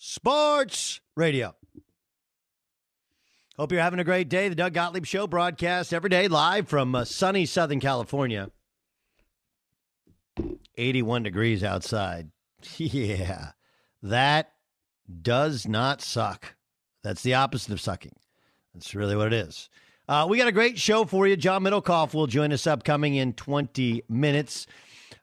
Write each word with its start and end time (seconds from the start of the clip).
Sports 0.00 1.00
Radio. 1.16 1.56
Hope 3.56 3.72
you're 3.72 3.80
having 3.80 3.98
a 3.98 4.04
great 4.04 4.28
day. 4.28 4.48
The 4.48 4.54
Doug 4.54 4.72
Gottlieb 4.72 5.04
Show 5.04 5.26
broadcast 5.26 5.92
every 5.92 6.08
day 6.08 6.28
live 6.28 6.68
from 6.68 6.94
uh, 6.94 7.04
sunny 7.04 7.46
Southern 7.46 7.80
California. 7.80 8.52
81 10.76 11.24
degrees 11.24 11.62
outside. 11.64 12.30
Yeah, 12.76 13.50
that 14.02 14.52
does 15.22 15.66
not 15.66 16.00
suck. 16.02 16.54
That's 17.02 17.22
the 17.22 17.34
opposite 17.34 17.72
of 17.72 17.80
sucking. 17.80 18.16
That's 18.74 18.94
really 18.94 19.16
what 19.16 19.28
it 19.28 19.32
is. 19.32 19.68
Uh, 20.08 20.26
we 20.28 20.38
got 20.38 20.48
a 20.48 20.52
great 20.52 20.78
show 20.78 21.04
for 21.04 21.26
you. 21.26 21.36
John 21.36 21.62
Middlekauff 21.64 22.14
will 22.14 22.26
join 22.28 22.52
us 22.52 22.66
upcoming 22.66 23.16
in 23.16 23.32
20 23.32 24.02
minutes. 24.08 24.66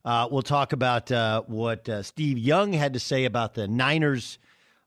Uh, 0.04 0.28
we'll 0.30 0.42
talk 0.42 0.74
about 0.74 1.12
uh, 1.12 1.44
what 1.48 1.88
uh, 1.88 2.04
Steve 2.04 2.38
Young 2.38 2.74
had 2.74 2.94
to 2.94 3.00
say 3.00 3.26
about 3.26 3.54
the 3.54 3.68
Niners 3.68 4.38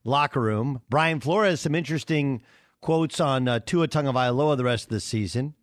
locker 0.09 0.41
room. 0.41 0.81
Brian 0.89 1.19
Flores, 1.19 1.61
some 1.61 1.75
interesting 1.75 2.41
quotes 2.81 3.19
on 3.19 3.47
uh, 3.47 3.59
Tua 3.59 3.87
Tagovailoa 3.87 4.57
the 4.57 4.63
rest 4.63 4.85
of 4.85 4.89
the 4.89 4.99
season. 4.99 5.53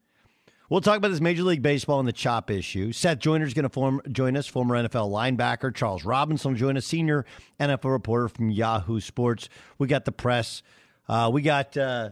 We'll 0.68 0.80
talk 0.80 0.96
about 0.96 1.08
this 1.08 1.20
Major 1.20 1.44
League 1.44 1.62
Baseball 1.62 2.00
and 2.00 2.08
the 2.08 2.12
chop 2.12 2.50
issue. 2.50 2.90
Seth 2.90 3.20
Joyner 3.20 3.44
is 3.44 3.54
going 3.54 3.68
to 3.68 4.10
join 4.10 4.36
us, 4.36 4.48
former 4.48 4.74
NFL 4.74 5.10
linebacker. 5.10 5.72
Charles 5.72 6.04
Robinson 6.04 6.52
will 6.52 6.58
join 6.58 6.76
us, 6.76 6.84
senior 6.84 7.24
NFL 7.60 7.92
reporter 7.92 8.28
from 8.28 8.50
Yahoo 8.50 8.98
Sports. 8.98 9.48
We 9.78 9.86
got 9.86 10.04
the 10.04 10.12
press. 10.12 10.62
Uh, 11.08 11.30
we 11.32 11.42
got 11.42 11.76
uh, 11.76 12.10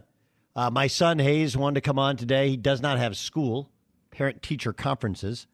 uh, 0.55 0.71
my 0.71 0.87
son 0.87 1.19
Hayes 1.19 1.57
wanted 1.57 1.77
to 1.77 1.81
come 1.81 1.99
on 1.99 2.17
today. 2.17 2.51
He 2.51 2.57
does 2.57 2.81
not 2.81 2.99
have 2.99 3.17
school, 3.17 3.71
parent 4.13 4.41
teacher 4.41 4.73
conferences. 4.73 5.49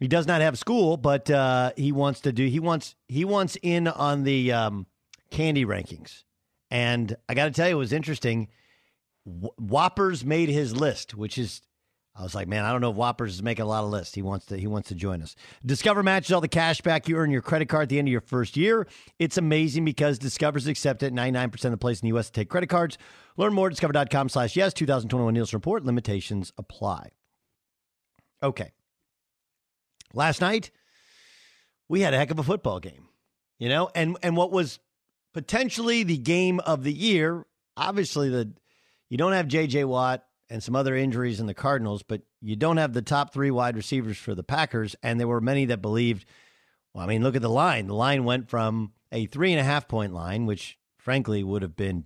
He 0.00 0.08
does 0.08 0.26
not 0.26 0.40
have 0.40 0.58
school, 0.58 0.96
but 0.96 1.30
uh, 1.30 1.70
he 1.76 1.92
wants 1.92 2.20
to 2.22 2.32
do. 2.32 2.46
He 2.46 2.58
wants 2.58 2.96
he 3.06 3.24
wants 3.24 3.56
in 3.62 3.86
on 3.86 4.24
the 4.24 4.50
um, 4.50 4.86
candy 5.34 5.64
rankings, 5.64 6.24
and 6.70 7.16
I 7.28 7.34
got 7.34 7.46
to 7.46 7.50
tell 7.50 7.68
you, 7.68 7.74
it 7.74 7.78
was 7.78 7.92
interesting. 7.92 8.48
Whoppers 9.24 10.24
made 10.24 10.48
his 10.48 10.76
list, 10.76 11.14
which 11.14 11.38
is 11.38 11.62
I 12.16 12.22
was 12.22 12.34
like, 12.34 12.46
man, 12.46 12.64
I 12.64 12.70
don't 12.70 12.80
know 12.80 12.92
if 12.92 12.96
Whoppers 12.96 13.34
is 13.34 13.42
making 13.42 13.64
a 13.64 13.68
lot 13.68 13.82
of 13.82 13.90
lists. 13.90 14.14
He 14.14 14.22
wants 14.22 14.46
to 14.46 14.56
he 14.56 14.68
wants 14.68 14.88
to 14.90 14.94
join 14.94 15.20
us. 15.20 15.34
Discover 15.66 16.04
matches 16.04 16.32
all 16.32 16.40
the 16.40 16.46
cash 16.46 16.80
back 16.80 17.08
you 17.08 17.16
earn 17.16 17.30
your 17.30 17.42
credit 17.42 17.68
card 17.68 17.84
at 17.84 17.88
the 17.88 17.98
end 17.98 18.06
of 18.06 18.12
your 18.12 18.20
first 18.20 18.56
year. 18.56 18.86
It's 19.18 19.36
amazing 19.36 19.84
because 19.84 20.18
Discover's 20.18 20.68
accepted 20.68 21.12
99% 21.12 21.64
of 21.64 21.70
the 21.72 21.76
place 21.76 22.00
in 22.00 22.06
the 22.06 22.14
U.S. 22.14 22.26
to 22.26 22.32
take 22.32 22.48
credit 22.48 22.68
cards. 22.68 22.98
Learn 23.36 23.52
more 23.52 23.66
at 23.66 23.70
discover.com 23.70 24.28
slash 24.28 24.54
yes. 24.54 24.72
2021 24.74 25.34
Nielsen 25.34 25.56
Report. 25.56 25.84
Limitations 25.84 26.52
apply. 26.56 27.10
Okay. 28.40 28.72
Last 30.12 30.40
night, 30.40 30.70
we 31.88 32.02
had 32.02 32.14
a 32.14 32.18
heck 32.18 32.30
of 32.30 32.38
a 32.38 32.44
football 32.44 32.78
game. 32.78 33.08
You 33.58 33.68
know, 33.68 33.90
and 33.94 34.16
and 34.22 34.36
what 34.36 34.52
was 34.52 34.78
potentially 35.34 36.02
the 36.02 36.16
game 36.16 36.60
of 36.60 36.84
the 36.84 36.92
year, 36.92 37.44
obviously 37.76 38.30
the 38.30 38.54
you 39.10 39.18
don't 39.18 39.32
have 39.32 39.46
JJ 39.46 39.84
Watt 39.84 40.24
and 40.48 40.62
some 40.62 40.74
other 40.74 40.96
injuries 40.96 41.40
in 41.40 41.46
the 41.46 41.54
Cardinals, 41.54 42.02
but 42.02 42.22
you 42.40 42.56
don't 42.56 42.78
have 42.78 42.92
the 42.92 43.02
top 43.02 43.32
three 43.32 43.50
wide 43.50 43.76
receivers 43.76 44.16
for 44.16 44.34
the 44.34 44.42
Packers. 44.42 44.96
And 45.02 45.20
there 45.20 45.28
were 45.28 45.40
many 45.40 45.66
that 45.66 45.82
believed, 45.82 46.24
well, 46.92 47.04
I 47.04 47.06
mean, 47.06 47.22
look 47.22 47.36
at 47.36 47.42
the 47.42 47.50
line. 47.50 47.86
The 47.86 47.94
line 47.94 48.24
went 48.24 48.48
from 48.48 48.92
a 49.12 49.26
three 49.26 49.52
and 49.52 49.60
a 49.60 49.64
half 49.64 49.88
point 49.88 50.14
line, 50.14 50.46
which 50.46 50.78
frankly 50.98 51.44
would 51.44 51.62
have 51.62 51.76
been 51.76 52.04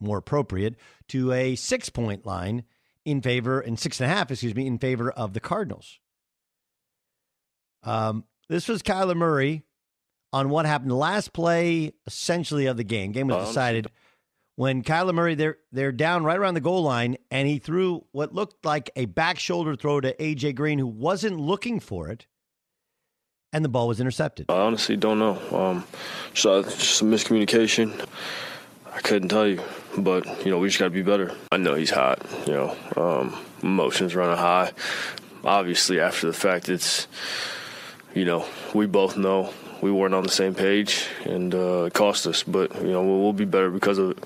more 0.00 0.18
appropriate, 0.18 0.76
to 1.08 1.32
a 1.32 1.56
six 1.56 1.88
point 1.88 2.26
line 2.26 2.64
in 3.04 3.22
favor, 3.22 3.58
and 3.60 3.78
six 3.78 4.00
and 4.00 4.10
a 4.10 4.14
half, 4.14 4.30
excuse 4.30 4.54
me, 4.54 4.66
in 4.66 4.78
favor 4.78 5.10
of 5.10 5.32
the 5.32 5.40
Cardinals. 5.40 5.98
Um, 7.82 8.24
this 8.48 8.68
was 8.68 8.82
Kyler 8.82 9.16
Murray 9.16 9.64
on 10.32 10.50
what 10.50 10.66
happened 10.66 10.90
the 10.90 10.96
last 10.96 11.32
play, 11.32 11.92
essentially, 12.06 12.66
of 12.66 12.76
the 12.76 12.84
game. 12.84 13.12
Game 13.12 13.28
was 13.28 13.48
decided 13.48 13.88
when 14.56 14.82
Kyler 14.82 15.14
Murray 15.14 15.34
they're 15.36 15.56
they're 15.70 15.92
down 15.92 16.24
right 16.24 16.36
around 16.36 16.54
the 16.54 16.60
goal 16.60 16.82
line, 16.82 17.16
and 17.30 17.46
he 17.46 17.58
threw 17.58 18.04
what 18.12 18.34
looked 18.34 18.64
like 18.64 18.90
a 18.96 19.06
back 19.06 19.38
shoulder 19.38 19.76
throw 19.76 20.00
to 20.00 20.14
AJ 20.14 20.56
Green, 20.56 20.78
who 20.78 20.86
wasn't 20.86 21.38
looking 21.38 21.80
for 21.80 22.08
it, 22.08 22.26
and 23.52 23.64
the 23.64 23.68
ball 23.68 23.88
was 23.88 24.00
intercepted. 24.00 24.46
I 24.48 24.58
honestly 24.58 24.96
don't 24.96 25.18
know. 25.18 25.38
Um, 25.56 25.84
just, 26.34 26.78
just 26.78 26.96
some 26.96 27.10
miscommunication. 27.10 28.04
I 28.92 29.00
couldn't 29.00 29.28
tell 29.28 29.46
you, 29.46 29.62
but 29.96 30.26
you 30.44 30.50
know 30.50 30.58
we 30.58 30.68
just 30.68 30.80
got 30.80 30.86
to 30.86 30.90
be 30.90 31.02
better. 31.02 31.32
I 31.52 31.56
know 31.56 31.74
he's 31.74 31.90
hot. 31.90 32.20
You 32.46 32.52
know, 32.54 32.76
um, 32.96 33.38
emotions 33.62 34.14
running 34.14 34.36
high. 34.36 34.72
Obviously, 35.44 36.00
after 36.00 36.26
the 36.26 36.32
fact, 36.32 36.68
it's 36.68 37.06
you 38.12 38.24
know 38.24 38.44
we 38.74 38.86
both 38.86 39.16
know 39.16 39.54
we 39.80 39.90
weren't 39.90 40.14
on 40.14 40.22
the 40.22 40.30
same 40.30 40.54
page, 40.54 41.06
and 41.24 41.54
uh, 41.54 41.84
it 41.84 41.94
cost 41.94 42.26
us. 42.26 42.42
But 42.42 42.74
you 42.82 42.92
know 42.92 43.02
we'll, 43.02 43.20
we'll 43.20 43.32
be 43.32 43.44
better 43.44 43.70
because 43.70 43.98
of 43.98 44.10
it. 44.10 44.18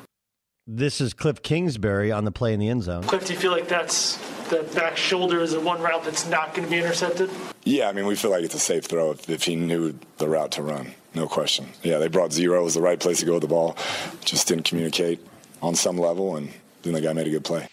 This 0.67 1.01
is 1.01 1.13
Kliff 1.13 1.43
Kingsbury 1.43 2.13
on 2.13 2.25
the 2.25 2.31
play 2.31 2.55
in 2.55 2.61
the 2.61 2.69
end 2.69 2.85
zone. 2.85 3.03
Kliff, 3.03 3.27
do 3.27 3.33
you 3.33 3.39
feel 3.39 3.51
like 3.51 3.67
that's 3.67 4.17
the 4.49 4.63
back 4.75 4.97
shoulder 4.97 5.41
is 5.41 5.53
the 5.53 5.61
one 5.61 5.83
route 5.83 6.05
that's 6.05 6.29
not 6.29 6.55
going 6.55 6.65
to 6.65 6.71
be 6.71 6.79
intercepted? 6.79 7.31
Yeah, 7.65 7.89
I 7.89 7.93
mean, 7.93 8.07
we 8.07 8.15
feel 8.15 8.31
like 8.31 8.45
it's 8.45 8.55
a 8.55 8.61
safe 8.61 8.85
throw 8.85 9.11
if, 9.11 9.29
if 9.29 9.43
he 9.43 9.57
knew 9.57 9.99
the 10.19 10.29
route 10.29 10.53
to 10.53 10.63
run. 10.63 10.95
No 11.15 11.27
question. 11.27 11.67
Yeah, 11.83 11.99
they 11.99 12.09
brought 12.09 12.33
zero. 12.33 12.61
It 12.61 12.65
was 12.65 12.75
the 12.75 12.81
right 12.81 12.99
place 12.99 13.21
to 13.21 13.27
go 13.27 13.35
with 13.35 13.43
the 13.43 13.49
ball. 13.49 13.77
Just 14.25 14.47
didn't 14.47 14.65
communicate 14.65 15.21
on 15.63 15.75
some 15.75 15.99
level, 15.99 16.37
and 16.37 16.51
then 16.83 16.93
the 16.93 17.01
guy 17.01 17.13
made 17.13 17.27
a 17.27 17.31
good 17.31 17.45
play. 17.45 17.67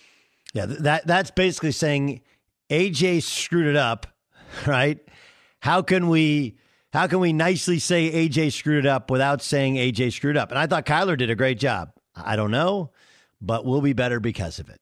Yeah, 0.54 0.66
that 0.66 1.06
that's 1.06 1.32
basically 1.32 1.72
saying 1.72 2.22
AJ 2.72 3.22
screwed 3.24 3.68
it 3.68 3.76
up, 3.76 4.08
right? 4.66 5.00
How 5.60 5.82
can 5.82 6.10
we 6.10 6.58
how 6.94 7.08
can 7.08 7.20
we 7.20 7.34
nicely 7.34 7.80
say 7.80 8.12
AJ 8.12 8.54
screwed 8.54 8.86
it 8.86 8.90
up 8.90 9.12
without 9.12 9.42
saying 9.42 9.76
AJ 9.76 10.14
screwed 10.14 10.38
up? 10.38 10.50
And 10.50 10.60
I 10.60 10.68
thought 10.68 10.86
Kyler 10.86 11.18
did 11.18 11.30
a 11.30 11.36
great 11.36 11.60
job. 11.60 11.92
I 12.16 12.36
don't 12.36 12.52
know, 12.52 12.92
but 13.42 13.66
we'll 13.66 13.82
be 13.82 13.94
better 13.94 14.20
because 14.20 14.60
of 14.60 14.70
it. 14.70 14.80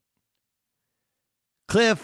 Kliff 1.69 1.99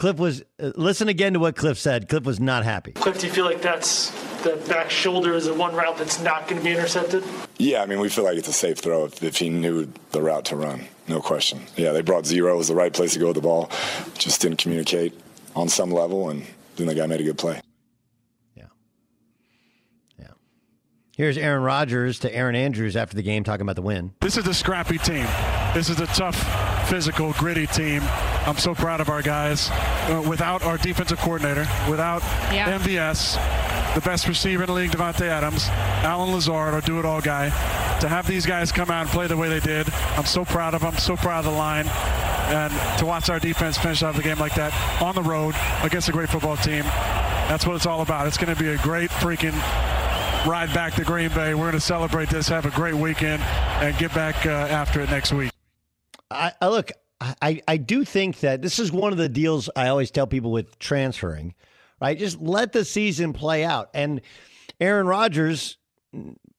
Kliff 0.00 0.16
was 0.16 0.42
uh, 0.58 0.72
listen 0.76 1.08
again 1.08 1.34
to 1.34 1.38
what 1.38 1.54
Kliff 1.54 1.76
said. 1.76 2.08
Kliff 2.08 2.24
was 2.24 2.40
not 2.40 2.64
happy. 2.64 2.92
Kliff, 2.92 3.20
do 3.20 3.26
you 3.26 3.32
feel 3.32 3.44
like 3.44 3.60
that's 3.60 4.10
the 4.42 4.56
back 4.66 4.90
shoulder 4.90 5.34
is 5.34 5.44
the 5.44 5.52
one 5.52 5.74
route 5.74 5.98
that's 5.98 6.20
not 6.20 6.48
going 6.48 6.56
to 6.56 6.64
be 6.64 6.72
intercepted? 6.72 7.22
Yeah, 7.58 7.82
I 7.82 7.86
mean, 7.86 8.00
we 8.00 8.08
feel 8.08 8.24
like 8.24 8.38
it's 8.38 8.48
a 8.48 8.52
safe 8.52 8.78
throw 8.78 9.04
if, 9.04 9.22
if 9.22 9.36
he 9.36 9.50
knew 9.50 9.92
the 10.12 10.22
route 10.22 10.46
to 10.46 10.56
run. 10.56 10.86
No 11.06 11.20
question. 11.20 11.60
Yeah, 11.76 11.92
they 11.92 12.00
brought 12.00 12.24
zero. 12.24 12.54
It 12.54 12.56
was 12.56 12.68
the 12.68 12.74
right 12.74 12.92
place 12.92 13.12
to 13.12 13.18
go 13.18 13.26
with 13.26 13.36
the 13.36 13.42
ball. 13.42 13.70
Just 14.14 14.40
didn't 14.40 14.56
communicate 14.56 15.12
on 15.54 15.68
some 15.68 15.90
level, 15.90 16.30
and 16.30 16.46
then 16.76 16.86
the 16.86 16.94
guy 16.94 17.06
made 17.06 17.20
a 17.20 17.24
good 17.24 17.38
play. 17.38 17.60
Here's 21.20 21.36
Aaron 21.36 21.62
Rodgers 21.62 22.20
to 22.20 22.34
Erin 22.34 22.54
Andrews 22.54 22.96
after 22.96 23.14
the 23.14 23.20
game 23.20 23.44
talking 23.44 23.60
about 23.60 23.76
the 23.76 23.82
win. 23.82 24.14
This 24.22 24.38
is 24.38 24.46
a 24.46 24.54
scrappy 24.54 24.96
team. 24.96 25.26
This 25.74 25.90
is 25.90 26.00
a 26.00 26.06
tough, 26.06 26.88
physical, 26.88 27.34
gritty 27.34 27.66
team. 27.66 28.00
I'm 28.46 28.56
so 28.56 28.74
proud 28.74 29.02
of 29.02 29.10
our 29.10 29.20
guys. 29.20 29.68
Uh, 29.70 30.24
without 30.26 30.62
our 30.62 30.78
defensive 30.78 31.18
coordinator, 31.18 31.68
without 31.90 32.22
Yeah. 32.50 32.70
MVS, 32.70 33.34
the 33.94 34.00
best 34.00 34.28
receiver 34.28 34.62
in 34.62 34.68
the 34.68 34.72
league, 34.72 34.92
Davante 34.92 35.26
Adams, 35.28 35.68
Allen 35.68 36.32
Lazard, 36.32 36.72
our 36.72 36.80
do-it-all 36.80 37.20
guy, 37.20 37.50
to 38.00 38.08
have 38.08 38.26
these 38.26 38.46
guys 38.46 38.72
come 38.72 38.90
out 38.90 39.02
and 39.02 39.10
play 39.10 39.26
the 39.26 39.36
way 39.36 39.50
they 39.50 39.60
did, 39.60 39.92
I'm 40.16 40.24
so 40.24 40.46
proud 40.46 40.72
of 40.72 40.80
them. 40.80 40.96
So 40.96 41.16
proud 41.16 41.44
of 41.44 41.52
the 41.52 41.58
line. 41.58 41.86
And 42.48 42.72
to 42.98 43.04
watch 43.04 43.28
our 43.28 43.38
defense 43.38 43.76
finish 43.76 44.02
off 44.02 44.16
the 44.16 44.22
game 44.22 44.38
like 44.38 44.54
that 44.54 44.72
on 45.02 45.14
the 45.14 45.22
road 45.22 45.54
against 45.82 46.08
a 46.08 46.12
great 46.12 46.30
football 46.30 46.56
team, 46.56 46.84
that's 46.84 47.66
what 47.66 47.76
it's 47.76 47.84
all 47.84 48.00
about. 48.00 48.26
It's 48.26 48.38
going 48.38 48.56
to 48.56 48.58
be 48.58 48.70
a 48.70 48.78
great 48.78 49.10
freaking 49.10 49.52
ride 50.46 50.72
back 50.72 50.94
to 50.94 51.04
Green 51.04 51.28
Bay. 51.30 51.54
We're 51.54 51.64
going 51.64 51.72
to 51.72 51.80
celebrate 51.80 52.30
this, 52.30 52.48
have 52.48 52.66
a 52.66 52.70
great 52.70 52.94
weekend, 52.94 53.42
and 53.42 53.96
get 53.98 54.14
back 54.14 54.46
uh, 54.46 54.50
after 54.50 55.00
it 55.00 55.10
next 55.10 55.32
week. 55.32 55.50
I, 56.30 56.52
I 56.60 56.68
look, 56.68 56.92
I, 57.20 57.60
I 57.68 57.76
do 57.76 58.04
think 58.04 58.40
that 58.40 58.62
this 58.62 58.78
is 58.78 58.90
one 58.90 59.12
of 59.12 59.18
the 59.18 59.28
deals 59.28 59.68
I 59.76 59.88
always 59.88 60.10
tell 60.10 60.26
people 60.26 60.50
with 60.52 60.78
transferring, 60.78 61.54
right? 62.00 62.18
Just 62.18 62.40
let 62.40 62.72
the 62.72 62.84
season 62.84 63.32
play 63.32 63.64
out. 63.64 63.90
And 63.92 64.22
Aaron 64.80 65.06
Rodgers 65.06 65.76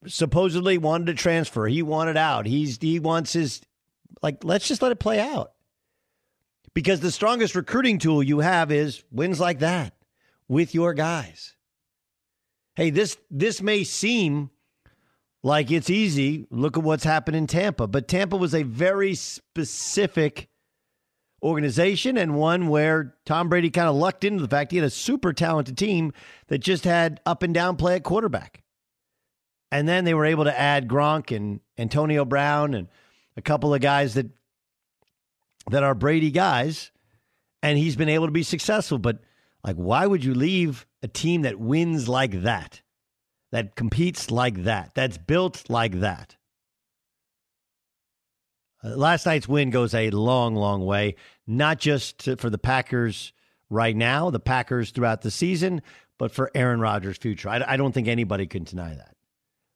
supposedly 0.05 0.77
wanted 0.77 1.07
to 1.07 1.13
transfer. 1.13 1.67
He 1.67 1.81
wanted 1.81 2.17
out. 2.17 2.45
He's 2.45 2.77
he 2.79 2.99
wants 2.99 3.33
his 3.33 3.61
like 4.21 4.43
let's 4.43 4.67
just 4.67 4.81
let 4.81 4.91
it 4.91 4.99
play 4.99 5.19
out. 5.19 5.51
Because 6.73 6.99
the 6.99 7.11
strongest 7.11 7.55
recruiting 7.55 7.97
tool 7.97 8.23
you 8.23 8.39
have 8.39 8.71
is 8.71 9.03
wins 9.11 9.39
like 9.39 9.59
that 9.59 9.93
with 10.47 10.73
your 10.73 10.93
guys. 10.93 11.55
Hey, 12.75 12.89
this 12.89 13.17
this 13.29 13.61
may 13.61 13.83
seem 13.83 14.49
like 15.43 15.71
it's 15.71 15.89
easy. 15.89 16.47
Look 16.49 16.77
at 16.77 16.83
what's 16.83 17.03
happened 17.03 17.35
in 17.35 17.47
Tampa. 17.47 17.87
But 17.87 18.07
Tampa 18.07 18.37
was 18.37 18.53
a 18.53 18.63
very 18.63 19.15
specific 19.15 20.49
organization 21.43 22.17
and 22.17 22.35
one 22.35 22.67
where 22.67 23.15
Tom 23.25 23.49
Brady 23.49 23.71
kind 23.71 23.89
of 23.89 23.95
lucked 23.95 24.23
into 24.23 24.41
the 24.41 24.47
fact 24.47 24.71
he 24.71 24.77
had 24.77 24.85
a 24.85 24.91
super 24.91 25.33
talented 25.33 25.77
team 25.77 26.13
that 26.47 26.59
just 26.59 26.83
had 26.83 27.19
up 27.25 27.41
and 27.43 27.53
down 27.53 27.75
play 27.77 27.95
at 27.95 28.03
quarterback. 28.03 28.61
And 29.71 29.87
then 29.87 30.05
they 30.05 30.13
were 30.13 30.25
able 30.25 30.43
to 30.43 30.59
add 30.59 30.87
Gronk 30.87 31.35
and 31.35 31.61
Antonio 31.77 32.25
Brown 32.25 32.73
and 32.73 32.87
a 33.37 33.41
couple 33.41 33.73
of 33.73 33.81
guys 33.81 34.13
that 34.13 34.27
that 35.69 35.83
are 35.83 35.95
Brady 35.95 36.31
guys. 36.31 36.91
And 37.63 37.77
he's 37.77 37.95
been 37.95 38.09
able 38.09 38.25
to 38.25 38.31
be 38.31 38.43
successful. 38.43 38.97
But 38.97 39.19
like, 39.63 39.75
why 39.75 40.05
would 40.05 40.23
you 40.23 40.33
leave 40.33 40.85
a 41.03 41.07
team 41.07 41.43
that 41.43 41.59
wins 41.59 42.07
like 42.07 42.43
that? 42.43 42.81
that 43.51 43.75
competes 43.75 44.31
like 44.31 44.63
that, 44.63 44.91
that's 44.95 45.17
built 45.17 45.69
like 45.69 45.99
that. 45.99 46.35
Uh, 48.83 48.95
last 48.95 49.25
night's 49.25 49.47
win 49.47 49.69
goes 49.69 49.93
a 49.93 50.09
long, 50.09 50.55
long 50.55 50.85
way, 50.85 51.15
not 51.45 51.79
just 51.79 52.19
to, 52.19 52.37
for 52.37 52.49
the 52.49 52.57
Packers 52.57 53.33
right 53.69 53.95
now, 53.95 54.29
the 54.29 54.39
Packers 54.39 54.91
throughout 54.91 55.21
the 55.21 55.31
season, 55.31 55.81
but 56.17 56.31
for 56.31 56.49
Aaron 56.55 56.79
Rodgers' 56.79 57.17
future. 57.17 57.49
I, 57.49 57.63
I 57.67 57.77
don't 57.77 57.91
think 57.91 58.07
anybody 58.07 58.47
can 58.47 58.63
deny 58.63 58.95
that. 58.95 59.15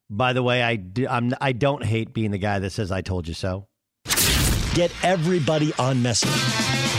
By 0.08 0.32
the 0.32 0.42
way, 0.42 0.62
I, 0.62 0.76
do, 0.76 1.06
I'm, 1.08 1.34
I 1.40 1.52
don't 1.52 1.84
hate 1.84 2.14
being 2.14 2.30
the 2.30 2.38
guy 2.38 2.58
that 2.58 2.70
says, 2.70 2.90
I 2.90 3.02
told 3.02 3.28
you 3.28 3.34
so. 3.34 3.66
Get 4.74 4.92
everybody 5.02 5.72
on 5.78 6.02
message. 6.02 6.95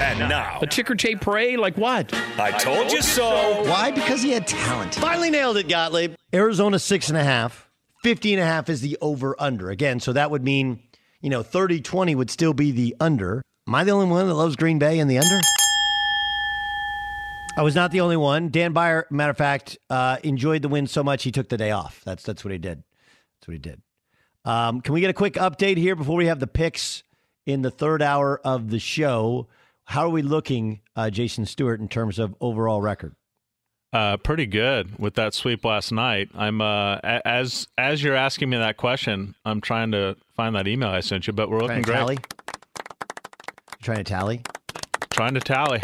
And 0.00 0.20
now, 0.20 0.58
A 0.62 0.66
ticker 0.66 0.94
tape 0.94 1.20
parade? 1.20 1.58
Like 1.58 1.76
what? 1.76 2.14
I 2.38 2.52
told 2.52 2.92
you 2.92 3.02
so. 3.02 3.62
Why? 3.64 3.90
Because 3.90 4.22
he 4.22 4.30
had 4.30 4.46
talent. 4.46 4.94
Finally 4.94 5.30
nailed 5.30 5.56
it, 5.56 5.68
Gottlieb. 5.68 6.14
Arizona 6.32 6.78
six 6.78 7.08
and 7.08 7.18
a 7.18 7.24
half. 7.24 7.68
50 8.04 8.34
and 8.34 8.42
a 8.42 8.46
half 8.46 8.68
is 8.68 8.80
the 8.80 8.96
over 9.00 9.34
under. 9.40 9.70
Again, 9.70 9.98
so 9.98 10.12
that 10.12 10.30
would 10.30 10.44
mean, 10.44 10.80
you 11.20 11.30
know, 11.30 11.42
30 11.42 11.80
20 11.80 12.14
would 12.14 12.30
still 12.30 12.54
be 12.54 12.70
the 12.70 12.94
under. 13.00 13.42
Am 13.66 13.74
I 13.74 13.82
the 13.84 13.90
only 13.90 14.06
one 14.06 14.28
that 14.28 14.34
loves 14.34 14.54
Green 14.54 14.78
Bay 14.78 15.00
and 15.00 15.10
the 15.10 15.18
under? 15.18 15.40
I 17.56 17.62
was 17.62 17.74
not 17.74 17.90
the 17.90 18.00
only 18.00 18.16
one. 18.16 18.50
Dan 18.50 18.72
Byer, 18.72 19.10
matter 19.10 19.30
of 19.30 19.36
fact, 19.36 19.78
uh, 19.90 20.18
enjoyed 20.22 20.62
the 20.62 20.68
win 20.68 20.86
so 20.86 21.02
much 21.02 21.24
he 21.24 21.32
took 21.32 21.48
the 21.48 21.56
day 21.56 21.72
off. 21.72 22.02
That's 22.04 22.22
that's 22.22 22.44
what 22.44 22.52
he 22.52 22.58
did. 22.58 22.84
That's 23.40 23.48
what 23.48 23.52
he 23.52 23.58
did. 23.58 23.82
Um, 24.44 24.80
can 24.80 24.94
we 24.94 25.00
get 25.00 25.10
a 25.10 25.14
quick 25.14 25.34
update 25.34 25.76
here 25.76 25.96
before 25.96 26.16
we 26.16 26.26
have 26.26 26.38
the 26.38 26.46
picks 26.46 27.02
in 27.46 27.62
the 27.62 27.70
third 27.72 28.00
hour 28.00 28.40
of 28.44 28.70
the 28.70 28.78
show? 28.78 29.48
How 29.88 30.02
are 30.02 30.10
we 30.10 30.20
looking, 30.20 30.80
uh, 30.96 31.08
Jason 31.08 31.46
Stewart, 31.46 31.80
in 31.80 31.88
terms 31.88 32.18
of 32.18 32.34
overall 32.42 32.82
record? 32.82 33.14
Uh, 33.90 34.18
pretty 34.18 34.44
good 34.44 34.98
with 34.98 35.14
that 35.14 35.32
sweep 35.32 35.64
last 35.64 35.92
night. 35.92 36.28
I'm 36.34 36.60
uh, 36.60 36.98
as 37.02 37.68
as 37.78 38.02
you're 38.02 38.14
asking 38.14 38.50
me 38.50 38.58
that 38.58 38.76
question, 38.76 39.34
I'm 39.46 39.62
trying 39.62 39.92
to 39.92 40.16
find 40.36 40.54
that 40.56 40.68
email 40.68 40.90
I 40.90 41.00
sent 41.00 41.26
you, 41.26 41.32
but 41.32 41.48
we're 41.48 41.60
looking 41.60 41.82
Trying 41.82 42.06
to 42.06 42.14
great. 42.16 42.26
trying 43.80 43.96
to 43.96 44.04
tally? 44.04 44.42
Trying 45.08 45.32
to 45.34 45.40
tally. 45.40 45.80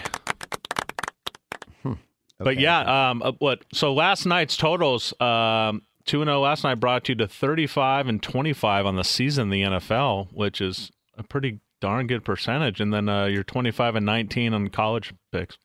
But 2.38 2.58
yeah, 2.58 3.10
um, 3.10 3.22
uh, 3.22 3.32
what? 3.38 3.64
So 3.72 3.94
last 3.94 4.26
night's 4.26 4.58
totals, 4.58 5.18
um, 5.18 5.80
two 6.04 6.20
and 6.20 6.28
zero 6.28 6.40
last 6.40 6.62
night 6.62 6.74
brought 6.74 7.08
you 7.08 7.14
to 7.14 7.26
thirty 7.26 7.66
five 7.66 8.06
and 8.06 8.22
twenty 8.22 8.52
five 8.52 8.84
on 8.84 8.96
the 8.96 9.04
season 9.04 9.44
in 9.44 9.48
the 9.50 9.62
NFL, 9.78 10.28
which 10.34 10.60
is 10.60 10.90
a 11.16 11.22
pretty 11.22 11.60
darn 11.84 12.06
good 12.06 12.24
percentage. 12.24 12.80
And 12.80 12.94
then 12.94 13.10
uh, 13.10 13.26
you're 13.26 13.44
twenty 13.44 13.70
five 13.70 13.94
and 13.94 14.06
nineteen 14.06 14.54
on 14.54 14.68
college 14.68 15.12
picks. 15.30 15.58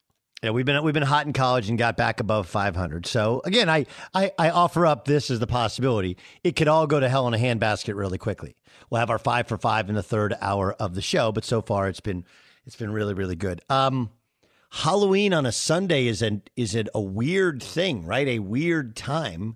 Yeah, 0.43 0.49
we've 0.49 0.65
been 0.65 0.83
we've 0.83 0.93
been 0.93 1.03
hot 1.03 1.25
in 1.25 1.31
college 1.31 1.69
and 1.69 1.79
got 1.79 1.95
back 1.95 2.19
above 2.19 2.47
500. 2.47 3.05
So 3.05 3.41
again, 3.45 3.69
I, 3.69 3.85
I 4.13 4.31
I 4.37 4.49
offer 4.49 4.85
up 4.85 5.05
this 5.05 5.31
as 5.31 5.39
the 5.39 5.47
possibility. 5.47 6.17
It 6.43 6.57
could 6.57 6.67
all 6.67 6.87
go 6.87 6.99
to 6.99 7.07
hell 7.07 7.25
in 7.29 7.33
a 7.33 7.37
handbasket 7.37 7.95
really 7.95 8.17
quickly. 8.17 8.57
We'll 8.89 8.99
have 8.99 9.09
our 9.09 9.17
five 9.17 9.47
for 9.47 9.57
five 9.57 9.87
in 9.87 9.95
the 9.95 10.03
third 10.03 10.35
hour 10.41 10.73
of 10.73 10.93
the 10.93 11.01
show, 11.01 11.31
but 11.31 11.45
so 11.45 11.61
far 11.61 11.87
it's 11.87 12.01
been 12.01 12.25
it's 12.65 12.75
been 12.75 12.91
really 12.91 13.13
really 13.13 13.37
good. 13.37 13.61
Um, 13.69 14.09
Halloween 14.71 15.33
on 15.33 15.45
a 15.45 15.53
Sunday 15.53 16.07
is 16.07 16.21
an 16.21 16.43
is 16.57 16.75
it 16.75 16.89
a 16.93 17.01
weird 17.01 17.63
thing, 17.63 18.05
right? 18.05 18.27
A 18.27 18.39
weird 18.39 18.97
time. 18.97 19.55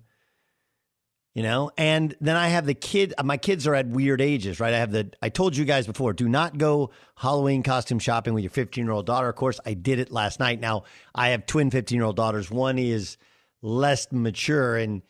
You 1.34 1.42
know, 1.42 1.72
and 1.76 2.14
then 2.20 2.36
I 2.36 2.46
have 2.46 2.64
the 2.64 2.74
kid. 2.74 3.12
My 3.22 3.36
kids 3.36 3.66
are 3.66 3.74
at 3.74 3.88
weird 3.88 4.20
ages, 4.20 4.60
right? 4.60 4.72
I 4.72 4.78
have 4.78 4.92
the. 4.92 5.10
I 5.20 5.30
told 5.30 5.56
you 5.56 5.64
guys 5.64 5.84
before, 5.84 6.12
do 6.12 6.28
not 6.28 6.58
go 6.58 6.92
Halloween 7.16 7.64
costume 7.64 7.98
shopping 7.98 8.34
with 8.34 8.44
your 8.44 8.52
15 8.52 8.84
year 8.84 8.92
old 8.92 9.04
daughter. 9.04 9.28
Of 9.28 9.34
course, 9.34 9.58
I 9.66 9.74
did 9.74 9.98
it 9.98 10.12
last 10.12 10.38
night. 10.38 10.60
Now 10.60 10.84
I 11.12 11.30
have 11.30 11.44
twin 11.44 11.72
15 11.72 11.96
year 11.96 12.04
old 12.04 12.14
daughters. 12.14 12.52
One 12.52 12.78
is 12.78 13.16
less 13.62 14.12
mature, 14.12 14.76
and 14.76 15.02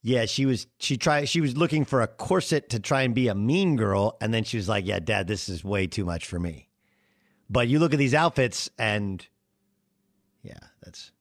yeah, 0.00 0.24
she 0.24 0.46
was. 0.46 0.66
She 0.78 0.96
tried. 0.96 1.28
She 1.28 1.42
was 1.42 1.54
looking 1.54 1.84
for 1.84 2.00
a 2.00 2.06
corset 2.06 2.70
to 2.70 2.80
try 2.80 3.02
and 3.02 3.14
be 3.14 3.28
a 3.28 3.34
mean 3.34 3.76
girl, 3.76 4.16
and 4.22 4.32
then 4.32 4.44
she 4.44 4.56
was 4.56 4.70
like, 4.70 4.86
"Yeah, 4.86 5.00
Dad, 5.00 5.26
this 5.26 5.50
is 5.50 5.62
way 5.62 5.86
too 5.86 6.06
much 6.06 6.24
for 6.24 6.38
me." 6.38 6.70
But 7.50 7.68
you 7.68 7.78
look 7.78 7.92
at 7.92 7.98
these 7.98 8.14
outfits, 8.14 8.70
and 8.78 9.26
yeah, 10.42 10.60
that's 10.82 11.12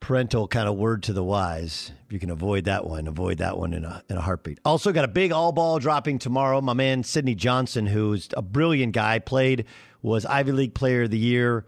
parental 0.00 0.48
kind 0.48 0.68
of 0.68 0.76
word 0.76 1.02
to 1.04 1.12
the 1.12 1.24
wise. 1.24 1.92
If 2.06 2.12
you 2.12 2.18
can 2.18 2.30
avoid 2.30 2.64
that 2.64 2.86
one, 2.86 3.06
avoid 3.06 3.38
that 3.38 3.58
one 3.58 3.72
in 3.72 3.84
a 3.84 4.02
in 4.08 4.16
a 4.16 4.20
heartbeat. 4.20 4.58
Also 4.64 4.92
got 4.92 5.04
a 5.04 5.08
big 5.08 5.32
all 5.32 5.52
ball 5.52 5.78
dropping 5.78 6.18
tomorrow. 6.18 6.60
My 6.60 6.72
man 6.72 7.02
Sidney 7.02 7.34
Johnson, 7.34 7.86
who's 7.86 8.28
a 8.36 8.42
brilliant 8.42 8.92
guy, 8.92 9.18
played 9.18 9.64
was 10.02 10.24
Ivy 10.24 10.52
League 10.52 10.74
Player 10.74 11.02
of 11.02 11.10
the 11.10 11.18
Year 11.18 11.66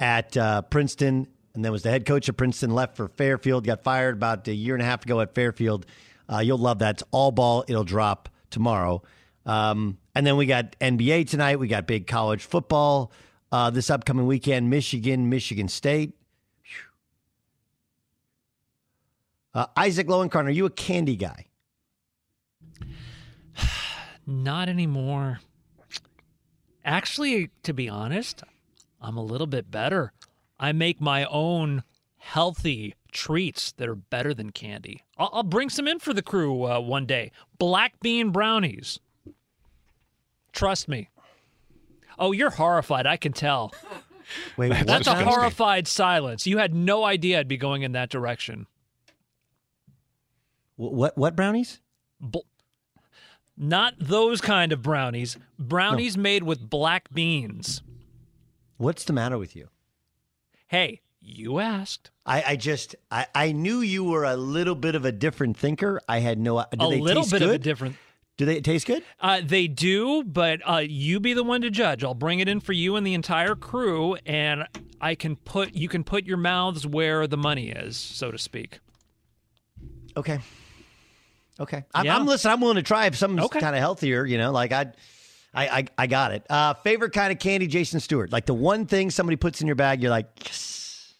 at 0.00 0.36
uh, 0.36 0.62
Princeton, 0.62 1.28
and 1.54 1.64
then 1.64 1.72
was 1.72 1.82
the 1.82 1.90
head 1.90 2.04
coach 2.04 2.28
of 2.28 2.36
Princeton. 2.36 2.70
Left 2.70 2.96
for 2.96 3.08
Fairfield, 3.08 3.64
got 3.64 3.82
fired 3.82 4.16
about 4.16 4.46
a 4.48 4.54
year 4.54 4.74
and 4.74 4.82
a 4.82 4.86
half 4.86 5.04
ago 5.04 5.20
at 5.20 5.34
Fairfield. 5.34 5.86
Uh, 6.30 6.38
you'll 6.38 6.58
love 6.58 6.80
that. 6.80 6.96
It's 6.96 7.04
all 7.10 7.32
ball. 7.32 7.64
It'll 7.68 7.84
drop 7.84 8.28
tomorrow. 8.50 9.02
Um, 9.46 9.98
and 10.14 10.26
then 10.26 10.36
we 10.36 10.46
got 10.46 10.78
NBA 10.80 11.28
tonight. 11.28 11.58
We 11.58 11.68
got 11.68 11.86
big 11.86 12.06
college 12.06 12.44
football 12.44 13.12
uh, 13.50 13.70
this 13.70 13.88
upcoming 13.88 14.26
weekend. 14.26 14.68
Michigan, 14.68 15.30
Michigan 15.30 15.68
State. 15.68 16.12
Uh, 19.58 19.66
Isaac 19.76 20.06
Lowenkron, 20.06 20.44
are 20.44 20.50
you 20.50 20.66
a 20.66 20.70
candy 20.70 21.16
guy? 21.16 21.46
Not 24.26 24.68
anymore. 24.68 25.40
Actually, 26.84 27.50
to 27.64 27.74
be 27.74 27.88
honest, 27.88 28.44
I'm 29.02 29.16
a 29.16 29.22
little 29.22 29.48
bit 29.48 29.68
better. 29.68 30.12
I 30.60 30.70
make 30.70 31.00
my 31.00 31.24
own 31.24 31.82
healthy 32.18 32.94
treats 33.10 33.72
that 33.72 33.88
are 33.88 33.96
better 33.96 34.32
than 34.32 34.50
candy. 34.50 35.02
I'll, 35.16 35.30
I'll 35.32 35.42
bring 35.42 35.70
some 35.70 35.88
in 35.88 35.98
for 35.98 36.14
the 36.14 36.22
crew 36.22 36.62
uh, 36.62 36.78
one 36.78 37.04
day. 37.04 37.32
Black 37.58 37.98
bean 38.00 38.30
brownies. 38.30 39.00
Trust 40.52 40.86
me. 40.86 41.08
Oh, 42.16 42.30
you're 42.30 42.50
horrified. 42.50 43.08
I 43.08 43.16
can 43.16 43.32
tell. 43.32 43.74
Wait, 44.56 44.86
That's 44.86 45.08
a 45.08 45.16
horrified 45.16 45.88
silence. 45.88 46.46
You 46.46 46.58
had 46.58 46.76
no 46.76 47.02
idea 47.02 47.40
I'd 47.40 47.48
be 47.48 47.56
going 47.56 47.82
in 47.82 47.90
that 47.90 48.08
direction. 48.08 48.68
What 50.78 51.18
what 51.18 51.34
brownies? 51.34 51.80
Not 53.56 53.94
those 53.98 54.40
kind 54.40 54.70
of 54.70 54.80
brownies. 54.80 55.36
Brownies 55.58 56.16
made 56.16 56.44
with 56.44 56.70
black 56.70 57.12
beans. 57.12 57.82
What's 58.76 59.02
the 59.02 59.12
matter 59.12 59.36
with 59.36 59.56
you? 59.56 59.70
Hey, 60.68 61.00
you 61.20 61.58
asked. 61.58 62.12
I, 62.24 62.44
I 62.46 62.56
just 62.56 62.94
I, 63.10 63.26
I 63.34 63.50
knew 63.50 63.80
you 63.80 64.04
were 64.04 64.22
a 64.22 64.36
little 64.36 64.76
bit 64.76 64.94
of 64.94 65.04
a 65.04 65.10
different 65.10 65.56
thinker. 65.56 66.00
I 66.08 66.20
had 66.20 66.38
no. 66.38 66.64
Do 66.70 66.86
a 66.86 66.90
they 66.90 67.00
little 67.00 67.24
bit 67.24 67.40
good? 67.40 67.42
of 67.42 67.50
a 67.50 67.58
different. 67.58 67.96
Do 68.36 68.44
they 68.44 68.60
taste 68.60 68.86
good? 68.86 69.02
Uh, 69.18 69.40
they 69.44 69.66
do, 69.66 70.22
but 70.22 70.60
uh, 70.64 70.76
you 70.76 71.18
be 71.18 71.34
the 71.34 71.42
one 71.42 71.60
to 71.62 71.70
judge. 71.70 72.04
I'll 72.04 72.14
bring 72.14 72.38
it 72.38 72.48
in 72.48 72.60
for 72.60 72.72
you 72.72 72.94
and 72.94 73.04
the 73.04 73.14
entire 73.14 73.56
crew, 73.56 74.14
and 74.24 74.64
I 75.00 75.16
can 75.16 75.34
put 75.34 75.74
you 75.74 75.88
can 75.88 76.04
put 76.04 76.24
your 76.24 76.36
mouths 76.36 76.86
where 76.86 77.26
the 77.26 77.36
money 77.36 77.70
is, 77.70 77.96
so 77.96 78.30
to 78.30 78.38
speak. 78.38 78.78
Okay. 80.16 80.38
Okay. 81.60 81.84
I'm, 81.94 82.04
Yeah. 82.04 82.16
I'm 82.16 82.26
listen. 82.26 82.50
I'm 82.50 82.60
willing 82.60 82.76
to 82.76 82.82
try 82.82 83.06
if 83.06 83.16
something's 83.16 83.44
Okay. 83.46 83.60
kind 83.60 83.74
of 83.74 83.80
healthier. 83.80 84.24
You 84.24 84.38
know, 84.38 84.52
like 84.52 84.72
I, 84.72 84.92
I, 85.54 85.68
I, 85.68 85.84
I 85.98 86.06
got 86.06 86.32
it. 86.32 86.46
Uh, 86.50 86.74
favorite 86.74 87.12
kind 87.12 87.32
of 87.32 87.38
candy, 87.38 87.66
Jason 87.66 88.00
Stewart. 88.00 88.30
Like 88.32 88.46
the 88.46 88.54
one 88.54 88.86
thing 88.86 89.10
somebody 89.10 89.36
puts 89.36 89.60
in 89.60 89.66
your 89.66 89.76
bag, 89.76 90.00
you're 90.02 90.10
like, 90.10 90.26
yes. 90.44 91.14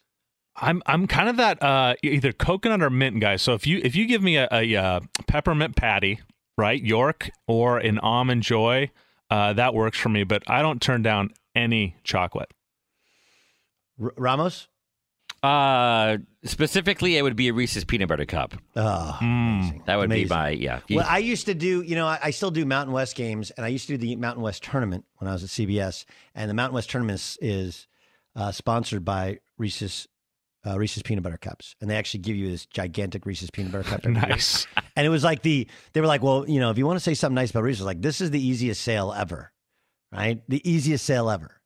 I'm 0.60 0.82
I'm 0.86 1.06
kind 1.06 1.28
of 1.28 1.36
that 1.36 1.62
uh, 1.62 1.94
either 2.02 2.32
coconut 2.32 2.82
or 2.82 2.90
mint 2.90 3.20
guy. 3.20 3.36
So 3.36 3.54
if 3.54 3.66
you 3.66 3.80
if 3.82 3.94
you 3.94 4.06
give 4.06 4.22
me 4.22 4.36
a, 4.36 4.48
a, 4.50 4.74
uh 4.76 5.00
peppermint 5.28 5.76
patty, 5.76 6.20
right, 6.56 6.82
York, 6.82 7.30
or 7.46 7.78
an 7.78 7.98
almond 8.00 8.42
joy, 8.42 8.90
uh, 9.30 9.52
that 9.52 9.72
works 9.72 9.98
for 9.98 10.08
me. 10.08 10.24
But 10.24 10.42
I 10.48 10.62
don't 10.62 10.82
turn 10.82 11.02
down 11.02 11.30
any 11.54 11.96
chocolate. 12.02 12.52
R- 14.02 14.12
Ramos. 14.16 14.66
Uh, 15.42 16.18
specifically, 16.48 17.16
it 17.16 17.22
would 17.22 17.36
be 17.36 17.48
a 17.48 17.52
Reese's 17.52 17.84
peanut 17.84 18.08
butter 18.08 18.26
cup. 18.26 18.54
Oh, 18.76 19.16
that 19.86 19.96
would 19.96 20.06
Amazing. 20.06 20.28
be 20.28 20.34
my 20.34 20.48
yeah. 20.50 20.80
Well, 20.90 21.06
I 21.08 21.18
used 21.18 21.46
to 21.46 21.54
do, 21.54 21.82
you 21.82 21.94
know, 21.94 22.06
I, 22.06 22.18
I 22.24 22.30
still 22.30 22.50
do 22.50 22.64
Mountain 22.64 22.92
West 22.92 23.16
games, 23.16 23.50
and 23.52 23.64
I 23.64 23.68
used 23.68 23.86
to 23.88 23.96
do 23.96 23.98
the 23.98 24.16
Mountain 24.16 24.42
West 24.42 24.62
tournament 24.62 25.04
when 25.16 25.28
I 25.28 25.32
was 25.32 25.44
at 25.44 25.50
CBS. 25.50 26.04
And 26.34 26.50
the 26.50 26.54
Mountain 26.54 26.74
West 26.74 26.90
tournament 26.90 27.16
is, 27.20 27.38
is 27.40 27.86
uh, 28.36 28.52
sponsored 28.52 29.04
by 29.04 29.38
Reese's 29.58 30.08
uh, 30.66 30.78
Reese's 30.78 31.02
peanut 31.02 31.22
butter 31.22 31.38
cups, 31.38 31.74
and 31.80 31.88
they 31.88 31.96
actually 31.96 32.20
give 32.20 32.36
you 32.36 32.50
this 32.50 32.66
gigantic 32.66 33.24
Reese's 33.26 33.50
peanut 33.50 33.72
butter 33.72 33.84
cup. 33.84 34.04
year. 34.04 34.12
Nice. 34.12 34.66
And 34.96 35.06
it 35.06 35.10
was 35.10 35.24
like 35.24 35.42
the 35.42 35.68
they 35.92 36.00
were 36.00 36.06
like, 36.06 36.22
well, 36.22 36.48
you 36.48 36.60
know, 36.60 36.70
if 36.70 36.78
you 36.78 36.86
want 36.86 36.96
to 36.96 37.04
say 37.04 37.14
something 37.14 37.34
nice 37.34 37.50
about 37.50 37.62
Reese's, 37.62 37.84
like 37.84 38.02
this 38.02 38.20
is 38.20 38.30
the 38.30 38.44
easiest 38.44 38.82
sale 38.82 39.12
ever, 39.16 39.52
right? 40.12 40.42
The 40.48 40.68
easiest 40.68 41.04
sale 41.04 41.30
ever. 41.30 41.57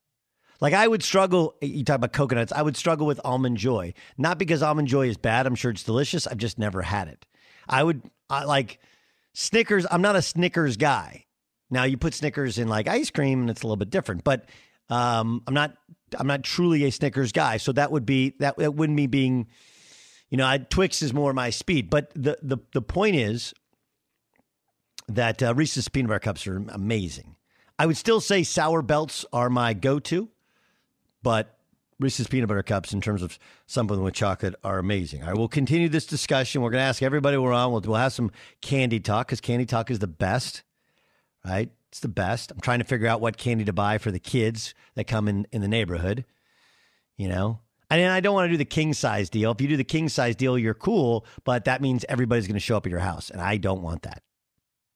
Like 0.62 0.75
I 0.75 0.87
would 0.87 1.02
struggle. 1.02 1.57
You 1.61 1.83
talk 1.83 1.97
about 1.97 2.12
coconuts. 2.12 2.52
I 2.52 2.62
would 2.62 2.76
struggle 2.76 3.04
with 3.04 3.21
almond 3.25 3.57
joy, 3.57 3.95
not 4.16 4.38
because 4.38 4.62
almond 4.62 4.87
joy 4.87 5.09
is 5.09 5.16
bad. 5.16 5.45
I'm 5.45 5.57
sure 5.57 5.73
it's 5.73 5.83
delicious. 5.83 6.28
I've 6.28 6.38
just 6.38 6.57
never 6.57 6.83
had 6.83 7.09
it. 7.09 7.26
I 7.69 7.83
would 7.83 8.00
I, 8.31 8.45
like 8.45 8.78
Snickers. 9.35 9.87
I'm 9.90 10.02
not 10.02 10.14
a 10.14 10.23
Snickers 10.23 10.76
guy. 10.76 11.26
Now 11.69 11.83
you 11.83 11.97
put 11.97 12.14
Snickers 12.14 12.59
in 12.59 12.69
like 12.69 12.87
ice 12.87 13.11
cream, 13.11 13.40
and 13.40 13.50
it's 13.50 13.62
a 13.62 13.66
little 13.66 13.76
bit 13.76 13.90
different. 13.90 14.23
But 14.23 14.49
um, 14.88 15.42
I'm 15.49 15.54
not. 15.54 15.75
I'm 16.16 16.28
not 16.28 16.45
truly 16.45 16.85
a 16.85 16.92
Snickers 16.92 17.33
guy. 17.33 17.57
So 17.57 17.73
that 17.73 17.90
would 17.90 18.07
be 18.07 18.35
that. 18.38 18.57
That 18.57 18.75
wouldn't 18.75 18.97
be 18.97 19.09
being. 19.09 19.49
You 20.31 20.38
know, 20.38 20.47
I, 20.47 20.59
Twix 20.59 21.02
is 21.02 21.12
more 21.12 21.33
my 21.33 21.50
speed. 21.50 21.90
But 21.90 22.12
the 22.14 22.38
the 22.40 22.59
the 22.73 22.83
point 22.83 23.16
is 23.16 23.52
that 25.09 25.42
uh, 25.42 25.57
Reese's 25.57 25.88
peanut 25.88 26.11
butter 26.11 26.21
cups 26.21 26.47
are 26.47 26.59
amazing. 26.69 27.35
I 27.81 27.87
would 27.87 27.97
still 27.97 28.21
say 28.21 28.45
sour 28.45 28.81
belts 28.81 29.25
are 29.33 29.50
my 29.50 29.75
go-to, 29.75 30.28
but 31.23 31.59
Reese's 32.00 32.26
peanut 32.26 32.49
butter 32.49 32.62
cups, 32.62 32.93
in 32.93 33.00
terms 33.00 33.23
of 33.23 33.38
something 33.67 34.02
with 34.02 34.14
chocolate, 34.14 34.55
are 34.64 34.79
amazing. 34.79 35.23
All 35.23 35.29
right, 35.29 35.38
we'll 35.38 35.49
continue 35.49 35.88
this 35.88 36.07
discussion. 36.07 36.62
We're 36.62 36.71
going 36.71 36.83
to 36.83 36.87
ask 36.87 37.02
everybody 37.02 37.37
we're 37.37 37.52
on. 37.52 37.73
We'll, 37.73 37.81
we'll 37.83 37.97
have 37.97 38.12
some 38.12 38.31
candy 38.61 39.00
talk 39.00 39.29
because 39.29 39.41
candy 39.41 39.67
talk 39.67 39.91
is 39.91 40.00
the 40.00 40.07
best, 40.07 40.62
right? 41.45 41.71
It's 41.88 42.00
the 42.00 42.09
best. 42.09 42.50
I'm 42.50 42.61
trying 42.61 42.81
to 42.81 42.85
figure 42.85 43.07
out 43.07 43.21
what 43.21 43.37
candy 43.37 43.64
to 43.64 43.73
buy 43.73 43.99
for 43.99 44.11
the 44.11 44.19
kids 44.19 44.75
that 44.95 45.07
come 45.07 45.29
in 45.29 45.47
in 45.52 45.61
the 45.61 45.69
neighborhood. 45.69 46.25
You 47.17 47.29
know, 47.29 47.61
and 47.91 48.11
I 48.11 48.21
don't 48.21 48.35
want 48.35 48.47
to 48.47 48.52
do 48.52 48.57
the 48.57 48.64
king 48.64 48.95
size 48.95 49.29
deal. 49.31 49.52
If 49.52 49.61
you 49.61 49.69
do 49.69 49.76
the 49.76 49.85
king 49.85 50.09
size 50.09 50.35
deal, 50.35 50.59
you're 50.59 50.75
cool, 50.75 51.26
but 51.45 51.67
that 51.67 51.83
means 51.83 52.05
everybody's 52.09 52.47
going 52.47 52.55
to 52.55 52.61
show 52.61 52.76
up 52.76 52.87
at 52.87 52.91
your 52.91 53.00
house, 53.00 53.31
and 53.31 53.41
I 53.41 53.59
don't 53.59 53.83
want 53.83 54.02
that. 54.02 54.23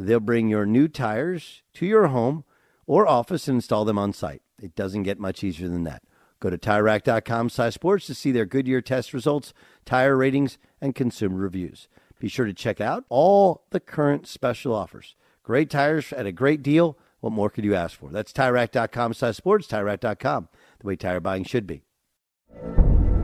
They'll 0.00 0.20
bring 0.20 0.48
your 0.48 0.64
new 0.64 0.88
tires 0.88 1.62
to 1.74 1.86
your 1.86 2.06
home 2.08 2.44
or 2.86 3.06
office 3.06 3.48
and 3.48 3.56
install 3.56 3.84
them 3.84 3.98
on 3.98 4.12
site. 4.12 4.42
It 4.60 4.74
doesn't 4.74 5.02
get 5.02 5.18
much 5.18 5.44
easier 5.44 5.68
than 5.68 5.84
that. 5.84 6.02
Go 6.40 6.48
to 6.48 6.56
TireRack.com 6.56 7.50
slash 7.50 7.74
sports 7.74 8.06
to 8.06 8.14
see 8.14 8.32
their 8.32 8.46
Goodyear 8.46 8.80
test 8.80 9.12
results, 9.12 9.52
tire 9.84 10.16
ratings, 10.16 10.56
and 10.80 10.94
consumer 10.94 11.36
reviews. 11.36 11.86
Be 12.18 12.28
sure 12.28 12.46
to 12.46 12.54
check 12.54 12.80
out 12.80 13.04
all 13.10 13.64
the 13.70 13.80
current 13.80 14.26
special 14.26 14.74
offers. 14.74 15.16
Great 15.42 15.68
tires 15.68 16.12
at 16.14 16.26
a 16.26 16.32
great 16.32 16.62
deal. 16.62 16.96
What 17.20 17.34
more 17.34 17.50
could 17.50 17.64
you 17.64 17.74
ask 17.74 17.98
for? 17.98 18.08
That's 18.08 18.32
TireRack.com 18.32 19.12
slash 19.12 19.36
sports, 19.36 19.66
TireRack.com, 19.66 20.48
the 20.80 20.86
way 20.86 20.96
tire 20.96 21.20
buying 21.20 21.44
should 21.44 21.66
be. 21.66 21.82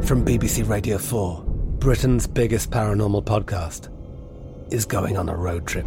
From 0.02 0.24
BBC 0.24 0.68
Radio 0.68 0.98
4, 0.98 1.42
Britain's 1.78 2.26
biggest 2.26 2.70
paranormal 2.70 3.24
podcast 3.24 3.90
is 4.70 4.84
going 4.84 5.16
on 5.16 5.30
a 5.30 5.36
road 5.36 5.66
trip. 5.66 5.86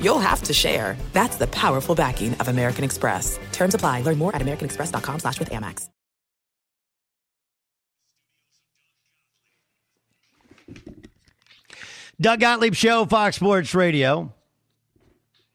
you'll 0.00 0.18
have 0.18 0.42
to 0.42 0.52
share. 0.52 0.96
That's 1.12 1.36
the 1.36 1.46
powerful 1.48 1.94
backing 1.94 2.34
of 2.40 2.48
American 2.48 2.82
Express. 2.82 3.38
Terms 3.52 3.74
apply. 3.74 4.02
Learn 4.02 4.18
more 4.18 4.34
at 4.34 4.42
americanexpress.com 4.42 5.20
slash 5.20 5.38
with 5.38 5.50
Amex. 5.50 5.88
Doug 12.18 12.40
Gottlieb 12.40 12.74
Show, 12.74 13.04
Fox 13.04 13.36
Sports 13.36 13.74
Radio. 13.74 14.32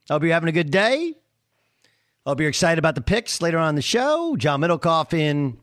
Hope 0.10 0.24
you're 0.24 0.34
having 0.34 0.50
a 0.50 0.52
good 0.52 0.70
day. 0.70 1.16
Hope 2.26 2.40
you're 2.40 2.50
excited 2.50 2.78
about 2.78 2.94
the 2.94 3.02
picks 3.02 3.42
later 3.42 3.58
on 3.58 3.74
the 3.74 3.82
show. 3.82 4.36
John 4.36 4.62
Middlekauff 4.62 5.12
in 5.12 5.58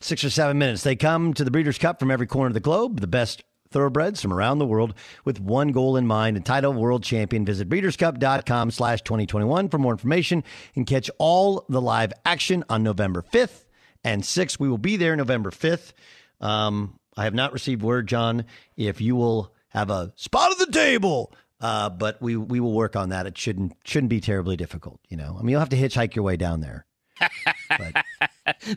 six 0.00 0.24
or 0.24 0.30
seven 0.30 0.56
minutes. 0.56 0.82
They 0.82 0.96
come 0.96 1.34
to 1.34 1.44
the 1.44 1.50
Breeders' 1.50 1.76
Cup 1.76 2.00
from 2.00 2.10
every 2.10 2.26
corner 2.26 2.48
of 2.48 2.54
the 2.54 2.60
globe, 2.60 3.00
the 3.00 3.06
best 3.06 3.42
thoroughbreds 3.70 4.20
from 4.20 4.32
around 4.32 4.58
the 4.58 4.66
world 4.66 4.94
with 5.24 5.40
one 5.40 5.68
goal 5.72 5.96
in 5.96 6.06
mind, 6.06 6.36
a 6.36 6.40
title 6.40 6.72
world 6.72 7.02
champion. 7.02 7.44
Visit 7.44 7.68
breederscup.com 7.68 8.70
slash 8.70 9.02
2021 9.02 9.68
for 9.68 9.78
more 9.78 9.92
information 9.92 10.44
and 10.74 10.86
catch 10.86 11.10
all 11.18 11.64
the 11.68 11.80
live 11.80 12.12
action 12.24 12.64
on 12.68 12.82
November 12.82 13.22
5th 13.32 13.64
and 14.04 14.22
6th. 14.22 14.58
We 14.58 14.68
will 14.68 14.78
be 14.78 14.96
there 14.96 15.14
November 15.16 15.50
5th. 15.50 15.92
Um, 16.40 16.98
I 17.16 17.24
have 17.24 17.34
not 17.34 17.52
received 17.52 17.82
word, 17.82 18.06
John, 18.06 18.44
if 18.76 19.00
you 19.00 19.14
will 19.16 19.52
have 19.68 19.90
a 19.90 20.12
spot 20.16 20.52
at 20.52 20.58
the 20.58 20.72
table. 20.72 21.32
Uh, 21.60 21.90
but 21.90 22.20
we 22.22 22.36
we 22.36 22.58
will 22.58 22.72
work 22.72 22.96
on 22.96 23.10
that. 23.10 23.26
It 23.26 23.36
shouldn't 23.36 23.74
shouldn't 23.84 24.08
be 24.08 24.20
terribly 24.22 24.56
difficult. 24.56 24.98
You 25.10 25.18
know, 25.18 25.36
I 25.38 25.42
mean, 25.42 25.50
you'll 25.50 25.60
have 25.60 25.68
to 25.68 25.76
hitchhike 25.76 26.14
your 26.14 26.24
way 26.24 26.38
down 26.38 26.60
there. 26.60 26.86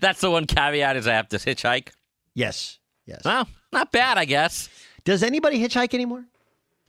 That's 0.02 0.20
the 0.20 0.30
one 0.30 0.46
caveat 0.46 0.98
is 0.98 1.08
I 1.08 1.14
have 1.14 1.30
to 1.30 1.38
hitchhike. 1.38 1.90
Yes. 2.34 2.80
Yes. 3.06 3.22
Well, 3.26 3.48
not 3.72 3.92
bad, 3.92 4.18
I 4.18 4.26
guess. 4.26 4.70
Does 5.04 5.24
anybody 5.24 5.60
hitchhike 5.60 5.94
anymore? 5.94 6.26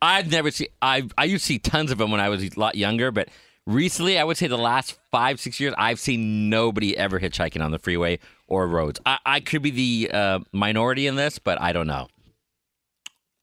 I've 0.00 0.30
never 0.30 0.50
seen. 0.50 0.68
I 0.82 1.08
I 1.16 1.24
used 1.24 1.44
to 1.44 1.46
see 1.46 1.58
tons 1.58 1.90
of 1.90 1.98
them 1.98 2.10
when 2.10 2.20
I 2.20 2.28
was 2.28 2.44
a 2.44 2.50
lot 2.56 2.74
younger, 2.76 3.10
but 3.10 3.28
recently, 3.66 4.18
I 4.18 4.24
would 4.24 4.36
say 4.36 4.46
the 4.46 4.58
last 4.58 4.98
five 5.10 5.40
six 5.40 5.58
years, 5.58 5.74
I've 5.78 5.98
seen 5.98 6.50
nobody 6.50 6.96
ever 6.96 7.18
hitchhiking 7.18 7.64
on 7.64 7.70
the 7.70 7.78
freeway 7.78 8.18
or 8.46 8.68
roads. 8.68 9.00
I, 9.06 9.18
I 9.24 9.40
could 9.40 9.62
be 9.62 9.70
the 9.70 10.10
uh, 10.12 10.38
minority 10.52 11.06
in 11.06 11.16
this, 11.16 11.38
but 11.38 11.60
I 11.60 11.72
don't 11.72 11.86
know. 11.86 12.08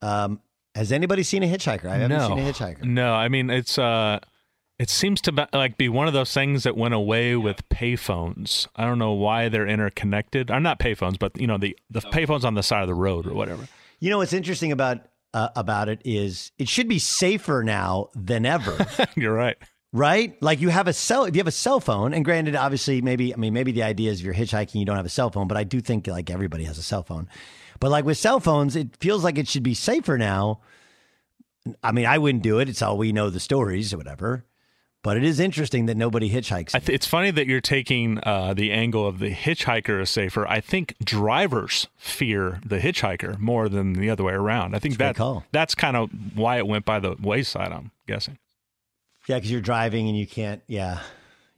Um, 0.01 0.39
has 0.75 0.91
anybody 0.91 1.23
seen 1.23 1.43
a 1.43 1.47
hitchhiker? 1.47 1.85
I 1.85 1.95
haven't 1.95 2.17
no. 2.17 2.27
seen 2.27 2.39
a 2.39 2.41
hitchhiker. 2.41 2.83
No, 2.83 3.13
I 3.13 3.27
mean 3.27 3.49
it's 3.49 3.77
uh 3.77 4.19
it 4.81 4.89
seems 4.89 5.21
to 5.21 5.31
be, 5.31 5.43
like 5.53 5.77
be 5.77 5.89
one 5.89 6.07
of 6.07 6.13
those 6.13 6.33
things 6.33 6.63
that 6.63 6.75
went 6.75 6.95
away 6.95 7.35
with 7.35 7.69
payphones. 7.69 8.67
I 8.75 8.83
don't 8.83 8.97
know 8.97 9.11
why 9.11 9.47
they're 9.47 9.67
interconnected. 9.67 10.49
Or 10.49 10.59
not 10.59 10.79
payphones, 10.79 11.19
but 11.19 11.39
you 11.39 11.45
know 11.45 11.59
the 11.59 11.77
the 11.91 11.99
payphones 11.99 12.43
on 12.43 12.55
the 12.55 12.63
side 12.63 12.81
of 12.81 12.87
the 12.87 12.95
road 12.95 13.27
or 13.27 13.33
whatever. 13.35 13.67
You 13.99 14.09
know 14.09 14.17
what's 14.17 14.33
interesting 14.33 14.71
about 14.71 15.01
uh, 15.35 15.49
about 15.55 15.87
it 15.87 16.01
is 16.03 16.51
it 16.57 16.67
should 16.67 16.87
be 16.87 16.97
safer 16.97 17.61
now 17.63 18.09
than 18.15 18.43
ever. 18.43 18.75
You're 19.15 19.35
right. 19.35 19.55
Right? 19.93 20.41
Like 20.41 20.61
you 20.61 20.69
have 20.69 20.87
a 20.87 20.93
cell 20.93 21.25
if 21.25 21.35
you 21.35 21.41
have 21.41 21.47
a 21.47 21.51
cell 21.51 21.79
phone, 21.79 22.15
and 22.15 22.25
granted, 22.25 22.55
obviously 22.55 23.03
maybe 23.03 23.35
I 23.35 23.37
mean 23.37 23.53
maybe 23.53 23.71
the 23.71 23.83
idea 23.83 24.09
is 24.09 24.19
if 24.19 24.25
you're 24.25 24.33
hitchhiking 24.33 24.79
you 24.79 24.85
don't 24.85 24.97
have 24.97 25.05
a 25.05 25.09
cell 25.09 25.29
phone, 25.29 25.47
but 25.47 25.57
I 25.57 25.63
do 25.63 25.79
think 25.79 26.07
like 26.07 26.31
everybody 26.31 26.63
has 26.63 26.79
a 26.79 26.83
cell 26.83 27.03
phone. 27.03 27.29
But 27.79 27.91
like 27.91 28.03
with 28.03 28.17
cell 28.17 28.39
phones, 28.39 28.75
it 28.75 28.97
feels 28.97 29.23
like 29.23 29.37
it 29.37 29.47
should 29.47 29.61
be 29.61 29.75
safer 29.75 30.17
now. 30.17 30.61
I 31.83 31.91
mean, 31.91 32.07
I 32.07 32.17
wouldn't 32.17 32.43
do 32.43 32.57
it. 32.57 32.67
It's 32.67 32.81
all 32.81 32.97
we 32.97 33.11
know 33.11 33.29
the 33.29 33.39
stories 33.39 33.93
or 33.93 33.97
whatever. 33.97 34.43
But 35.03 35.17
it 35.17 35.23
is 35.23 35.39
interesting 35.39 35.87
that 35.87 35.97
nobody 35.97 36.29
hitchhikes. 36.29 36.71
Th- 36.71 36.89
it's 36.89 37.07
funny 37.07 37.31
that 37.31 37.47
you're 37.47 37.59
taking 37.59 38.19
uh, 38.23 38.53
the 38.53 38.71
angle 38.71 39.07
of 39.07 39.17
the 39.17 39.31
hitchhiker 39.31 39.99
is 39.99 40.11
safer. 40.11 40.47
I 40.47 40.61
think 40.61 40.95
drivers 41.03 41.87
fear 41.97 42.59
the 42.63 42.77
hitchhiker 42.77 43.39
more 43.39 43.67
than 43.67 43.93
the 43.93 44.11
other 44.11 44.23
way 44.23 44.33
around. 44.33 44.75
I 44.75 44.79
think 44.79 44.97
That's 44.97 45.17
that 45.17 45.43
that's 45.51 45.75
kind 45.75 45.97
of 45.97 46.11
why 46.35 46.57
it 46.57 46.67
went 46.67 46.85
by 46.85 46.99
the 46.99 47.15
wayside. 47.19 47.71
I'm 47.71 47.89
guessing. 48.05 48.37
Yeah, 49.27 49.37
because 49.37 49.51
you're 49.51 49.61
driving 49.61 50.07
and 50.07 50.17
you 50.17 50.27
can't. 50.27 50.61
Yeah, 50.67 50.99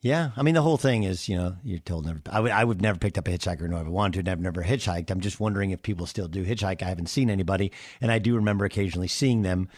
yeah. 0.01 0.31
I 0.37 0.41
mean, 0.41 0.53
the 0.53 0.61
whole 0.61 0.77
thing 0.77 1.03
is, 1.03 1.27
you 1.27 1.35
know, 1.35 1.57
you're 1.63 1.79
told 1.79 2.05
never. 2.05 2.21
I 2.29 2.39
would, 2.39 2.51
I 2.51 2.63
would 2.63 2.81
never 2.81 2.97
picked 2.97 3.17
up 3.17 3.27
a 3.27 3.31
hitchhiker, 3.31 3.69
nor 3.69 3.79
ever 3.79 3.89
wanted 3.89 4.25
to. 4.25 4.31
I've 4.31 4.39
never 4.39 4.63
hitchhiked. 4.63 5.11
I'm 5.11 5.21
just 5.21 5.41
wondering 5.41 5.71
if 5.71 5.81
people 5.81 6.05
still 6.05 6.29
do 6.29 6.45
hitchhike. 6.45 6.81
I 6.81 6.87
haven't 6.87 7.07
seen 7.07 7.29
anybody, 7.29 7.73
and 7.99 8.09
I 8.09 8.19
do 8.19 8.35
remember 8.35 8.63
occasionally 8.63 9.09
seeing 9.09 9.41
them. 9.41 9.69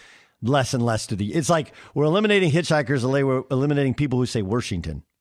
Less 0.48 0.74
and 0.74 0.86
less 0.86 1.08
to 1.08 1.16
the. 1.16 1.34
It's 1.34 1.50
like 1.50 1.74
we're 1.94 2.06
eliminating 2.06 2.52
hitchhikers, 2.52 3.02
the 3.02 3.08
we're 3.08 3.44
eliminating 3.50 3.94
people 3.94 4.20
who 4.20 4.26
say 4.26 4.42
Washington. 4.42 5.04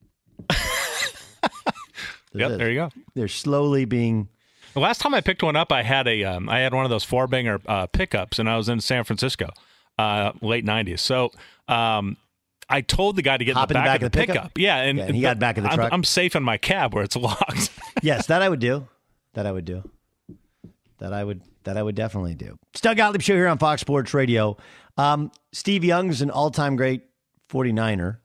Yep, 2.34 2.58
there 2.58 2.70
you 2.70 2.80
go. 2.80 2.90
They're 3.14 3.28
slowly 3.28 3.84
being. 3.84 4.28
The 4.74 4.80
last 4.80 5.00
time 5.00 5.14
I 5.14 5.20
picked 5.20 5.42
one 5.42 5.54
up, 5.54 5.70
I 5.70 5.82
had 5.82 6.08
a 6.08 6.24
um, 6.24 6.48
I 6.48 6.60
had 6.60 6.74
one 6.74 6.84
of 6.84 6.90
those 6.90 7.04
four 7.04 7.26
banger 7.26 7.60
uh, 7.66 7.86
pickups, 7.86 8.38
and 8.38 8.50
I 8.50 8.56
was 8.56 8.68
in 8.68 8.80
San 8.80 9.04
Francisco, 9.04 9.50
uh, 9.98 10.32
late 10.42 10.64
'90s. 10.64 10.98
So 10.98 11.30
um, 11.68 12.16
I 12.68 12.80
told 12.80 13.16
the 13.16 13.22
guy 13.22 13.36
to 13.36 13.44
get 13.44 13.54
Hop 13.54 13.70
in 13.70 13.74
the 13.76 13.84
back, 13.84 14.02
of 14.02 14.10
the 14.10 14.18
pickup. 14.18 14.58
Yeah, 14.58 14.78
and, 14.78 14.98
Yeah, 14.98 15.04
and 15.04 15.14
he 15.14 15.22
got 15.22 15.38
back 15.38 15.58
of 15.58 15.64
the 15.64 15.70
I'm, 15.70 15.76
truck. 15.76 15.92
I'm 15.92 16.02
safe 16.02 16.34
in 16.34 16.42
my 16.42 16.58
cab 16.58 16.92
where 16.92 17.04
it's 17.04 17.16
locked. 17.16 17.70
yes, 18.02 18.26
that 18.26 18.42
I 18.42 18.48
would 18.48 18.60
do. 18.60 18.88
That 19.34 19.46
I 19.46 19.52
would 19.52 19.64
do. 19.64 19.88
That 20.98 21.12
I 21.12 21.22
would. 21.22 21.40
That 21.64 21.76
I 21.76 21.82
would 21.82 21.94
definitely 21.94 22.34
do. 22.34 22.56
It's 22.72 22.80
Doug 22.80 22.96
Gottlieb 22.96 23.22
Show 23.22 23.34
here 23.34 23.48
on 23.48 23.58
Fox 23.58 23.80
Sports 23.80 24.14
Radio. 24.14 24.56
Um, 24.96 25.30
Steve 25.52 25.84
Young's 25.84 26.22
an 26.22 26.30
all 26.30 26.50
time 26.50 26.76
great 26.76 27.02
49er. 27.50 28.18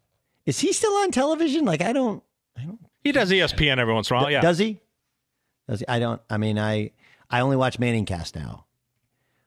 Is 0.46 0.60
he 0.60 0.74
still 0.74 0.94
on 0.98 1.12
television? 1.12 1.66
Like, 1.66 1.82
I 1.82 1.94
don't. 1.94 2.24
I 2.58 2.64
don't. 2.64 2.80
He 3.04 3.12
does 3.12 3.32
ESPN 3.32 3.78
every 3.78 3.94
once 3.94 4.10
in 4.10 4.18
a 4.18 4.20
while. 4.22 4.32
Yeah. 4.32 4.42
Does 4.42 4.58
he? 4.58 4.80
Does 5.68 5.80
he? 5.80 5.88
I 5.88 6.00
don't. 6.00 6.22
I 6.30 6.38
mean, 6.38 6.58
I 6.60 6.92
I 7.30 7.42
only 7.42 7.56
watch 7.56 7.80
Manning 7.80 8.06
Cast 8.06 8.36
now, 8.36 8.66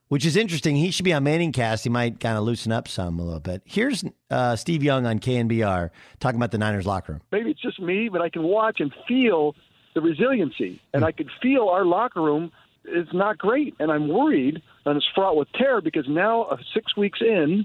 which 0.09 0.25
is 0.25 0.37
interesting. 0.37 0.77
He 0.77 0.91
should 0.91 1.05
be 1.05 1.13
on 1.13 1.25
Manning 1.25 1.53
Cast. 1.53 1.85
He 1.85 1.91
might 1.91 2.21
kind 2.21 2.39
of 2.39 2.45
loosen 2.45 2.73
up 2.73 2.89
some 2.89 3.19
a 3.19 3.23
little 3.25 3.41
bit. 3.41 3.63
Here's 3.65 4.05
uh, 4.31 4.57
Steve 4.57 4.83
Young 4.83 5.05
on 5.07 5.19
KNBR 5.19 5.91
talking 6.21 6.37
about 6.37 6.51
the 6.53 6.59
Niners 6.59 6.87
locker 6.87 7.13
room. 7.15 7.23
maybe 7.33 7.51
it's 7.51 7.61
just 7.61 7.81
me, 7.81 8.09
but 8.09 8.23
I 8.23 8.29
can 8.31 8.43
watch 8.45 8.81
and 8.81 8.93
feel 9.09 9.55
the 9.95 10.01
resiliency, 10.01 10.81
and 10.95 11.05
I 11.05 11.13
could 11.13 11.29
feel 11.43 11.69
our 11.69 11.85
locker 11.85 12.23
room 12.23 12.51
is 12.85 13.07
not 13.13 13.39
great, 13.39 13.75
and 13.79 13.91
I'm 13.91 14.09
worried, 14.09 14.63
and 14.85 14.97
it's 14.97 15.07
fraught 15.15 15.37
with 15.37 15.49
terror 15.53 15.81
because 15.81 16.07
now, 16.09 16.43
uh, 16.43 16.57
six 16.75 16.97
weeks 16.97 17.21
in, 17.21 17.65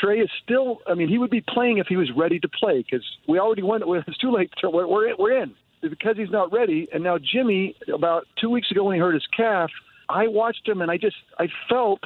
Trey 0.00 0.20
is 0.20 0.30
still. 0.42 0.78
I 0.86 0.94
mean, 0.94 1.08
he 1.08 1.18
would 1.18 1.30
be 1.30 1.42
playing 1.48 1.78
if 1.78 1.86
he 1.86 1.96
was 1.96 2.10
ready 2.16 2.38
to 2.40 2.48
play 2.48 2.84
because 2.88 3.04
we 3.28 3.38
already 3.38 3.62
went. 3.62 3.84
It's 4.06 4.18
too 4.18 4.32
late. 4.32 4.50
We're 4.62 5.16
we're 5.16 5.42
in 5.42 5.54
because 5.82 6.16
he's 6.16 6.30
not 6.30 6.52
ready, 6.52 6.88
and 6.92 7.02
now 7.02 7.18
Jimmy, 7.18 7.76
about 7.92 8.26
two 8.40 8.50
weeks 8.50 8.70
ago 8.70 8.84
when 8.84 8.94
he 8.94 9.00
hurt 9.00 9.14
his 9.14 9.26
calf, 9.36 9.70
I 10.08 10.26
watched 10.28 10.66
him, 10.66 10.80
and 10.80 10.90
I 10.90 10.96
just 10.96 11.16
I 11.38 11.48
felt 11.68 12.00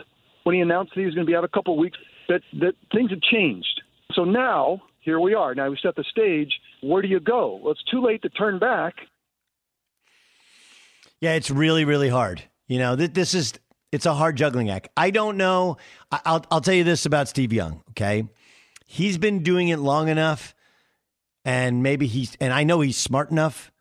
when 0.44 0.54
he 0.54 0.60
announced 0.60 0.92
that 0.94 1.00
he 1.00 1.06
was 1.06 1.14
going 1.14 1.26
to 1.26 1.30
be 1.30 1.36
out 1.36 1.44
a 1.44 1.48
couple 1.48 1.74
of 1.74 1.80
weeks 1.80 1.98
that 2.28 2.42
that 2.60 2.74
things 2.92 3.10
had 3.10 3.22
changed. 3.22 3.82
So 4.14 4.24
now 4.24 4.82
here 5.00 5.20
we 5.20 5.34
are. 5.34 5.54
Now 5.54 5.70
we 5.70 5.78
set 5.82 5.96
the 5.96 6.04
stage. 6.10 6.52
Where 6.82 7.02
do 7.02 7.08
you 7.08 7.20
go? 7.20 7.60
Well, 7.62 7.72
it's 7.72 7.84
too 7.90 8.04
late 8.04 8.22
to 8.22 8.28
turn 8.30 8.58
back. 8.58 8.94
Yeah, 11.20 11.34
it's 11.34 11.50
really, 11.50 11.84
really 11.84 12.08
hard. 12.08 12.42
You 12.66 12.78
know, 12.78 12.96
th- 12.96 13.12
this 13.12 13.34
is 13.34 13.54
it's 13.90 14.06
a 14.06 14.14
hard 14.14 14.36
juggling 14.36 14.70
act. 14.70 14.88
I 14.96 15.10
don't 15.10 15.36
know. 15.36 15.78
I- 16.12 16.20
I'll 16.24 16.44
I'll 16.50 16.60
tell 16.60 16.74
you 16.74 16.84
this 16.84 17.06
about 17.06 17.28
Steve 17.28 17.52
Young. 17.52 17.82
Okay, 17.90 18.24
he's 18.86 19.18
been 19.18 19.42
doing 19.42 19.68
it 19.68 19.78
long 19.78 20.08
enough, 20.08 20.54
and 21.44 21.82
maybe 21.82 22.06
he's 22.06 22.36
and 22.40 22.52
I 22.52 22.64
know 22.64 22.80
he's 22.80 22.96
smart 22.96 23.30
enough 23.30 23.72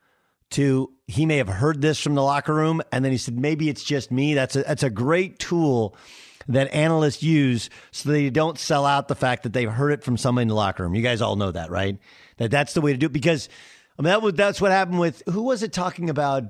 to 0.51 0.91
he 1.07 1.25
may 1.25 1.37
have 1.37 1.49
heard 1.49 1.81
this 1.81 1.99
from 1.99 2.15
the 2.15 2.23
locker 2.23 2.53
room, 2.53 2.81
and 2.91 3.03
then 3.03 3.11
he 3.11 3.17
said 3.17 3.37
maybe 3.37 3.69
it's 3.69 3.83
just 3.83 4.11
me. 4.11 4.33
That's 4.33 4.55
a 4.55 4.63
that's 4.63 4.83
a 4.83 4.89
great 4.89 5.39
tool 5.39 5.95
that 6.47 6.73
analysts 6.73 7.21
use 7.21 7.69
so 7.91 8.09
they 8.09 8.29
don't 8.29 8.57
sell 8.57 8.85
out 8.85 9.09
the 9.09 9.15
fact 9.15 9.43
that 9.43 9.51
they've 9.51 9.69
heard 9.69 9.91
it 9.91 10.03
from 10.03 10.15
somebody 10.15 10.43
in 10.43 10.47
the 10.47 10.55
locker 10.55 10.83
room. 10.83 10.95
You 10.95 11.01
guys 11.01 11.21
all 11.21 11.35
know 11.35 11.51
that, 11.51 11.69
right? 11.69 11.99
That 12.37 12.51
that's 12.51 12.73
the 12.73 12.79
way 12.81 12.93
to 12.93 12.97
do 12.97 13.07
it 13.07 13.11
because 13.13 13.49
I 13.99 14.01
mean 14.01 14.09
that 14.09 14.21
was 14.21 14.33
that's 14.33 14.61
what 14.61 14.71
happened 14.71 14.99
with 14.99 15.21
who 15.27 15.43
was 15.43 15.61
it 15.61 15.73
talking 15.73 16.09
about 16.09 16.43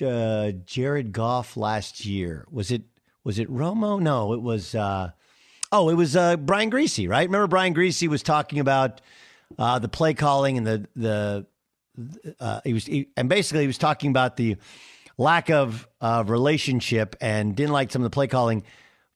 uh, 0.00 0.52
Jared 0.64 1.12
Goff 1.12 1.56
last 1.56 2.04
year? 2.04 2.46
Was 2.50 2.70
it 2.70 2.82
was 3.24 3.38
it 3.38 3.50
Romo? 3.50 4.00
No, 4.00 4.32
it 4.32 4.40
was 4.40 4.74
uh, 4.74 5.10
oh, 5.70 5.88
it 5.88 5.94
was 5.94 6.16
uh, 6.16 6.36
Brian 6.36 6.70
Griese, 6.70 7.08
right? 7.08 7.28
Remember 7.28 7.46
Brian 7.46 7.74
Griese 7.74 8.06
was 8.08 8.22
talking 8.22 8.60
about 8.60 9.00
uh, 9.58 9.78
the 9.78 9.88
play 9.88 10.14
calling 10.14 10.58
and 10.58 10.66
the 10.66 10.88
the 10.96 11.46
uh, 12.40 12.60
he 12.64 12.72
was 12.72 12.86
he, 12.86 13.08
and 13.16 13.28
basically 13.28 13.62
he 13.62 13.66
was 13.66 13.78
talking 13.78 14.10
about 14.10 14.36
the 14.36 14.56
lack 15.18 15.50
of 15.50 15.88
uh, 16.00 16.24
relationship 16.26 17.16
and 17.20 17.54
didn't 17.54 17.72
like 17.72 17.90
some 17.90 18.02
of 18.02 18.04
the 18.04 18.14
play 18.14 18.26
calling 18.26 18.64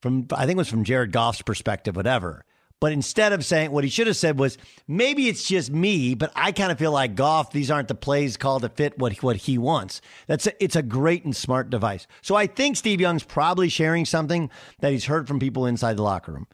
from 0.02 0.26
I 0.32 0.46
think 0.46 0.56
it 0.56 0.58
was 0.58 0.68
from 0.68 0.84
Jared 0.84 1.12
Goff's 1.12 1.42
perspective, 1.42 1.96
whatever. 1.96 2.44
But 2.78 2.92
instead 2.92 3.32
of 3.32 3.44
saying 3.44 3.70
what 3.70 3.84
he 3.84 3.90
should 3.90 4.06
have 4.06 4.16
said 4.16 4.38
was 4.38 4.58
maybe 4.86 5.28
it's 5.28 5.48
just 5.48 5.70
me, 5.70 6.14
but 6.14 6.30
I 6.36 6.52
kind 6.52 6.70
of 6.70 6.78
feel 6.78 6.92
like 6.92 7.14
Goff. 7.14 7.50
These 7.50 7.70
aren't 7.70 7.88
the 7.88 7.94
plays 7.94 8.36
called 8.36 8.62
to 8.62 8.68
fit 8.68 8.98
what 8.98 9.16
what 9.22 9.36
he 9.36 9.56
wants. 9.56 10.02
That's 10.26 10.46
a, 10.46 10.62
it's 10.62 10.76
a 10.76 10.82
great 10.82 11.24
and 11.24 11.34
smart 11.34 11.70
device. 11.70 12.06
So 12.20 12.34
I 12.34 12.46
think 12.46 12.76
Steve 12.76 13.00
Young's 13.00 13.24
probably 13.24 13.70
sharing 13.70 14.04
something 14.04 14.50
that 14.80 14.92
he's 14.92 15.06
heard 15.06 15.26
from 15.26 15.40
people 15.40 15.64
inside 15.64 15.96
the 15.96 16.02
locker 16.02 16.32
room, 16.32 16.48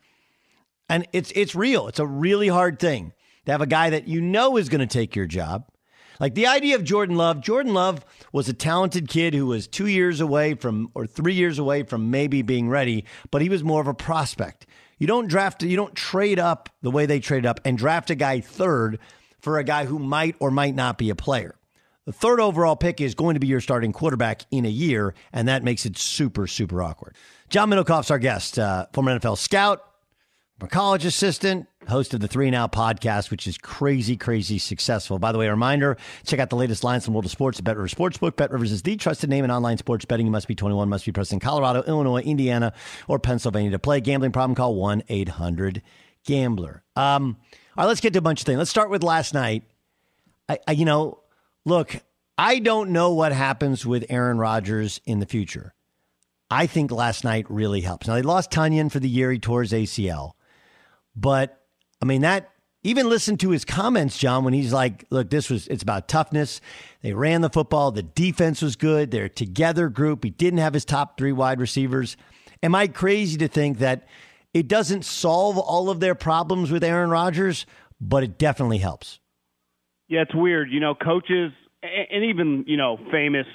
and 0.89 1.09
it's 1.13 1.33
it's 1.35 1.57
real. 1.57 1.89
It's 1.89 1.99
a 1.99 2.07
really 2.07 2.49
hard 2.49 2.79
thing 2.79 3.13
to 3.47 3.53
have 3.53 3.61
a 3.61 3.67
guy 3.67 3.91
that 3.91 4.07
you 4.07 4.21
know 4.21 4.57
is 4.57 4.69
going 4.69 4.81
to 4.81 4.87
take 4.87 5.17
your 5.17 5.27
job. 5.27 5.67
Like 6.21 6.37
the 6.37 6.47
idea 6.47 6.77
of 6.77 6.85
Jordan 6.85 7.17
Love, 7.17 7.41
Jordan 7.41 7.75
Love 7.75 8.05
was 8.33 8.49
a 8.49 8.53
talented 8.53 9.09
kid 9.09 9.35
who 9.35 9.47
was 9.47 9.67
two 9.67 9.89
years 9.89 10.21
away 10.21 10.55
from, 10.55 10.89
or 10.95 11.05
three 11.05 11.35
years 11.35 11.59
away 11.59 11.83
from 11.83 12.13
maybe 12.13 12.43
being 12.43 12.69
ready, 12.69 13.07
but 13.33 13.43
he 13.43 13.49
was 13.49 13.65
more 13.65 13.81
of 13.81 13.89
a 13.89 13.95
prospect. 13.95 14.67
You 15.03 15.09
don't 15.09 15.27
draft, 15.27 15.65
you 15.65 15.75
don't 15.75 15.97
trade 15.97 16.39
up 16.39 16.69
the 16.81 16.91
way 16.93 17.07
they 17.07 17.19
traded 17.19 17.45
up 17.45 17.59
and 17.65 17.77
draft 17.77 18.11
a 18.11 18.15
guy 18.15 18.39
third 18.39 19.01
for 19.41 19.59
a 19.59 19.65
guy 19.65 19.85
who 19.85 19.99
might 19.99 20.37
or 20.39 20.53
might 20.53 20.77
not 20.77 20.97
be 20.97 21.11
a 21.11 21.17
player. 21.17 21.57
The 22.05 22.13
third 22.13 22.39
overall 22.39 22.77
pick 22.77 23.01
is 23.01 23.17
going 23.17 23.35
to 23.35 23.41
be 23.41 23.49
your 23.49 23.61
starting 23.61 23.93
quarterback 23.93 24.43
in 24.53 24.65
a 24.65 24.69
year, 24.69 25.13
and 25.33 25.49
that 25.49 25.65
makes 25.65 25.87
it 25.87 25.99
super, 25.99 26.47
super 26.47 26.81
awkward. 26.85 27.17
John 27.49 27.69
Middlekauff's 27.69 28.13
our 28.13 28.21
guest, 28.21 28.61
uh, 28.61 28.87
former 28.93 29.19
NFL 29.19 29.39
scout, 29.39 29.83
a 30.63 30.69
college 30.69 31.05
assistant, 31.05 31.67
host 31.89 32.15
of 32.15 32.21
the 32.21 32.29
Three 32.29 32.47
and 32.47 32.55
Out 32.55 32.71
podcast, 32.71 33.33
which 33.33 33.49
is 33.49 33.59
crazy, 33.59 34.17
crazy 34.17 34.59
successful. 34.59 35.19
By 35.19 35.33
the 35.33 35.39
way, 35.39 35.49
a 35.49 35.51
reminder 35.51 35.97
check 36.25 36.39
out 36.39 36.51
the 36.51 36.57
latest 36.57 36.85
lines 36.85 37.05
from 37.05 37.15
World 37.15 37.25
of 37.25 37.33
Sports 37.33 37.59
at 37.59 37.65
Bet 37.65 37.77
Sportsbook. 37.77 38.37
Bet 38.37 38.53
Rivers 38.53 38.71
is 38.71 38.83
the 38.83 38.95
trusted 38.95 39.29
name 39.29 39.45
in 39.45 39.51
online 39.51 39.77
sports 39.79 40.05
betting. 40.05 40.25
You 40.25 40.31
must 40.31 40.47
be 40.47 40.55
21, 40.55 40.89
must 40.89 41.05
be 41.05 41.11
present 41.11 41.43
in 41.43 41.49
Colorado, 41.49 41.83
Illinois, 41.83 42.21
Indiana, 42.21 42.73
or 43.09 43.19
Pennsylvania 43.19 43.73
to 43.73 43.81
play. 43.81 44.01
Gambling 44.01 44.31
problem, 44.31 44.55
call 44.55 44.77
1 44.77 45.03
800 45.09 45.83
Gambler. 46.25 46.85
Um, 46.95 47.39
all 47.77 47.85
right, 47.85 47.89
let's 47.89 48.01
get 48.01 48.13
to 48.13 48.21
a 48.21 48.23
bunch 48.23 48.43
of 48.43 48.47
things. 48.47 48.59
Let's 48.59 48.71
start 48.71 48.89
with 48.89 49.03
last 49.03 49.35
night. 49.35 49.65
I, 50.49 50.59
I, 50.69 50.73
you 50.73 50.85
know, 50.85 51.19
look, 51.65 51.97
I 52.39 52.61
don't 52.61 52.91
know 52.91 53.13
what 53.15 53.33
happens 53.33 53.85
with 53.85 54.07
Aaron 54.09 54.39
Rodgers 54.39 55.01
in 55.07 55.19
the 55.19 55.27
future. 55.27 55.75
I 56.53 56.67
think 56.67 56.93
last 56.93 57.25
night 57.25 57.47
really 57.49 57.81
helps. 57.81 58.07
Now, 58.07 58.15
they 58.15 58.23
lost 58.23 58.53
Tonyan 58.53 58.93
for 58.93 59.01
the 59.01 59.09
year. 59.09 59.33
He 59.33 59.41
tore 59.41 59.63
his 59.63 59.73
ACL. 59.73 60.33
But 61.15 61.61
I 62.01 62.05
mean, 62.05 62.23
that 62.23 62.53
even 62.85 63.09
listen 63.09 63.37
to 63.39 63.51
his 63.51 63.65
comments, 63.65 64.19
John, 64.19 64.45
when 64.45 64.55
he's 64.55 64.73
like, 64.73 65.07
look, 65.11 65.31
this 65.31 65.49
was, 65.49 65.69
it's 65.69 65.85
about 65.85 66.09
toughness. 66.09 66.61
They 67.03 67.13
ran 67.13 67.41
the 67.41 67.51
football. 67.51 67.93
The 67.93 68.03
defense 68.03 68.61
was 68.61 68.75
good. 68.75 69.11
They're 69.11 69.27
a 69.27 69.29
together 69.29 69.89
group. 69.89 70.25
He 70.25 70.31
didn't 70.31 70.59
have 70.59 70.75
his 70.75 70.85
top 70.85 71.17
three 71.17 71.33
wide 71.33 71.61
receivers. 71.61 72.17
Am 72.63 72.75
I 72.75 72.89
crazy 72.89 73.39
to 73.39 73.49
think 73.49 73.79
that 73.79 74.09
it 74.53 74.67
doesn't 74.67 75.05
solve 75.05 75.59
all 75.59 75.91
of 75.91 76.01
their 76.01 76.15
problems 76.15 76.71
with 76.73 76.83
Aaron 76.83 77.11
Rodgers, 77.11 77.67
but 78.01 78.25
it 78.25 78.37
definitely 78.37 78.79
helps? 78.79 79.21
Yeah, 80.09 80.23
it's 80.23 80.35
weird. 80.35 80.71
You 80.71 80.81
know, 80.81 80.95
coaches 80.95 81.53
and 81.83 82.25
even, 82.25 82.65
you 82.67 82.77
know, 82.77 82.99
famous 83.11 83.47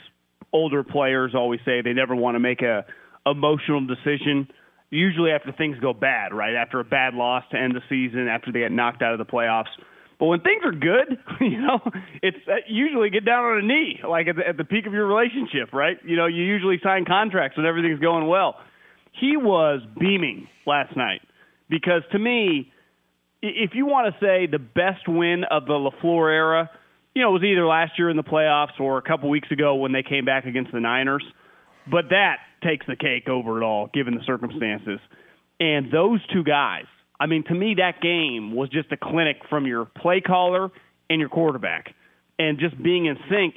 older 0.54 0.84
players 0.84 1.36
always 1.36 1.60
say 1.66 1.82
they 1.82 1.94
never 1.94 2.16
want 2.16 2.36
to 2.36 2.40
make 2.40 2.62
a 2.62 2.86
emotional 3.26 3.86
decision 3.86 4.48
usually 4.90 5.32
after 5.32 5.52
things 5.52 5.78
go 5.80 5.94
bad, 5.94 6.34
right? 6.34 6.56
After 6.56 6.80
a 6.80 6.84
bad 6.84 7.14
loss 7.14 7.44
to 7.52 7.58
end 7.58 7.76
the 7.76 7.82
season, 7.90 8.28
after 8.28 8.52
they 8.52 8.60
get 8.60 8.72
knocked 8.72 9.02
out 9.02 9.14
of 9.14 9.20
the 9.20 9.26
playoffs. 9.26 9.72
But 10.20 10.28
when 10.28 10.42
things 10.42 10.64
are 10.66 10.72
good, 10.72 11.18
you 11.42 11.62
know, 11.62 11.80
it's 12.24 12.38
uh, 12.48 12.56
usually 12.68 13.10
get 13.10 13.26
down 13.26 13.44
on 13.44 13.60
a 13.60 13.68
knee, 13.68 14.00
like 14.08 14.28
at 14.28 14.36
the, 14.36 14.48
at 14.48 14.58
the 14.58 14.64
peak 14.64 14.88
of 14.88 14.94
your 14.94 15.06
relationship, 15.06 15.74
right? 15.74 15.98
You 16.04 16.16
know, 16.16 16.26
you 16.26 16.44
usually 16.44 16.80
sign 16.84 17.06
contracts 17.06 17.58
when 17.58 17.66
everything's 17.66 18.00
going 18.00 18.28
well. 18.28 18.56
He 19.20 19.36
was 19.38 19.82
beaming 20.00 20.48
last 20.66 20.96
night 20.96 21.22
because 21.70 22.04
to 22.12 22.20
me, 22.20 22.72
if 23.42 23.72
you 23.74 23.86
want 23.86 24.14
to 24.14 24.20
say 24.20 24.48
the 24.48 24.60
best 24.60 25.08
win 25.08 25.44
of 25.50 25.66
the 25.66 25.74
LaFleur 25.74 26.32
era, 26.32 26.70
you 27.14 27.22
know, 27.22 27.30
it 27.30 27.34
was 27.34 27.44
either 27.44 27.66
last 27.66 27.94
year 27.98 28.10
in 28.10 28.18
the 28.18 28.24
playoffs 28.24 28.80
or 28.80 28.98
a 28.98 29.02
couple 29.02 29.30
weeks 29.30 29.52
ago 29.52 29.76
when 29.76 29.92
they 29.92 30.04
came 30.04 30.26
back 30.26 30.46
against 30.46 30.72
the 30.72 30.80
Niners. 30.80 31.24
But 31.90 32.10
that 32.10 32.38
takes 32.62 32.86
the 32.88 32.96
cake 32.96 33.28
over 33.30 33.62
it 33.62 33.66
all, 33.66 33.90
given 33.94 34.16
the 34.16 34.24
circumstances. 34.26 35.00
And 35.60 35.92
those 35.92 36.20
two 36.34 36.44
guys, 36.44 36.86
I 37.20 37.26
mean, 37.26 37.44
to 37.46 37.54
me, 37.54 37.76
that 37.78 38.02
game 38.02 38.56
was 38.56 38.70
just 38.70 38.92
a 38.92 38.98
clinic 38.98 39.38
from 39.50 39.66
your 39.66 39.86
play 39.86 40.22
caller 40.22 40.70
and 41.10 41.20
your 41.20 41.30
quarterback. 41.30 41.94
And 42.38 42.60
just 42.60 42.82
being 42.82 43.06
in 43.06 43.18
sync, 43.30 43.56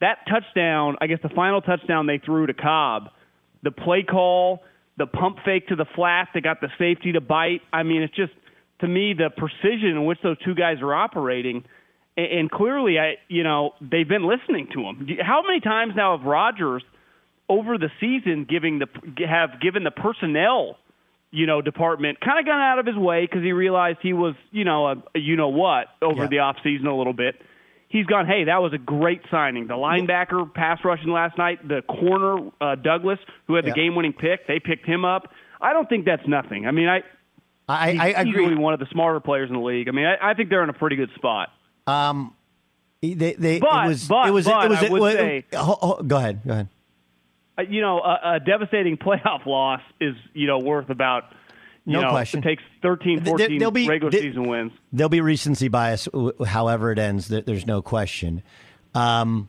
that 0.00 0.18
touchdown, 0.28 0.96
I 1.00 1.06
guess 1.06 1.20
the 1.22 1.28
final 1.28 1.60
touchdown 1.60 2.06
they 2.06 2.18
threw 2.18 2.46
to 2.46 2.54
Cobb, 2.54 3.10
the 3.62 3.70
play 3.70 4.02
call, 4.02 4.60
the 4.98 5.06
pump 5.06 5.38
fake 5.44 5.68
to 5.68 5.76
the 5.76 5.86
flat 5.94 6.28
that 6.34 6.42
got 6.42 6.60
the 6.60 6.68
safety 6.78 7.12
to 7.12 7.20
bite. 7.20 7.60
I 7.72 7.82
mean, 7.82 8.02
it's 8.02 8.14
just, 8.14 8.32
to 8.80 8.88
me, 8.88 9.14
the 9.14 9.30
precision 9.30 9.90
in 9.90 10.04
which 10.04 10.18
those 10.22 10.38
two 10.44 10.54
guys 10.54 10.78
are 10.82 10.94
operating. 10.94 11.64
And 12.16 12.50
clearly, 12.50 12.98
I, 12.98 13.14
you 13.28 13.44
know, 13.44 13.72
they've 13.80 14.08
been 14.08 14.26
listening 14.26 14.68
to 14.72 14.80
him. 14.80 15.06
How 15.22 15.42
many 15.46 15.60
times 15.60 15.92
now 15.96 16.16
have 16.16 16.26
Rodgers– 16.26 16.82
over 17.48 17.78
the 17.78 17.90
season 18.00 18.44
giving 18.48 18.78
the 18.80 18.86
have 19.26 19.60
given 19.60 19.84
the 19.84 19.90
personnel 19.90 20.76
you 21.30 21.46
know 21.46 21.60
department 21.62 22.18
kind 22.20 22.38
of 22.38 22.44
gone 22.46 22.60
out 22.60 22.78
of 22.78 22.86
his 22.86 22.96
way 22.96 23.22
because 23.26 23.42
he 23.42 23.52
realized 23.52 23.98
he 24.02 24.12
was 24.12 24.34
you 24.50 24.64
know 24.64 24.86
a, 24.88 24.92
a 25.14 25.18
you 25.18 25.36
know 25.36 25.48
what 25.48 25.86
over 26.02 26.22
Yeah. 26.22 26.28
the 26.28 26.38
off 26.40 26.56
season 26.64 26.86
a 26.86 26.96
little 26.96 27.12
bit 27.12 27.40
he's 27.88 28.06
gone 28.06 28.26
hey 28.26 28.44
that 28.44 28.62
was 28.62 28.72
a 28.72 28.78
great 28.78 29.20
signing 29.30 29.66
the 29.66 29.74
linebacker 29.74 30.52
pass 30.54 30.78
rushing 30.84 31.10
last 31.10 31.36
night 31.38 31.66
the 31.66 31.82
corner 31.82 32.50
uh, 32.60 32.74
douglas 32.76 33.18
who 33.46 33.54
had 33.54 33.64
the 33.64 33.68
Yeah. 33.68 33.74
game 33.74 33.94
winning 33.96 34.12
pick 34.12 34.46
they 34.48 34.58
picked 34.60 34.86
him 34.86 35.04
up 35.04 35.30
i 35.60 35.72
don't 35.72 35.88
think 35.88 36.04
that's 36.04 36.26
nothing 36.26 36.66
i 36.66 36.70
mean 36.72 36.88
i 36.88 37.02
I, 37.68 37.90
he's 37.92 38.00
I 38.00 38.06
agree. 38.22 38.44
easily 38.44 38.54
one 38.56 38.74
of 38.74 38.80
the 38.80 38.86
smarter 38.92 39.18
players 39.20 39.50
in 39.50 39.56
the 39.56 39.62
league 39.62 39.88
i 39.88 39.92
mean 39.92 40.06
i, 40.06 40.30
I 40.30 40.34
think 40.34 40.50
they're 40.50 40.62
in 40.64 40.70
a 40.70 40.72
pretty 40.74 40.96
good 40.96 41.10
spot 41.16 41.48
Um, 41.86 42.34
they, 43.02 43.34
they, 43.34 43.58
But- 43.60 43.84
it 43.86 43.88
was, 43.88 44.08
but- 44.08 44.26
it 44.28 44.30
was, 44.32 44.46
but 44.46 44.64
it 44.66 44.68
was, 44.70 44.78
I 44.78 44.82
would 44.82 44.98
it 44.98 45.00
was- 45.02 45.14
say- 45.14 45.44
ho- 45.54 45.78
ho- 45.80 46.02
go 46.02 46.16
ahead, 46.16 46.40
go 46.44 46.52
ahead. 46.54 46.68
Uh, 47.58 47.62
you 47.62 47.80
know, 47.80 47.98
a, 48.00 48.34
a 48.34 48.40
devastating 48.40 48.96
playoff 48.98 49.46
loss 49.46 49.80
is 50.00 50.14
you 50.34 50.46
know 50.46 50.58
worth 50.58 50.90
about 50.90 51.24
you 51.84 51.92
No 51.94 52.02
know 52.02 52.10
question. 52.10 52.40
it 52.40 52.42
takes 52.42 52.62
13, 52.82 53.24
14 53.24 53.58
there'll 53.58 53.70
be- 53.70 53.88
regular 53.88 54.12
season 54.12 54.48
wins. 54.48 54.72
There'll 54.92 55.08
be 55.08 55.20
recency 55.20 55.68
bias, 55.68 56.08
however 56.46 56.92
it 56.92 56.98
ends. 56.98 57.28
There's 57.28 57.66
no 57.66 57.80
question. 57.82 58.42
Um, 58.94 59.48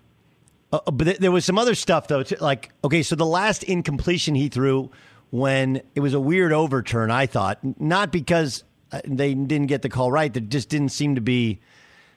uh, 0.71 0.79
but 0.91 1.19
there 1.19 1.31
was 1.31 1.45
some 1.45 1.57
other 1.57 1.75
stuff 1.75 2.07
though. 2.07 2.23
Too, 2.23 2.35
like, 2.41 2.71
okay, 2.83 3.01
so 3.03 3.15
the 3.15 3.25
last 3.25 3.63
incompletion 3.63 4.35
he 4.35 4.49
threw 4.49 4.91
when 5.29 5.81
it 5.95 5.99
was 6.01 6.13
a 6.13 6.19
weird 6.19 6.51
overturn. 6.53 7.09
I 7.11 7.25
thought 7.25 7.59
not 7.79 8.11
because 8.11 8.63
uh, 8.91 9.01
they 9.05 9.33
didn't 9.33 9.67
get 9.67 9.81
the 9.81 9.89
call 9.89 10.11
right. 10.11 10.33
There 10.33 10.41
just 10.43 10.69
didn't 10.69 10.89
seem 10.89 11.15
to 11.15 11.21
be 11.21 11.59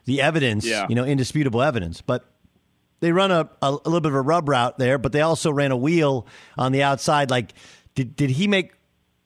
the 0.05 0.21
evidence, 0.21 0.65
Yeah. 0.67 0.87
you 0.89 0.95
know, 0.97 1.05
indisputable 1.05 1.63
evidence. 1.63 2.01
But 2.01 2.25
they 3.01 3.13
run 3.13 3.31
a, 3.31 3.49
a, 3.63 3.69
a 3.69 3.71
little 3.85 4.01
bit 4.01 4.13
of 4.13 4.15
a 4.15 4.21
rub 4.21 4.49
route 4.49 4.79
there, 4.79 4.99
but 4.99 5.13
they 5.13 5.23
also 5.23 5.51
ran 5.51 5.73
a 5.73 5.77
wheel 5.77 6.27
on 6.57 6.73
the 6.73 6.83
outside. 6.83 7.31
Like, 7.31 7.53
did 7.95 8.15
did 8.17 8.31
he 8.31 8.47
make? 8.47 8.73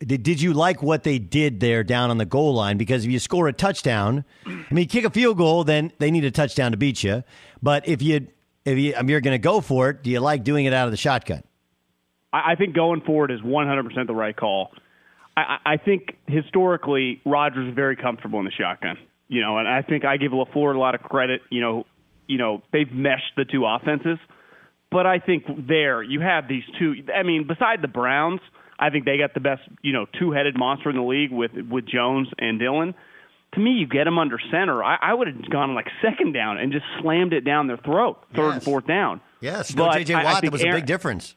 Did, 0.00 0.22
did 0.22 0.40
you 0.40 0.52
like 0.52 0.82
what 0.82 1.02
they 1.02 1.18
did 1.18 1.60
there 1.60 1.84
down 1.84 2.10
on 2.10 2.18
the 2.18 2.26
goal 2.26 2.54
line? 2.54 2.76
Because 2.76 3.04
if 3.04 3.10
you 3.10 3.18
score 3.18 3.48
a 3.48 3.52
touchdown, 3.52 4.24
I 4.44 4.74
mean, 4.74 4.88
kick 4.88 5.04
a 5.04 5.10
field 5.10 5.38
goal, 5.38 5.64
then 5.64 5.92
they 5.98 6.10
need 6.10 6.24
a 6.24 6.30
touchdown 6.30 6.72
to 6.72 6.76
beat 6.76 7.02
you. 7.02 7.22
But 7.62 7.88
if 7.88 8.02
you 8.02 8.26
if 8.64 8.78
you 8.78 8.94
if 8.96 9.08
you're 9.08 9.20
going 9.20 9.34
to 9.34 9.38
go 9.42 9.60
for 9.60 9.90
it, 9.90 10.02
do 10.02 10.10
you 10.10 10.20
like 10.20 10.44
doing 10.44 10.66
it 10.66 10.72
out 10.72 10.86
of 10.86 10.90
the 10.90 10.96
shotgun? 10.96 11.42
I, 12.32 12.56
think 12.56 12.74
going 12.74 13.00
forward 13.02 13.30
is 13.30 13.40
100% 13.42 14.08
the 14.08 14.14
right 14.14 14.36
call. 14.36 14.72
I, 15.36 15.40
I 15.40 15.72
I 15.74 15.76
think 15.76 16.16
historically 16.26 17.20
Rodgers 17.24 17.68
is 17.68 17.74
very 17.74 17.96
comfortable 17.96 18.40
in 18.40 18.44
the 18.44 18.50
shotgun. 18.50 18.98
You 19.28 19.40
know, 19.40 19.58
and 19.58 19.66
I 19.66 19.82
think 19.82 20.04
I 20.04 20.16
give 20.16 20.32
LaFleur 20.32 20.74
a 20.74 20.78
lot 20.78 20.94
of 20.94 21.02
credit. 21.02 21.40
You 21.50 21.60
know, 21.60 21.86
you 22.26 22.38
know 22.38 22.62
they've 22.72 22.90
meshed 22.92 23.32
the 23.36 23.44
two 23.44 23.64
offenses, 23.66 24.18
but 24.90 25.06
I 25.06 25.18
think 25.18 25.44
there 25.68 26.02
you 26.02 26.20
have 26.20 26.48
these 26.48 26.64
two. 26.78 26.94
I 27.14 27.22
mean, 27.22 27.46
beside 27.46 27.82
the 27.82 27.88
Browns, 27.88 28.40
I 28.78 28.90
think 28.90 29.04
they 29.04 29.18
got 29.18 29.34
the 29.34 29.40
best 29.40 29.62
you 29.82 29.92
know 29.92 30.06
two-headed 30.18 30.56
monster 30.58 30.90
in 30.90 30.96
the 30.96 31.02
league 31.02 31.30
with 31.32 31.52
with 31.70 31.86
Jones 31.86 32.28
and 32.38 32.58
Dillon. 32.58 32.94
To 33.54 33.60
me, 33.60 33.70
you 33.72 33.86
get 33.86 34.02
them 34.04 34.18
under 34.18 34.36
center. 34.50 34.82
I, 34.82 34.96
I 35.00 35.14
would 35.14 35.28
have 35.28 35.48
gone 35.48 35.74
like 35.76 35.86
second 36.02 36.32
down 36.32 36.58
and 36.58 36.72
just 36.72 36.84
slammed 37.00 37.32
it 37.32 37.42
down 37.44 37.68
their 37.68 37.76
throat, 37.76 38.18
third 38.34 38.54
and 38.54 38.62
fourth 38.62 38.86
down. 38.86 39.20
Yes, 39.40 39.72
no 39.76 39.86
But 39.86 39.98
JJ 39.98 40.14
I- 40.16 40.20
I 40.20 40.24
Watt. 40.24 40.42
That 40.42 40.50
was 40.52 40.62
a 40.64 40.70
big 40.72 40.86
difference. 40.86 41.36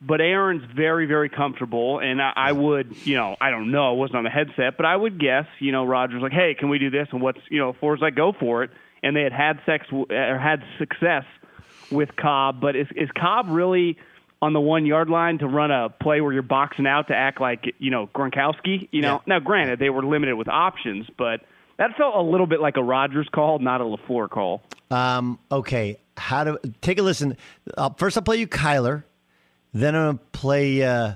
but 0.00 0.20
Aaron's 0.20 0.64
very, 0.74 1.06
very 1.06 1.28
comfortable, 1.28 2.00
and 2.00 2.20
I, 2.22 2.32
I 2.34 2.52
would, 2.52 2.96
you 3.04 3.14
know, 3.16 3.36
I 3.40 3.50
don't 3.50 3.70
know, 3.70 3.92
it 3.92 3.96
wasn't 3.98 4.16
on 4.18 4.24
the 4.24 4.30
headset, 4.30 4.76
but 4.76 4.86
I 4.86 4.96
would 4.96 5.20
guess, 5.20 5.44
you 5.60 5.70
know, 5.72 5.84
Rodgers 5.84 6.22
like, 6.22 6.32
hey, 6.32 6.54
can 6.58 6.68
we 6.70 6.78
do 6.78 6.88
this? 6.90 7.06
And 7.12 7.20
what's, 7.20 7.40
you 7.50 7.58
know, 7.60 7.72
Flores 7.78 8.00
like, 8.00 8.14
go 8.16 8.32
for 8.32 8.62
it, 8.64 8.70
and 9.02 9.16
they 9.16 9.22
had 9.22 9.32
had 9.32 9.60
sex 9.66 9.86
or 9.92 10.38
had 10.38 10.62
success 10.78 11.24
with 11.90 12.14
Cobb, 12.16 12.60
but 12.60 12.76
is 12.76 12.86
is 12.94 13.08
Cobb 13.18 13.46
really 13.48 13.96
on 14.40 14.52
the 14.52 14.60
one 14.60 14.86
yard 14.86 15.08
line 15.08 15.38
to 15.38 15.46
run 15.46 15.70
a 15.70 15.88
play 15.88 16.20
where 16.20 16.32
you're 16.32 16.42
boxing 16.42 16.86
out 16.86 17.08
to 17.08 17.14
act 17.14 17.40
like, 17.40 17.74
you 17.78 17.90
know, 17.90 18.08
Gronkowski? 18.14 18.88
You 18.92 19.02
know, 19.02 19.22
now 19.26 19.40
granted 19.40 19.78
they 19.78 19.90
were 19.90 20.04
limited 20.04 20.36
with 20.36 20.48
options, 20.48 21.06
but 21.16 21.40
that 21.78 21.96
felt 21.96 22.14
a 22.14 22.22
little 22.22 22.46
bit 22.46 22.60
like 22.60 22.76
a 22.76 22.82
Rodgers 22.82 23.28
call, 23.32 23.58
not 23.58 23.80
a 23.80 23.84
LaFleur 23.84 24.30
call. 24.30 24.62
Um, 24.90 25.38
okay, 25.50 25.98
how 26.16 26.44
to 26.44 26.60
take 26.80 26.98
a 26.98 27.02
listen. 27.02 27.36
Uh, 27.76 27.90
first, 27.96 28.16
I'll 28.16 28.22
play 28.22 28.38
you 28.38 28.48
Kyler. 28.48 29.04
Then 29.74 29.94
I'm 29.94 30.16
gonna 30.16 30.18
play 30.32 30.82
uh, 30.82 31.14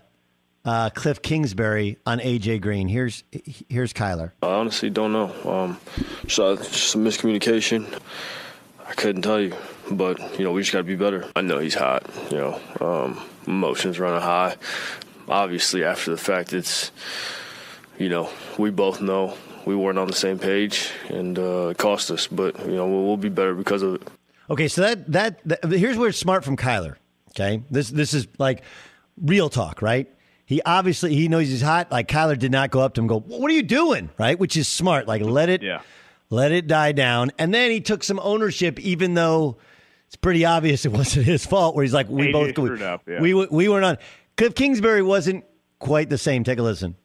uh, 0.64 0.90
Kliff 0.90 1.22
Kingsbury 1.22 1.98
on 2.07 2.20
AJ 2.20 2.61
Green. 2.61 2.88
Here's 2.88 3.25
here's 3.68 3.92
Kyler. 3.92 4.33
I 4.42 4.46
honestly 4.46 4.90
don't 4.90 5.12
know. 5.12 5.33
Um, 5.51 5.79
so 6.29 6.57
just 6.57 6.90
some 6.90 7.05
miscommunication. 7.05 7.87
I 8.87 8.94
couldn't 8.94 9.22
tell 9.22 9.40
you, 9.40 9.55
but 9.90 10.38
you 10.38 10.44
know 10.44 10.53
we 10.53 10.62
just 10.62 10.72
got 10.72 10.79
to 10.79 10.85
be 10.85 10.96
better. 10.96 11.29
I 11.35 11.40
know 11.40 11.59
he's 11.59 11.75
hot. 11.75 12.09
You 12.31 12.37
know, 12.38 12.61
um, 12.81 13.20
emotions 13.46 13.98
running 13.98 14.20
high. 14.20 14.57
Obviously, 15.29 15.85
after 15.85 16.11
the 16.11 16.16
fact, 16.16 16.53
it's 16.53 16.92
you 17.98 18.09
know 18.09 18.29
we 18.59 18.70
both 18.70 19.01
know 19.01 19.37
we 19.64 19.75
weren't 19.75 19.98
on 19.98 20.07
the 20.07 20.12
same 20.14 20.38
page, 20.38 20.90
and 21.09 21.38
uh, 21.38 21.68
it 21.68 21.79
cost 21.79 22.11
us. 22.11 22.27
But 22.27 22.59
you 22.66 22.77
know 22.77 22.87
we'll, 22.87 23.05
we'll 23.05 23.16
be 23.16 23.29
better 23.29 23.55
because 23.55 23.83
of 23.83 23.94
it. 23.94 24.03
Okay, 24.51 24.68
so 24.68 24.83
that, 24.83 25.11
that 25.12 25.40
that 25.44 25.72
here's 25.72 25.96
where 25.96 26.09
it's 26.11 26.18
smart 26.18 26.44
from 26.44 26.57
Kyler. 26.57 26.96
Okay, 27.31 27.62
this 27.70 27.88
this 27.88 28.14
is 28.14 28.29
like 28.38 28.62
real 29.16 29.48
talk, 29.48 29.81
right? 29.83 30.09
He 30.53 30.61
obviously 30.67 31.15
he 31.15 31.29
knows 31.29 31.49
he's 31.49 31.62
hot. 31.62 31.91
Like 31.91 32.09
Kyler 32.09 32.38
did 32.38 32.53
not 32.53 32.71
go 32.71 32.81
up 32.81 32.93
to 32.95 33.01
him, 33.01 33.05
and 33.05 33.09
go, 33.09 33.21
"What 33.21 33.51
are 33.51 33.55
you 33.55 33.62
doing?" 33.62 34.11
Right, 34.19 34.38
which 34.38 34.55
is 34.55 34.69
smart. 34.69 35.09
Like 35.09 35.23
let 35.23 35.49
it 35.49 35.62
yeah. 35.62 35.81
let 36.29 36.53
it 36.53 36.67
die 36.67 36.93
down, 36.93 37.33
and 37.38 37.55
then 37.55 37.71
he 37.71 37.81
took 37.81 38.05
some 38.05 38.21
ownership, 38.23 38.79
even 38.79 39.15
though 39.15 39.57
it's 40.09 40.17
pretty 40.17 40.45
obvious 40.45 40.85
it 40.85 40.93
wasn't 40.93 41.25
his 41.25 41.47
fault. 41.47 41.75
Where 41.75 41.83
he's 41.85 41.95
like, 41.95 42.11
"We 42.11 42.29
AJ 42.29 42.33
both 42.33 42.51
screwed 42.51 42.83
up, 42.83 43.03
yeah. 43.09 43.21
we 43.21 43.33
we 43.33 43.69
weren't 43.71 43.85
on." 43.87 43.99
Kliff 44.37 44.55
Kingsbury 44.55 45.03
wasn't 45.03 45.45
quite 45.79 46.11
the 46.11 46.19
same. 46.19 46.45
Take 46.45 46.59
a 46.59 46.62
listen. 46.62 46.97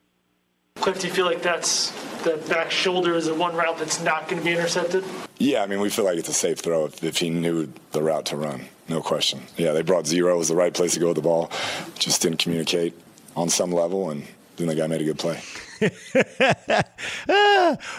Kliff, 0.75 0.99
do 0.99 1.07
you 1.07 1.13
feel 1.13 1.25
like 1.25 1.41
that's 1.41 1.91
the 2.23 2.37
back 2.49 2.69
shoulder 2.69 3.15
is 3.15 3.27
the 3.27 3.33
one 3.33 3.55
route 3.55 3.77
that's 3.77 4.01
not 4.01 4.27
going 4.27 4.41
to 4.41 4.45
be 4.45 4.51
intercepted? 4.51 5.05
Yeah, 5.37 5.63
I 5.63 5.67
mean, 5.67 5.79
we 5.79 5.89
feel 5.89 6.05
like 6.05 6.17
it's 6.17 6.29
a 6.29 6.33
safe 6.33 6.59
throw 6.59 6.85
if, 6.85 7.03
if 7.03 7.17
he 7.17 7.29
knew 7.29 7.71
the 7.91 8.03
route 8.03 8.25
to 8.25 8.35
run. 8.35 8.65
No 8.89 9.01
question. 9.01 9.41
Yeah, 9.55 9.71
they 9.71 9.81
brought 9.81 10.05
zero. 10.05 10.35
It 10.35 10.37
was 10.37 10.47
the 10.49 10.55
right 10.55 10.73
place 10.73 10.93
to 10.93 10.99
go 10.99 11.07
with 11.07 11.15
the 11.15 11.21
ball. 11.21 11.51
Just 11.97 12.21
didn't 12.21 12.39
communicate 12.39 12.93
on 13.37 13.49
some 13.49 13.71
level, 13.71 14.09
and 14.09 14.23
then 14.57 14.67
the 14.67 14.75
guy 14.75 14.87
made 14.87 15.01
a 15.01 15.05
good 15.05 15.19
play. 15.19 15.39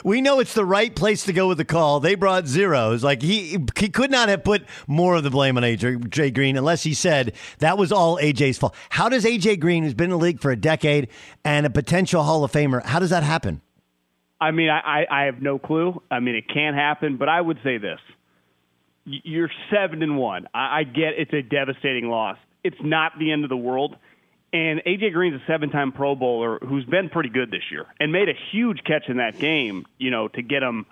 We 0.05 0.21
know 0.21 0.41
it's 0.41 0.55
the 0.55 0.65
right 0.65 0.95
place 0.95 1.25
to 1.25 1.33
go 1.33 1.49
with 1.49 1.59
the 1.59 1.65
call. 1.65 2.01
They 2.01 2.15
brought 2.15 2.47
zeros. 2.47 3.05
Like 3.05 3.23
he 3.23 3.59
he 3.77 3.89
could 3.89 4.11
not 4.11 4.29
have 4.29 4.43
put 4.43 4.65
more 4.87 5.15
of 5.17 5.23
the 5.23 5.31
blame 5.31 5.57
on 5.57 5.63
AJ 5.63 6.11
Jay 6.11 6.31
Green 6.31 6.57
unless 6.57 6.83
he 6.83 6.95
said 6.95 7.35
that 7.59 7.79
was 7.79 7.93
all 7.93 8.19
AJ's 8.19 8.59
fault. 8.59 8.75
How 8.91 9.09
does 9.09 9.25
AJ 9.25 9.61
Green, 9.61 9.85
who's 9.85 9.95
been 9.95 10.07
in 10.07 10.11
the 10.11 10.19
league 10.19 10.41
for 10.41 10.51
a 10.51 10.57
decade 10.57 11.09
and 11.45 11.67
a 11.67 11.71
potential 11.71 12.23
Hall 12.23 12.43
of 12.45 12.53
Famer, 12.53 12.85
how 12.85 12.99
does 12.99 13.11
that 13.11 13.23
happen? 13.23 13.61
I 14.41 14.51
mean, 14.51 14.71
I, 14.71 14.79
I, 14.79 15.23
I 15.23 15.25
have 15.25 15.43
no 15.43 15.59
clue. 15.59 16.01
I 16.11 16.21
mean, 16.21 16.35
it 16.35 16.49
can 16.49 16.75
happen, 16.75 17.17
but 17.17 17.29
I 17.29 17.41
would 17.41 17.59
say 17.63 17.79
this: 17.79 18.01
you're 19.05 19.51
seven 19.71 20.03
and 20.03 20.17
one. 20.17 20.49
I, 20.55 20.81
I 20.81 20.85
get 20.85 21.15
it's 21.19 21.33
a 21.33 21.43
devastating 21.43 22.09
loss. 22.09 22.39
It's 22.65 22.81
not 22.81 23.13
the 23.19 23.33
end 23.33 23.45
of 23.45 23.51
the 23.51 23.57
world. 23.57 23.97
And 24.53 24.81
AJ 24.87 25.13
Green's 25.13 25.41
a 25.41 25.47
seven-time 25.47 25.93
Pro 25.93 26.15
Bowler 26.15 26.59
who's 26.59 26.85
been 26.87 27.11
pretty 27.11 27.29
good 27.29 27.51
this 27.51 27.65
year 27.71 27.87
and 28.01 28.13
made 28.13 28.29
a 28.29 28.35
huge 28.51 28.83
catch 28.85 29.09
in 29.09 29.19
that 29.19 29.39
game. 29.39 29.87
You 29.99 30.11
know, 30.11 30.29
to 30.29 30.43
get 30.43 30.61
them 30.61 30.87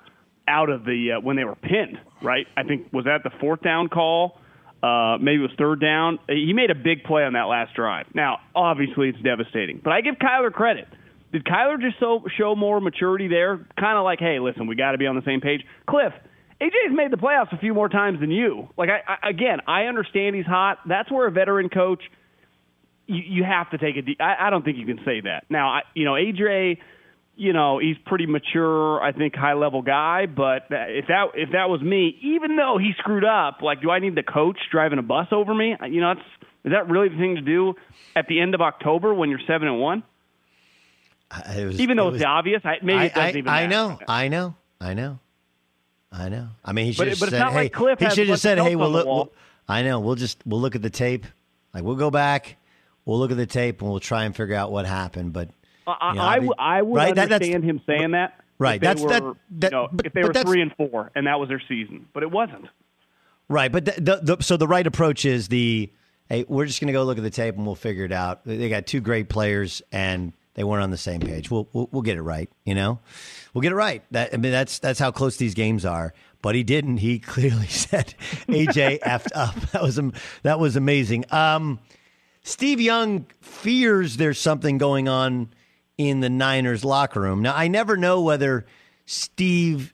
out 0.47 0.69
of 0.69 0.85
the 0.85 1.13
uh, 1.13 1.21
when 1.21 1.37
they 1.37 1.45
were 1.45 1.55
pinned. 1.55 1.99
Right? 2.21 2.47
I 2.57 2.65
think 2.65 2.93
was 2.93 3.07
that 3.07 3.23
the 3.23 3.31
fourth 3.41 3.63
down 3.63 3.89
call. 3.89 4.39
Uh, 4.83 5.17
maybe 5.19 5.39
it 5.39 5.43
was 5.43 5.51
third 5.59 5.81
down. 5.81 6.19
He 6.29 6.53
made 6.53 6.71
a 6.71 6.75
big 6.75 7.03
play 7.05 7.25
on 7.25 7.33
that 7.33 7.45
last 7.45 7.75
drive. 7.75 8.07
Now, 8.15 8.41
obviously, 8.55 9.09
it's 9.09 9.21
devastating, 9.21 9.81
but 9.83 9.93
I 9.93 10.03
give 10.03 10.17
Kyler 10.17 10.53
credit. 10.53 10.87
Did 11.33 11.45
Kyler 11.45 11.81
just 11.81 11.99
so, 11.99 12.25
show 12.39 12.55
more 12.55 12.81
maturity 12.81 13.27
there? 13.27 13.67
Kind 13.79 13.99
of 13.99 14.05
like, 14.05 14.21
hey, 14.21 14.39
listen, 14.39 14.67
we 14.67 14.77
got 14.77 14.93
to 14.93 14.99
be 14.99 15.07
on 15.07 15.17
the 15.17 15.25
same 15.25 15.41
page. 15.41 15.63
Kliff, 15.89 16.13
AJ's 16.61 16.93
made 16.93 17.11
the 17.11 17.17
playoffs 17.17 17.53
a 17.53 17.59
few 17.59 17.75
more 17.75 17.89
times 17.89 18.21
than 18.21 18.31
you. 18.31 18.69
Like, 18.77 18.91
I, 18.91 19.19
I 19.23 19.31
again, 19.31 19.61
I 19.67 19.85
understand 19.85 20.37
he's 20.37 20.47
hot. 20.47 20.79
That's 20.87 21.11
where 21.11 21.27
a 21.27 21.31
veteran 21.31 21.69
coach, 21.69 22.03
you, 23.07 23.23
you 23.39 23.45
have 23.45 23.71
to 23.71 23.79
take 23.79 23.97
a. 23.97 24.03
De- 24.03 24.17
I, 24.21 24.47
I 24.47 24.51
don't 24.51 24.65
think 24.65 24.79
you 24.79 24.87
can 24.87 25.01
say 25.05 25.21
that. 25.23 25.45
Now, 25.49 25.69
I, 25.69 25.81
you 25.95 26.05
know, 26.05 26.13
AJ, 26.13 26.79
you 27.37 27.53
know, 27.53 27.79
he's 27.79 27.97
pretty 28.07 28.27
mature. 28.27 29.01
I 29.03 29.13
think 29.13 29.35
high 29.35 29.55
level 29.55 29.83
guy. 29.83 30.27
But 30.27 30.67
if 30.71 31.07
that 31.09 31.29
if 31.35 31.51
that 31.53 31.69
was 31.69 31.81
me, 31.83 32.19
even 32.23 32.57
though 32.57 32.79
he 32.79 32.93
screwed 32.99 33.25
up, 33.25 33.63
like, 33.63 33.81
do 33.83 33.91
I 33.91 33.99
need 33.99 34.15
the 34.15 34.23
coach 34.23 34.59
driving 34.71 34.99
a 34.99 35.03
bus 35.03 35.29
over 35.33 35.55
me? 35.55 35.77
You 35.89 36.01
know, 36.01 36.15
that's 36.15 36.27
is 36.65 36.73
that 36.73 36.89
really 36.89 37.09
the 37.09 37.17
thing 37.17 37.37
to 37.37 37.41
do 37.43 37.75
at 38.17 38.27
the 38.29 38.41
end 38.41 38.55
of 38.55 38.61
October 38.61 39.15
when 39.15 39.31
you're 39.31 39.41
seven 39.47 39.69
and 39.69 39.81
one? 39.81 40.03
It 41.57 41.65
was- 41.67 41.81
even 41.81 41.97
though 41.97 42.09
it 42.09 42.17
it's 42.17 42.25
obvious, 42.25 42.63
I, 42.65 42.77
maybe 42.83 42.99
I, 42.99 43.05
it 43.07 43.15
doesn't 43.15 43.25
I- 43.25 43.39
even. 43.39 43.49
I 43.49 43.67
matter. 43.67 43.69
know, 43.69 43.99
I 44.09 44.29
know, 44.29 44.55
I 44.81 44.95
know, 44.95 45.19
I 46.13 46.29
know. 46.29 46.49
I 46.65 46.73
mean, 46.73 46.87
he 46.87 46.93
should 46.93 47.09
it- 47.09 47.11
have 47.11 47.21
but 47.21 47.31
said, 47.31 47.49
"Hey." 47.49 47.55
like 47.55 47.73
Kliff 47.73 47.99
he 48.01 48.11
should 48.11 48.29
have 48.29 48.41
said, 48.41 48.59
"Hey, 48.59 48.77
we'll 48.77 48.91
look." 48.91 49.07
We'll, 49.07 49.33
I 49.69 49.83
know. 49.83 49.99
We'll 50.01 50.15
just 50.15 50.39
we'll 50.47 50.61
look 50.61 50.77
at 50.77 50.83
the 50.83 50.91
tape. 50.91 51.27
Like 51.75 51.83
we'll 51.83 51.97
go 51.97 52.11
back, 52.11 52.57
we'll 53.07 53.19
look 53.19 53.31
at 53.31 53.39
the 53.39 53.47
tape, 53.47 53.81
and 53.81 53.91
we'll 53.91 54.01
try 54.01 54.25
and 54.25 54.37
figure 54.37 54.55
out 54.55 54.71
what 54.71 54.85
happened. 54.85 55.33
But 55.33 55.49
I, 55.87 56.11
you 56.11 56.17
know, 56.17 56.23
I, 56.23 56.35
I 56.37 56.41
mean- 56.41 56.51
I 56.59 56.83
would 56.83 56.97
right, 56.97 57.15
that- 57.15 57.33
understand 57.33 57.65
him 57.65 57.81
saying 57.87 58.11
that. 58.11 58.39
Right, 58.59 58.81
that's- 58.81 59.03
were, 59.03 59.37
that- 59.59 59.73
you 59.73 59.77
know, 59.77 59.89
but- 59.91 60.05
if 60.07 60.13
they 60.13 60.23
were 60.23 60.35
three 60.35 60.61
and 60.61 60.75
four 60.77 61.11
and 61.15 61.27
that 61.27 61.41
was 61.41 61.49
their 61.49 61.63
season, 61.67 62.07
but 62.13 62.23
it 62.23 62.31
wasn't. 62.31 62.67
Right, 63.49 63.71
but 63.71 63.85
the, 63.85 63.93
the, 63.93 64.37
the, 64.37 64.43
so 64.43 64.57
the 64.57 64.67
right 64.67 64.87
approach 64.87 65.25
is 65.25 65.49
the 65.49 65.91
hey, 66.29 66.45
we're 66.49 66.67
just 66.67 66.81
going 66.81 66.89
to 66.89 66.93
go 66.93 67.05
look 67.05 67.19
at 67.19 67.23
the 67.23 67.31
tape 67.31 67.55
and 67.57 67.65
we'll 67.65 67.77
figure 67.77 68.05
it 68.05 68.11
out. 68.13 68.45
They 68.45 68.69
got 68.69 68.87
two 68.87 69.01
great 69.01 69.29
players 69.29 69.83
and 69.93 70.33
they 70.55 70.65
weren't 70.65 70.83
on 70.83 70.91
the 70.91 70.97
same 70.97 71.21
page. 71.21 71.51
We'll 71.51 71.69
we'll, 71.73 71.89
we'll 71.93 72.03
get 72.03 72.17
it 72.17 72.23
right, 72.23 72.51
you 72.65 72.75
know. 72.75 72.99
We'll 73.55 73.63
get 73.63 73.73
it 73.73 73.77
right. 73.77 74.03
That 74.11 74.35
I 74.35 74.39
mean, 74.39 74.51
that's 74.53 74.79
that's 74.81 74.99
how 74.99 75.11
close 75.13 75.37
these 75.37 75.55
games 75.55 75.85
are. 75.85 76.13
But 76.43 76.55
he 76.55 76.65
didn't. 76.65 76.97
He 76.99 77.19
clearly 77.21 77.67
said 77.69 78.15
AJ 78.49 79.01
effed 79.01 79.29
up. 79.35 79.55
That 79.73 79.83
was 79.83 80.01
that 80.43 80.59
was 80.59 80.75
amazing. 80.77 81.27
Um, 81.31 81.79
Steve 82.47 82.81
Young 82.81 83.27
fears 83.41 84.19
there's 84.19 84.39
something 84.39 84.79
going 84.79 85.09
on 85.09 85.49
in 85.99 86.21
the 86.21 86.31
Niners 86.31 86.85
locker 86.85 87.21
room. 87.21 87.43
Now 87.43 87.57
I 87.57 87.67
never 87.67 87.97
know 87.97 88.23
whether 88.23 88.67
Steve 89.05 89.93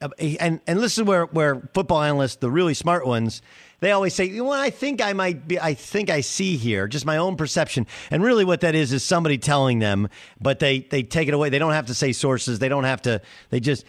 and 0.00 0.60
and 0.64 0.78
this 0.78 0.96
is 0.96 1.02
where 1.02 1.24
where 1.26 1.60
football 1.74 2.00
analysts, 2.00 2.36
the 2.36 2.52
really 2.52 2.74
smart 2.74 3.04
ones, 3.04 3.42
they 3.80 3.90
always 3.90 4.14
say, 4.14 4.40
"Well, 4.40 4.52
I 4.52 4.70
think 4.70 5.02
I 5.02 5.12
might 5.12 5.48
be. 5.48 5.58
I 5.58 5.74
think 5.74 6.08
I 6.08 6.20
see 6.20 6.56
here, 6.56 6.86
just 6.86 7.04
my 7.04 7.16
own 7.16 7.34
perception." 7.34 7.84
And 8.12 8.22
really, 8.22 8.44
what 8.44 8.60
that 8.60 8.76
is 8.76 8.92
is 8.92 9.02
somebody 9.02 9.36
telling 9.36 9.80
them, 9.80 10.08
but 10.40 10.60
they 10.60 10.80
they 10.80 11.02
take 11.02 11.26
it 11.26 11.34
away. 11.34 11.48
They 11.48 11.58
don't 11.58 11.72
have 11.72 11.86
to 11.86 11.94
say 11.94 12.12
sources. 12.12 12.60
They 12.60 12.68
don't 12.68 12.84
have 12.84 13.02
to. 13.02 13.20
They 13.50 13.58
just, 13.58 13.84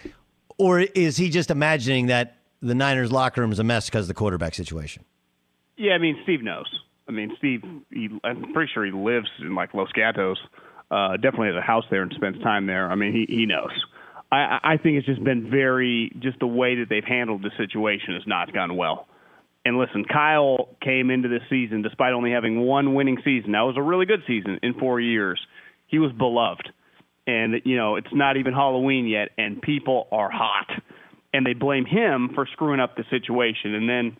or 0.57 0.79
is 0.79 1.15
he 1.17 1.29
just 1.29 1.51
imagining 1.51 2.07
that 2.07 2.37
the 2.59 2.73
Niners 2.73 3.11
locker 3.11 3.41
room 3.41 3.51
is 3.51 3.59
a 3.59 3.63
mess 3.63 3.85
because 3.85 4.05
of 4.05 4.07
the 4.07 4.15
quarterback 4.15 4.55
situation? 4.55 5.05
Yeah, 5.77 5.93
I 5.93 5.99
mean, 5.99 6.17
Steve 6.23 6.41
knows. 6.41 6.65
I 7.09 7.11
mean, 7.11 7.35
Steve, 7.39 7.61
he, 7.91 8.07
I'm 8.23 8.53
pretty 8.53 8.71
sure 8.71 8.85
he 8.85 8.91
lives 8.91 9.27
in 9.41 9.55
like 9.55 9.73
Los 9.73 9.91
Gatos. 9.93 10.37
Uh, 10.91 11.17
definitely 11.17 11.47
has 11.47 11.55
a 11.57 11.65
house 11.65 11.83
there 11.89 12.03
and 12.03 12.13
spends 12.15 12.41
time 12.43 12.67
there. 12.67 12.89
I 12.89 12.95
mean, 12.95 13.11
he 13.13 13.25
he 13.27 13.45
knows. 13.47 13.71
I, 14.31 14.59
I 14.63 14.77
think 14.77 14.97
it's 14.97 15.07
just 15.07 15.23
been 15.23 15.49
very 15.49 16.11
just 16.19 16.39
the 16.39 16.47
way 16.47 16.75
that 16.75 16.85
they've 16.89 17.03
handled 17.03 17.41
the 17.41 17.51
situation 17.57 18.13
has 18.13 18.23
not 18.27 18.53
gone 18.53 18.75
well. 18.77 19.07
And 19.65 19.77
listen, 19.77 20.05
Kyle 20.05 20.69
came 20.81 21.09
into 21.09 21.27
this 21.27 21.41
season 21.49 21.81
despite 21.81 22.13
only 22.13 22.31
having 22.31 22.61
one 22.61 22.93
winning 22.93 23.17
season. 23.25 23.51
That 23.53 23.61
was 23.61 23.75
a 23.77 23.81
really 23.81 24.05
good 24.05 24.21
season 24.27 24.59
in 24.61 24.75
four 24.75 24.99
years. 24.99 25.39
He 25.87 25.97
was 25.97 26.11
beloved, 26.11 26.69
and 27.25 27.61
you 27.65 27.75
know 27.75 27.95
it's 27.95 28.13
not 28.13 28.37
even 28.37 28.53
Halloween 28.53 29.07
yet, 29.07 29.29
and 29.37 29.59
people 29.61 30.07
are 30.11 30.29
hot, 30.31 30.69
and 31.33 31.43
they 31.43 31.53
blame 31.53 31.85
him 31.85 32.29
for 32.35 32.47
screwing 32.53 32.79
up 32.79 32.95
the 32.95 33.03
situation. 33.09 33.73
And 33.73 33.89
then 33.89 34.17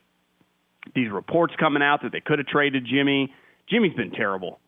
these 0.95 1.11
reports 1.11 1.53
coming 1.59 1.83
out 1.83 2.01
that 2.03 2.11
they 2.11 2.21
could 2.21 2.39
have 2.39 2.47
traded 2.47 2.85
Jimmy. 2.89 3.33
Jimmy's 3.69 3.95
been 3.95 4.11
terrible. 4.11 4.59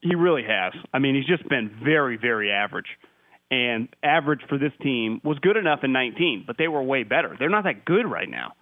He 0.00 0.14
really 0.14 0.44
has. 0.44 0.72
I 0.92 0.98
mean, 0.98 1.14
he's 1.14 1.26
just 1.26 1.48
been 1.48 1.70
very, 1.82 2.16
very 2.16 2.50
average. 2.50 2.86
And 3.50 3.88
average 4.02 4.40
for 4.48 4.58
this 4.58 4.72
team 4.82 5.20
was 5.24 5.38
good 5.38 5.56
enough 5.56 5.80
in 5.82 5.92
19, 5.92 6.44
but 6.46 6.56
they 6.58 6.68
were 6.68 6.82
way 6.82 7.04
better. 7.04 7.36
They're 7.38 7.48
not 7.48 7.64
that 7.64 7.84
good 7.84 8.06
right 8.06 8.28
now. 8.28 8.52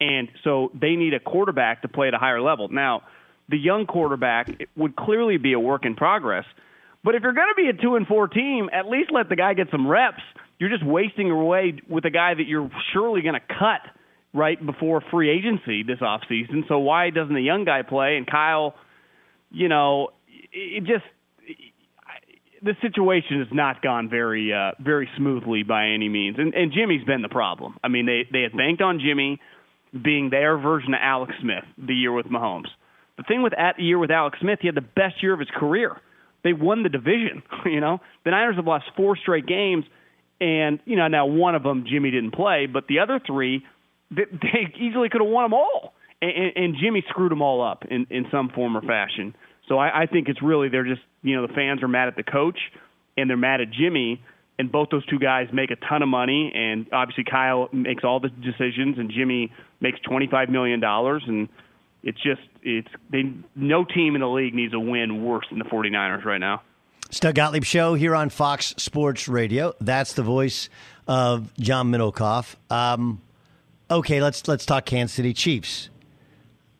And 0.00 0.28
so 0.42 0.70
they 0.78 0.96
need 0.96 1.14
a 1.14 1.20
quarterback 1.20 1.82
to 1.82 1.88
play 1.88 2.08
at 2.08 2.14
a 2.14 2.18
higher 2.18 2.42
level. 2.42 2.68
Now, 2.68 3.02
the 3.48 3.56
young 3.56 3.86
quarterback 3.86 4.48
would 4.76 4.96
clearly 4.96 5.36
be 5.36 5.52
a 5.52 5.60
work 5.60 5.84
in 5.84 5.94
progress. 5.94 6.44
But 7.04 7.14
if 7.14 7.22
you're 7.22 7.32
going 7.32 7.48
to 7.54 7.62
be 7.62 7.68
a 7.68 7.72
2 7.72 7.96
and 7.96 8.06
4 8.06 8.28
team, 8.28 8.68
at 8.72 8.88
least 8.88 9.10
let 9.12 9.28
the 9.28 9.36
guy 9.36 9.54
get 9.54 9.68
some 9.70 9.86
reps. 9.86 10.22
You're 10.58 10.70
just 10.70 10.84
wasting 10.84 11.30
away 11.30 11.74
with 11.88 12.04
a 12.04 12.10
guy 12.10 12.34
that 12.34 12.46
you're 12.46 12.70
surely 12.92 13.22
going 13.22 13.34
to 13.34 13.40
cut 13.40 13.80
right 14.34 14.64
before 14.64 15.02
free 15.10 15.30
agency 15.30 15.82
this 15.82 15.98
offseason. 15.98 16.66
So 16.68 16.78
why 16.78 17.10
doesn't 17.10 17.34
the 17.34 17.42
young 17.42 17.64
guy 17.64 17.82
play? 17.82 18.16
And 18.16 18.26
Kyle, 18.26 18.74
you 19.50 19.68
know, 19.68 20.08
it 20.52 20.84
just 20.84 21.04
the 22.62 22.74
situation 22.80 23.40
has 23.40 23.48
not 23.52 23.82
gone 23.82 24.08
very 24.08 24.52
uh, 24.52 24.72
very 24.80 25.08
smoothly 25.16 25.62
by 25.64 25.88
any 25.88 26.08
means. 26.08 26.36
And, 26.38 26.54
and 26.54 26.72
Jimmy's 26.72 27.04
been 27.04 27.22
the 27.22 27.28
problem. 27.28 27.76
I 27.82 27.88
mean, 27.88 28.06
they 28.06 28.26
they 28.32 28.42
had 28.42 28.56
banked 28.56 28.82
on 28.82 29.00
Jimmy 29.00 29.40
being 29.92 30.30
their 30.30 30.56
version 30.56 30.94
of 30.94 31.00
Alex 31.02 31.34
Smith 31.40 31.64
the 31.76 31.94
year 31.94 32.12
with 32.12 32.26
Mahomes. 32.26 32.68
The 33.18 33.24
thing 33.24 33.42
with 33.42 33.52
that 33.56 33.78
year 33.78 33.98
with 33.98 34.10
Alex 34.10 34.38
Smith, 34.40 34.60
he 34.62 34.68
had 34.68 34.74
the 34.74 34.80
best 34.80 35.22
year 35.22 35.34
of 35.34 35.40
his 35.40 35.50
career. 35.54 36.00
They 36.44 36.52
won 36.54 36.82
the 36.82 36.88
division. 36.88 37.42
You 37.64 37.80
know, 37.80 38.00
the 38.24 38.30
Niners 38.32 38.56
have 38.56 38.66
lost 38.66 38.86
four 38.96 39.16
straight 39.16 39.46
games, 39.46 39.84
and 40.40 40.80
you 40.84 40.96
know 40.96 41.08
now 41.08 41.26
one 41.26 41.54
of 41.54 41.62
them 41.62 41.84
Jimmy 41.88 42.10
didn't 42.10 42.32
play, 42.32 42.66
but 42.66 42.86
the 42.86 43.00
other 43.00 43.20
three 43.24 43.64
they, 44.14 44.74
easily 44.78 45.08
could 45.08 45.20
have 45.20 45.30
won 45.30 45.44
them 45.44 45.54
all. 45.54 45.94
And, 46.20 46.52
and, 46.54 46.76
Jimmy 46.80 47.04
screwed 47.08 47.32
them 47.32 47.42
all 47.42 47.62
up 47.62 47.84
in 47.90 48.06
in 48.10 48.26
some 48.30 48.48
form 48.50 48.76
or 48.76 48.82
fashion. 48.82 49.34
So 49.68 49.78
I, 49.78 50.02
I 50.02 50.06
think 50.06 50.28
it's 50.28 50.40
really 50.40 50.68
they're 50.68 50.84
just 50.84 51.02
you 51.22 51.34
know 51.34 51.46
the 51.46 51.52
fans 51.52 51.82
are 51.82 51.88
mad 51.88 52.06
at 52.06 52.14
the 52.14 52.22
coach 52.22 52.58
and 53.16 53.28
they're 53.28 53.36
mad 53.36 53.60
at 53.60 53.72
Jimmy, 53.72 54.22
and 54.58 54.70
both 54.70 54.90
those 54.90 55.04
two 55.06 55.18
guys 55.18 55.48
make 55.52 55.70
a 55.70 55.76
ton 55.76 56.02
of 56.02 56.08
money, 56.08 56.52
and 56.54 56.86
obviously 56.92 57.24
Kyle 57.24 57.68
makes 57.72 58.04
all 58.04 58.20
the 58.20 58.28
decisions, 58.28 58.98
and 58.98 59.10
Jimmy 59.10 59.52
makes 59.80 59.98
twenty 60.00 60.28
five 60.28 60.48
million 60.48 60.78
dollars, 60.78 61.24
and 61.26 61.48
it's 62.02 62.22
just 62.22 62.42
it's 62.62 62.88
they 63.10 63.32
no 63.56 63.84
team 63.84 64.14
in 64.14 64.20
the 64.20 64.28
league 64.28 64.54
needs 64.54 64.74
a 64.74 64.80
win 64.80 65.24
worse 65.24 65.46
than 65.50 65.58
the 65.58 65.64
49ers 65.64 66.24
right 66.24 66.38
now. 66.38 66.62
Doug 67.10 67.34
Gottlieb 67.34 67.64
show 67.64 67.94
here 67.94 68.14
on 68.14 68.30
Fox 68.30 68.74
Sports 68.78 69.28
Radio. 69.28 69.74
That's 69.80 70.14
the 70.14 70.22
voice 70.22 70.70
of 71.06 71.52
John 71.58 71.90
Middlekauff. 71.90 72.54
Um, 72.70 73.20
okay, 73.92 74.22
let's 74.22 74.46
let's 74.48 74.66
talk 74.66 74.86
Kansas 74.86 75.14
City 75.14 75.32
Chiefs. 75.32 75.90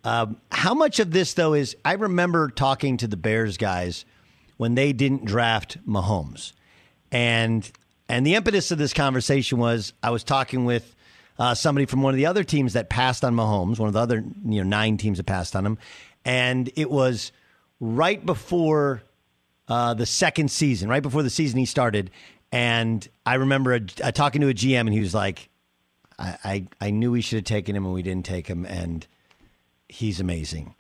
Um, 0.05 0.39
how 0.51 0.75
much 0.75 0.99
of 0.99 1.13
this, 1.13 1.35
though, 1.35 1.55
is 1.55 1.77
I 1.85 1.93
remember 1.93 2.51
talking 2.51 2.97
to 2.99 3.07
the 3.07 3.17
Bears 3.17 3.57
guys 3.57 4.05
when 4.57 4.75
they 4.75 4.93
didn't 4.93 5.25
draft 5.25 5.79
Mahomes, 5.87 6.53
and 7.11 7.71
and 8.09 8.27
the 8.27 8.35
impetus 8.35 8.71
of 8.71 8.79
this 8.79 8.93
conversation 8.93 9.59
was 9.59 9.93
I 10.03 10.11
was 10.11 10.25
talking 10.25 10.65
with 10.65 10.95
uh, 11.39 11.55
somebody 11.55 11.87
from 11.87 12.03
one 12.03 12.15
of 12.15 12.17
the 12.17 12.27
other 12.27 12.45
teams 12.45 12.73
that 12.73 12.91
passed 12.91 13.25
on 13.25 13.35
Mahomes, 13.35 13.79
one 13.79 13.89
of 13.89 13.95
the 13.95 14.01
other 14.01 14.25
you 14.45 14.63
know 14.63 14.69
nine 14.69 14.97
teams 14.97 15.19
that 15.19 15.25
passed 15.25 15.55
on 15.55 15.65
him, 15.65 15.79
and 16.25 16.71
it 16.77 16.91
was 16.91 17.31
right 17.79 18.25
before 18.25 19.03
uh, 19.69 19.95
the 19.95 20.07
second 20.07 20.51
season, 20.51 20.89
right 20.89 21.03
before 21.03 21.23
the 21.23 21.31
season 21.31 21.59
he 21.59 21.67
started, 21.67 22.11
and 22.51 23.07
I 23.25 23.35
remember 23.35 23.75
a, 23.75 23.81
a, 24.03 24.13
talking 24.13 24.41
to 24.41 24.49
a 24.49 24.55
GM, 24.55 24.81
and 24.81 24.93
he 24.93 25.01
was 25.01 25.15
like, 25.15 25.49
I, 26.19 26.39
I, 26.45 26.67
I 26.81 26.91
knew 26.91 27.13
we 27.13 27.21
should 27.21 27.37
have 27.37 27.45
taken 27.45 27.77
him, 27.77 27.85
and 27.85 27.95
we 27.95 28.03
didn't 28.03 28.27
take 28.27 28.47
him, 28.47 28.65
and 28.67 29.07
he's 29.89 30.21
amazing. 30.21 30.75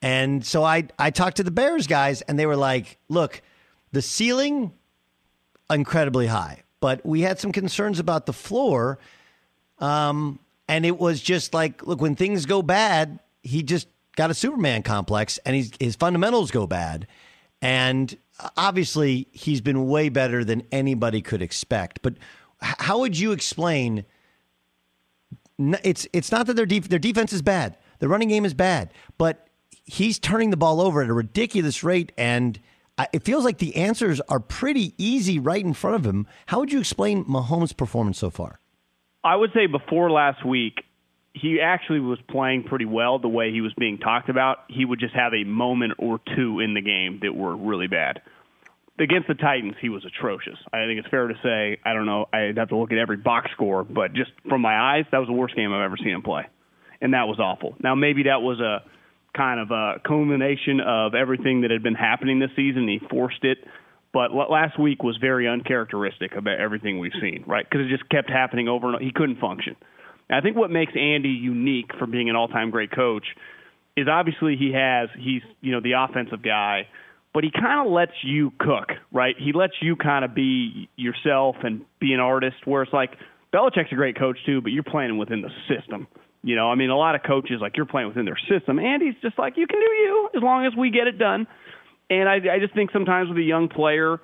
And 0.00 0.44
so 0.46 0.62
I 0.62 0.88
I 0.98 1.10
talked 1.10 1.38
to 1.38 1.42
the 1.42 1.50
Bears 1.50 1.86
guys 1.86 2.22
and 2.22 2.38
they 2.38 2.46
were 2.46 2.56
like, 2.56 2.98
"Look, 3.08 3.42
the 3.90 4.00
ceiling 4.00 4.72
incredibly 5.68 6.28
high, 6.28 6.62
but 6.80 7.04
we 7.04 7.22
had 7.22 7.40
some 7.40 7.50
concerns 7.50 7.98
about 7.98 8.26
the 8.26 8.32
floor." 8.32 8.98
Um 9.80 10.38
and 10.68 10.84
it 10.84 10.98
was 10.98 11.20
just 11.20 11.54
like, 11.54 11.86
look, 11.86 12.00
when 12.00 12.14
things 12.14 12.44
go 12.44 12.60
bad, 12.60 13.20
he 13.42 13.62
just 13.62 13.88
got 14.16 14.30
a 14.30 14.34
Superman 14.34 14.82
complex 14.82 15.38
and 15.46 15.56
he's, 15.56 15.72
his 15.80 15.96
fundamentals 15.96 16.50
go 16.50 16.66
bad. 16.66 17.06
And 17.62 18.14
obviously, 18.56 19.28
he's 19.32 19.62
been 19.62 19.88
way 19.88 20.10
better 20.10 20.44
than 20.44 20.62
anybody 20.70 21.22
could 21.22 21.40
expect. 21.40 22.00
But 22.02 22.14
how 22.60 22.98
would 22.98 23.18
you 23.18 23.32
explain? 23.32 24.04
It's 25.58 26.06
it's 26.12 26.30
not 26.30 26.46
that 26.46 26.54
their 26.54 26.66
def- 26.66 26.88
their 26.88 26.98
defense 26.98 27.32
is 27.32 27.42
bad. 27.42 27.76
The 27.98 28.08
running 28.08 28.28
game 28.28 28.44
is 28.44 28.54
bad, 28.54 28.92
but 29.16 29.48
he's 29.84 30.18
turning 30.18 30.50
the 30.50 30.56
ball 30.56 30.80
over 30.80 31.02
at 31.02 31.08
a 31.08 31.12
ridiculous 31.12 31.82
rate, 31.82 32.12
and 32.16 32.58
it 33.12 33.24
feels 33.24 33.44
like 33.44 33.58
the 33.58 33.76
answers 33.76 34.20
are 34.28 34.40
pretty 34.40 34.94
easy 34.98 35.38
right 35.38 35.64
in 35.64 35.72
front 35.72 35.96
of 35.96 36.06
him. 36.06 36.26
How 36.46 36.60
would 36.60 36.72
you 36.72 36.78
explain 36.78 37.24
Mahomes' 37.24 37.76
performance 37.76 38.18
so 38.18 38.30
far? 38.30 38.60
I 39.24 39.36
would 39.36 39.50
say 39.52 39.66
before 39.66 40.10
last 40.10 40.46
week, 40.46 40.84
he 41.34 41.60
actually 41.60 42.00
was 42.00 42.18
playing 42.28 42.64
pretty 42.64 42.84
well 42.84 43.18
the 43.18 43.28
way 43.28 43.50
he 43.50 43.60
was 43.60 43.72
being 43.78 43.98
talked 43.98 44.28
about. 44.28 44.58
He 44.68 44.84
would 44.84 45.00
just 45.00 45.14
have 45.14 45.32
a 45.34 45.44
moment 45.44 45.94
or 45.98 46.20
two 46.36 46.60
in 46.60 46.74
the 46.74 46.80
game 46.80 47.20
that 47.22 47.34
were 47.34 47.56
really 47.56 47.86
bad. 47.86 48.20
Against 49.00 49.28
the 49.28 49.34
Titans, 49.34 49.74
he 49.80 49.88
was 49.88 50.04
atrocious. 50.04 50.58
I 50.72 50.86
think 50.86 50.98
it's 50.98 51.08
fair 51.08 51.28
to 51.28 51.34
say, 51.42 51.78
I 51.84 51.92
don't 51.92 52.06
know, 52.06 52.26
I'd 52.32 52.56
have 52.56 52.70
to 52.70 52.76
look 52.76 52.90
at 52.90 52.98
every 52.98 53.16
box 53.16 53.50
score, 53.52 53.84
but 53.84 54.12
just 54.12 54.32
from 54.48 54.60
my 54.60 54.76
eyes, 54.76 55.04
that 55.12 55.18
was 55.18 55.28
the 55.28 55.34
worst 55.34 55.54
game 55.54 55.72
I've 55.72 55.84
ever 55.84 55.96
seen 55.96 56.14
him 56.14 56.22
play 56.22 56.46
and 57.00 57.14
that 57.14 57.28
was 57.28 57.38
awful. 57.38 57.74
Now 57.82 57.94
maybe 57.94 58.24
that 58.24 58.42
was 58.42 58.60
a 58.60 58.82
kind 59.36 59.60
of 59.60 59.70
a 59.70 60.00
culmination 60.06 60.80
of 60.80 61.14
everything 61.14 61.62
that 61.62 61.70
had 61.70 61.82
been 61.82 61.94
happening 61.94 62.38
this 62.38 62.50
season. 62.56 62.88
He 62.88 63.00
forced 63.08 63.44
it, 63.44 63.58
but 64.12 64.32
last 64.32 64.78
week 64.78 65.02
was 65.02 65.16
very 65.20 65.46
uncharacteristic 65.46 66.32
about 66.36 66.58
everything 66.58 66.98
we've 66.98 67.12
seen, 67.20 67.44
right? 67.46 67.64
Because 67.68 67.86
it 67.86 67.90
just 67.90 68.08
kept 68.10 68.30
happening 68.30 68.68
over 68.68 68.86
and 68.86 68.96
over. 68.96 69.04
He 69.04 69.12
couldn't 69.14 69.38
function. 69.38 69.76
I 70.30 70.40
think 70.40 70.56
what 70.56 70.70
makes 70.70 70.92
Andy 70.94 71.30
unique 71.30 71.90
for 71.98 72.06
being 72.06 72.28
an 72.28 72.36
all-time 72.36 72.70
great 72.70 72.90
coach 72.90 73.24
is 73.96 74.08
obviously 74.10 74.56
he 74.56 74.72
has 74.74 75.08
he's 75.18 75.42
you 75.60 75.72
know 75.72 75.80
the 75.80 75.92
offensive 75.92 76.42
guy, 76.42 76.86
but 77.34 77.44
he 77.44 77.50
kind 77.50 77.86
of 77.86 77.92
lets 77.92 78.12
you 78.22 78.52
cook, 78.58 78.88
right? 79.12 79.34
He 79.38 79.52
lets 79.52 79.74
you 79.80 79.96
kind 79.96 80.24
of 80.24 80.34
be 80.34 80.88
yourself 80.96 81.56
and 81.62 81.82
be 82.00 82.12
an 82.12 82.20
artist. 82.20 82.56
Where 82.64 82.82
it's 82.82 82.92
like 82.92 83.10
Belichick's 83.52 83.92
a 83.92 83.94
great 83.94 84.18
coach 84.18 84.38
too, 84.46 84.60
but 84.60 84.72
you're 84.72 84.82
playing 84.82 85.18
within 85.18 85.42
the 85.42 85.50
system. 85.68 86.06
You 86.42 86.56
know, 86.56 86.70
I 86.70 86.76
mean, 86.76 86.90
a 86.90 86.96
lot 86.96 87.14
of 87.14 87.22
coaches 87.22 87.58
like 87.60 87.76
you're 87.76 87.86
playing 87.86 88.08
within 88.08 88.24
their 88.24 88.38
system. 88.48 88.78
Andy's 88.78 89.14
just 89.22 89.38
like 89.38 89.54
you 89.56 89.66
can 89.66 89.80
do 89.80 89.86
you 89.86 90.30
as 90.36 90.42
long 90.42 90.66
as 90.66 90.72
we 90.76 90.90
get 90.90 91.06
it 91.06 91.18
done. 91.18 91.46
And 92.10 92.28
I, 92.28 92.36
I 92.36 92.58
just 92.60 92.74
think 92.74 92.90
sometimes 92.92 93.28
with 93.28 93.38
a 93.38 93.42
young 93.42 93.68
player, 93.68 94.18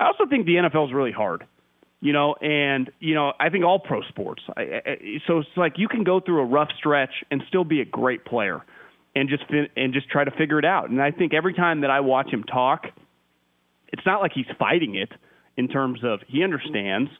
I 0.00 0.06
also 0.06 0.26
think 0.28 0.46
the 0.46 0.54
NFL 0.54 0.88
is 0.88 0.94
really 0.94 1.12
hard. 1.12 1.44
You 2.00 2.12
know, 2.12 2.34
and 2.40 2.90
you 3.00 3.14
know, 3.14 3.32
I 3.40 3.50
think 3.50 3.64
all 3.64 3.80
pro 3.80 4.02
sports. 4.02 4.42
I, 4.56 4.62
I, 4.62 4.96
so 5.26 5.38
it's 5.38 5.48
like 5.56 5.74
you 5.78 5.88
can 5.88 6.04
go 6.04 6.20
through 6.20 6.40
a 6.40 6.44
rough 6.44 6.68
stretch 6.78 7.10
and 7.30 7.42
still 7.48 7.64
be 7.64 7.80
a 7.80 7.84
great 7.84 8.24
player, 8.24 8.62
and 9.18 9.28
just 9.28 9.46
fin- 9.48 9.68
and 9.76 9.92
just 9.92 10.08
try 10.08 10.24
to 10.24 10.30
figure 10.30 10.58
it 10.58 10.64
out. 10.64 10.90
And 10.90 11.02
I 11.02 11.10
think 11.10 11.34
every 11.34 11.54
time 11.54 11.80
that 11.80 11.90
I 11.90 12.00
watch 12.00 12.30
him 12.30 12.44
talk, 12.44 12.86
it's 13.88 14.06
not 14.06 14.20
like 14.20 14.32
he's 14.34 14.46
fighting 14.58 14.94
it 14.94 15.10
in 15.56 15.68
terms 15.68 16.00
of 16.04 16.20
he 16.28 16.44
understands. 16.44 17.10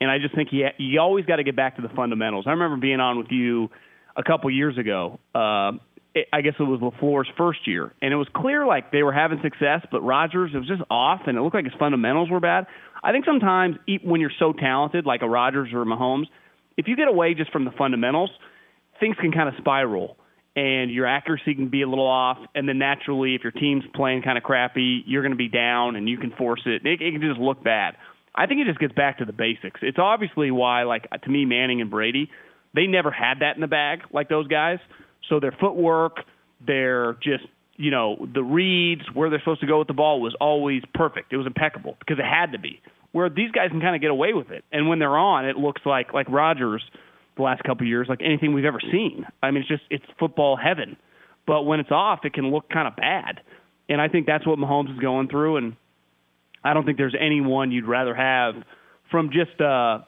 And 0.00 0.10
I 0.10 0.18
just 0.18 0.34
think 0.34 0.48
he 0.50 0.64
he 0.76 0.98
always 0.98 1.24
got 1.24 1.36
to 1.36 1.44
get 1.44 1.54
back 1.54 1.76
to 1.76 1.82
the 1.82 1.88
fundamentals. 1.94 2.46
I 2.46 2.50
remember 2.50 2.76
being 2.76 3.00
on 3.00 3.18
with 3.18 3.30
you 3.30 3.70
a 4.16 4.24
couple 4.24 4.50
years 4.50 4.76
ago. 4.76 5.20
Uh, 5.34 5.72
it, 6.14 6.26
I 6.32 6.40
guess 6.42 6.54
it 6.58 6.64
was 6.64 6.80
LaFleur's 6.80 7.28
first 7.36 7.66
year, 7.66 7.92
and 8.02 8.12
it 8.12 8.16
was 8.16 8.28
clear 8.34 8.66
like 8.66 8.90
they 8.90 9.02
were 9.02 9.12
having 9.12 9.40
success, 9.42 9.86
but 9.90 10.00
Rodgers 10.02 10.50
it 10.54 10.58
was 10.58 10.68
just 10.68 10.82
off, 10.90 11.22
and 11.26 11.38
it 11.38 11.40
looked 11.40 11.54
like 11.54 11.64
his 11.64 11.74
fundamentals 11.78 12.30
were 12.30 12.40
bad. 12.40 12.66
I 13.02 13.12
think 13.12 13.24
sometimes 13.24 13.76
when 14.02 14.20
you're 14.20 14.32
so 14.38 14.52
talented, 14.52 15.06
like 15.06 15.22
a 15.22 15.28
Rodgers 15.28 15.70
or 15.72 15.82
a 15.82 15.86
Mahomes, 15.86 16.26
if 16.76 16.88
you 16.88 16.96
get 16.96 17.06
away 17.06 17.34
just 17.34 17.52
from 17.52 17.64
the 17.64 17.70
fundamentals, 17.70 18.30
things 18.98 19.16
can 19.20 19.30
kind 19.30 19.48
of 19.48 19.54
spiral 19.58 20.16
and 20.56 20.90
your 20.90 21.06
accuracy 21.06 21.54
can 21.54 21.68
be 21.68 21.82
a 21.82 21.88
little 21.88 22.06
off. 22.06 22.38
And 22.54 22.68
then 22.68 22.78
naturally, 22.78 23.34
if 23.34 23.42
your 23.42 23.52
team's 23.52 23.84
playing 23.94 24.22
kind 24.22 24.38
of 24.38 24.44
crappy, 24.44 25.02
you're 25.06 25.22
going 25.22 25.32
to 25.32 25.36
be 25.36 25.48
down 25.48 25.96
and 25.96 26.08
you 26.08 26.16
can 26.18 26.32
force 26.32 26.62
it. 26.66 26.86
It, 26.86 27.00
it 27.02 27.12
can 27.12 27.20
just 27.20 27.40
look 27.40 27.62
bad. 27.62 27.96
I 28.34 28.46
think 28.46 28.60
it 28.60 28.66
just 28.66 28.80
gets 28.80 28.94
back 28.94 29.18
to 29.18 29.24
the 29.24 29.32
basics. 29.32 29.80
It's 29.82 29.98
obviously 29.98 30.50
why, 30.50 30.84
like 30.84 31.08
to 31.10 31.30
me, 31.30 31.44
Manning 31.44 31.80
and 31.80 31.90
Brady, 31.90 32.30
they 32.74 32.86
never 32.86 33.10
had 33.10 33.40
that 33.40 33.54
in 33.54 33.60
the 33.60 33.68
bag 33.68 34.00
like 34.12 34.28
those 34.28 34.48
guys. 34.48 34.78
So 35.28 35.40
their 35.40 35.56
footwork, 35.60 36.18
their 36.64 37.14
just 37.14 37.44
you 37.76 37.90
know 37.90 38.28
the 38.32 38.42
reads, 38.42 39.02
where 39.12 39.30
they're 39.30 39.40
supposed 39.40 39.60
to 39.60 39.66
go 39.66 39.78
with 39.78 39.88
the 39.88 39.94
ball 39.94 40.20
was 40.20 40.34
always 40.40 40.82
perfect. 40.94 41.32
It 41.32 41.36
was 41.36 41.46
impeccable 41.46 41.96
because 42.00 42.18
it 42.18 42.24
had 42.24 42.52
to 42.52 42.58
be. 42.58 42.80
Where 43.12 43.30
these 43.30 43.52
guys 43.52 43.70
can 43.70 43.80
kind 43.80 43.94
of 43.94 44.00
get 44.00 44.10
away 44.10 44.32
with 44.34 44.50
it, 44.50 44.64
and 44.72 44.88
when 44.88 44.98
they're 44.98 45.16
on, 45.16 45.46
it 45.46 45.56
looks 45.56 45.82
like 45.86 46.12
like 46.12 46.28
Rodgers 46.28 46.82
the 47.36 47.42
last 47.42 47.62
couple 47.64 47.84
of 47.84 47.88
years, 47.88 48.06
like 48.08 48.20
anything 48.24 48.54
we've 48.54 48.64
ever 48.64 48.80
seen. 48.80 49.26
I 49.42 49.50
mean, 49.50 49.62
it's 49.62 49.68
just 49.68 49.82
it's 49.90 50.04
football 50.18 50.56
heaven. 50.56 50.96
But 51.46 51.62
when 51.62 51.80
it's 51.80 51.90
off, 51.90 52.20
it 52.24 52.32
can 52.32 52.50
look 52.50 52.70
kind 52.70 52.88
of 52.88 52.96
bad. 52.96 53.40
And 53.88 54.00
I 54.00 54.08
think 54.08 54.26
that's 54.26 54.46
what 54.46 54.58
Mahomes 54.58 54.92
is 54.94 54.98
going 54.98 55.28
through. 55.28 55.58
And 55.58 55.76
I 56.62 56.72
don't 56.72 56.86
think 56.86 56.96
there's 56.96 57.16
anyone 57.18 57.70
you'd 57.70 57.86
rather 57.86 58.14
have 58.14 58.54
from 59.10 59.30
just 59.30 59.60
uh, 59.60 59.98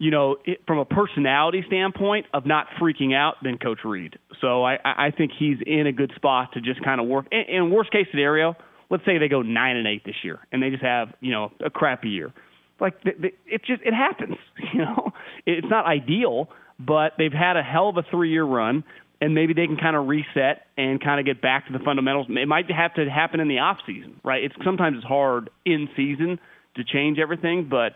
you 0.00 0.10
know, 0.10 0.36
it, 0.46 0.60
from 0.66 0.78
a 0.78 0.84
personality 0.86 1.62
standpoint 1.66 2.26
of 2.32 2.46
not 2.46 2.66
freaking 2.80 3.14
out 3.14 3.34
than 3.44 3.58
Coach 3.58 3.80
Reid. 3.84 4.18
So 4.40 4.64
I, 4.64 4.78
I 4.82 5.10
think 5.10 5.30
he's 5.38 5.58
in 5.64 5.86
a 5.86 5.92
good 5.92 6.10
spot 6.16 6.54
to 6.54 6.60
just 6.60 6.82
kind 6.82 7.00
of 7.00 7.06
work. 7.06 7.26
In, 7.30 7.42
in 7.54 7.70
worst 7.70 7.92
case 7.92 8.06
scenario, 8.10 8.54
let's 8.88 9.04
say 9.04 9.18
they 9.18 9.28
go 9.28 9.42
nine 9.42 9.76
and 9.76 9.86
eight 9.86 10.02
this 10.04 10.16
year, 10.24 10.40
and 10.50 10.62
they 10.62 10.70
just 10.70 10.82
have 10.82 11.08
you 11.20 11.32
know 11.32 11.52
a 11.64 11.68
crappy 11.68 12.08
year. 12.08 12.32
Like 12.80 13.02
the, 13.02 13.12
the, 13.18 13.28
it 13.46 13.64
just 13.64 13.82
it 13.82 13.94
happens. 13.94 14.36
You 14.72 14.84
know, 14.84 15.12
it's 15.46 15.66
not 15.68 15.84
ideal, 15.84 16.48
but 16.78 17.14
they've 17.18 17.32
had 17.32 17.56
a 17.56 17.62
hell 17.62 17.88
of 17.88 17.96
a 17.96 18.04
three 18.08 18.30
year 18.30 18.44
run. 18.44 18.84
And 19.20 19.34
maybe 19.34 19.52
they 19.52 19.66
can 19.66 19.76
kind 19.76 19.96
of 19.96 20.06
reset 20.06 20.66
and 20.78 20.98
kind 21.02 21.20
of 21.20 21.26
get 21.26 21.42
back 21.42 21.66
to 21.66 21.72
the 21.74 21.80
fundamentals. 21.80 22.28
It 22.30 22.48
might 22.48 22.70
have 22.70 22.94
to 22.94 23.10
happen 23.10 23.40
in 23.40 23.48
the 23.48 23.58
off 23.58 23.78
season, 23.84 24.18
right? 24.24 24.42
It's 24.44 24.54
sometimes 24.64 24.96
it's 24.96 25.06
hard 25.06 25.50
in 25.66 25.88
season 25.94 26.38
to 26.76 26.84
change 26.84 27.18
everything, 27.18 27.68
but 27.68 27.92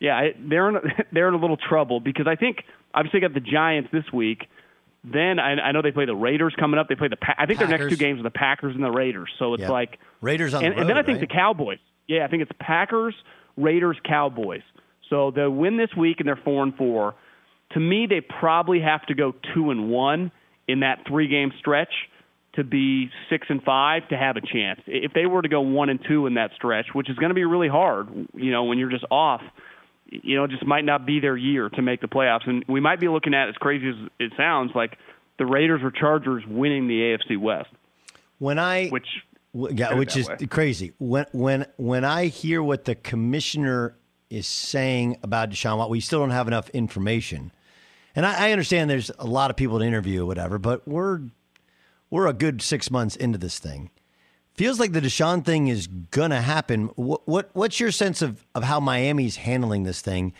yeah, 0.00 0.28
they're 0.38 0.68
in, 0.68 0.76
they're 1.12 1.28
in 1.28 1.34
a 1.34 1.38
little 1.38 1.56
trouble 1.56 2.00
because 2.00 2.26
I 2.28 2.36
think 2.36 2.58
obviously 2.94 3.20
got 3.20 3.34
the 3.34 3.40
Giants 3.40 3.88
this 3.92 4.04
week. 4.12 4.46
Then 5.04 5.38
I, 5.38 5.52
I 5.52 5.72
know 5.72 5.82
they 5.82 5.92
play 5.92 6.06
the 6.06 6.14
Raiders 6.14 6.54
coming 6.58 6.78
up. 6.78 6.88
They 6.88 6.94
play 6.94 7.08
the 7.08 7.16
pa- 7.16 7.34
I 7.38 7.46
think 7.46 7.58
Packers. 7.58 7.70
their 7.70 7.78
next 7.78 7.90
two 7.90 7.96
games 7.96 8.20
are 8.20 8.24
the 8.24 8.30
Packers 8.30 8.74
and 8.74 8.84
the 8.84 8.90
Raiders. 8.90 9.30
So 9.38 9.54
it's 9.54 9.68
like 9.68 9.98
Raiders 10.20 10.54
on 10.54 10.64
and, 10.64 10.72
the 10.72 10.76
road, 10.76 10.80
and 10.82 10.90
then 10.90 10.96
I 10.98 11.02
think 11.02 11.20
right? 11.20 11.28
the 11.28 11.34
Cowboys. 11.34 11.78
Yeah, 12.06 12.24
I 12.24 12.28
think 12.28 12.42
it's 12.42 12.52
Packers, 12.60 13.14
Raiders, 13.58 13.96
Cowboys. 14.04 14.62
So 15.10 15.30
they'll 15.30 15.50
win 15.50 15.76
this 15.76 15.90
week 15.96 16.20
and 16.20 16.28
they're 16.28 16.40
four 16.44 16.62
and 16.62 16.74
four. 16.76 17.14
To 17.72 17.80
me, 17.80 18.06
they 18.06 18.20
probably 18.20 18.80
have 18.80 19.04
to 19.06 19.14
go 19.14 19.34
two 19.54 19.70
and 19.70 19.90
one 19.90 20.32
in 20.66 20.80
that 20.80 21.00
three 21.06 21.28
game 21.28 21.52
stretch 21.58 21.92
to 22.54 22.64
be 22.64 23.10
six 23.30 23.46
and 23.50 23.62
five 23.62 24.08
to 24.08 24.16
have 24.16 24.36
a 24.36 24.40
chance. 24.40 24.80
If 24.86 25.12
they 25.12 25.26
were 25.26 25.42
to 25.42 25.48
go 25.48 25.60
one 25.60 25.90
and 25.90 26.00
two 26.06 26.26
in 26.26 26.34
that 26.34 26.50
stretch, 26.56 26.86
which 26.92 27.10
is 27.10 27.16
going 27.16 27.30
to 27.30 27.34
be 27.34 27.44
really 27.44 27.68
hard, 27.68 28.08
you 28.34 28.50
know, 28.50 28.64
when 28.64 28.78
you're 28.78 28.90
just 28.90 29.04
off 29.10 29.42
you 30.10 30.36
know, 30.36 30.44
it 30.44 30.50
just 30.50 30.64
might 30.66 30.84
not 30.84 31.06
be 31.06 31.20
their 31.20 31.36
year 31.36 31.68
to 31.68 31.82
make 31.82 32.00
the 32.00 32.08
playoffs. 32.08 32.48
And 32.48 32.64
we 32.68 32.80
might 32.80 33.00
be 33.00 33.08
looking 33.08 33.34
at, 33.34 33.48
as 33.48 33.56
crazy 33.56 33.88
as 33.88 33.94
it 34.18 34.32
sounds, 34.36 34.72
like 34.74 34.96
the 35.38 35.46
Raiders 35.46 35.82
or 35.82 35.90
Chargers 35.90 36.44
winning 36.46 36.88
the 36.88 37.00
AFC 37.00 37.38
West. 37.38 37.68
When 38.38 38.58
I 38.58 38.88
which 38.88 39.06
yeah, 39.52 39.94
which 39.94 40.16
is 40.16 40.28
way. 40.28 40.36
crazy. 40.48 40.92
When 40.98 41.26
when 41.32 41.66
when 41.76 42.04
I 42.04 42.26
hear 42.26 42.62
what 42.62 42.84
the 42.84 42.94
commissioner 42.94 43.96
is 44.30 44.46
saying 44.46 45.18
about 45.22 45.50
Deshaun 45.50 45.78
Watson, 45.78 45.90
we 45.92 46.00
still 46.00 46.20
don't 46.20 46.30
have 46.30 46.48
enough 46.48 46.68
information. 46.70 47.52
And 48.14 48.26
I, 48.26 48.48
I 48.48 48.52
understand 48.52 48.90
there's 48.90 49.10
a 49.18 49.26
lot 49.26 49.50
of 49.50 49.56
people 49.56 49.78
to 49.78 49.84
interview 49.84 50.22
or 50.22 50.26
whatever, 50.26 50.58
but 50.58 50.86
we're 50.86 51.20
we're 52.10 52.26
a 52.26 52.32
good 52.32 52.62
six 52.62 52.90
months 52.90 53.16
into 53.16 53.38
this 53.38 53.58
thing. 53.58 53.90
Feels 54.54 54.80
like 54.80 54.92
the 54.92 55.00
Deshaun 55.00 55.44
thing 55.44 55.68
is 55.68 55.86
gonna 55.86 56.42
happen. 56.42 56.86
What, 56.96 57.26
what 57.28 57.50
what's 57.52 57.78
your 57.80 57.92
sense 57.92 58.22
of, 58.22 58.44
of 58.54 58.64
how 58.64 58.80
Miami's 58.80 59.36
handling 59.36 59.84
this 59.84 60.00
thing? 60.00 60.32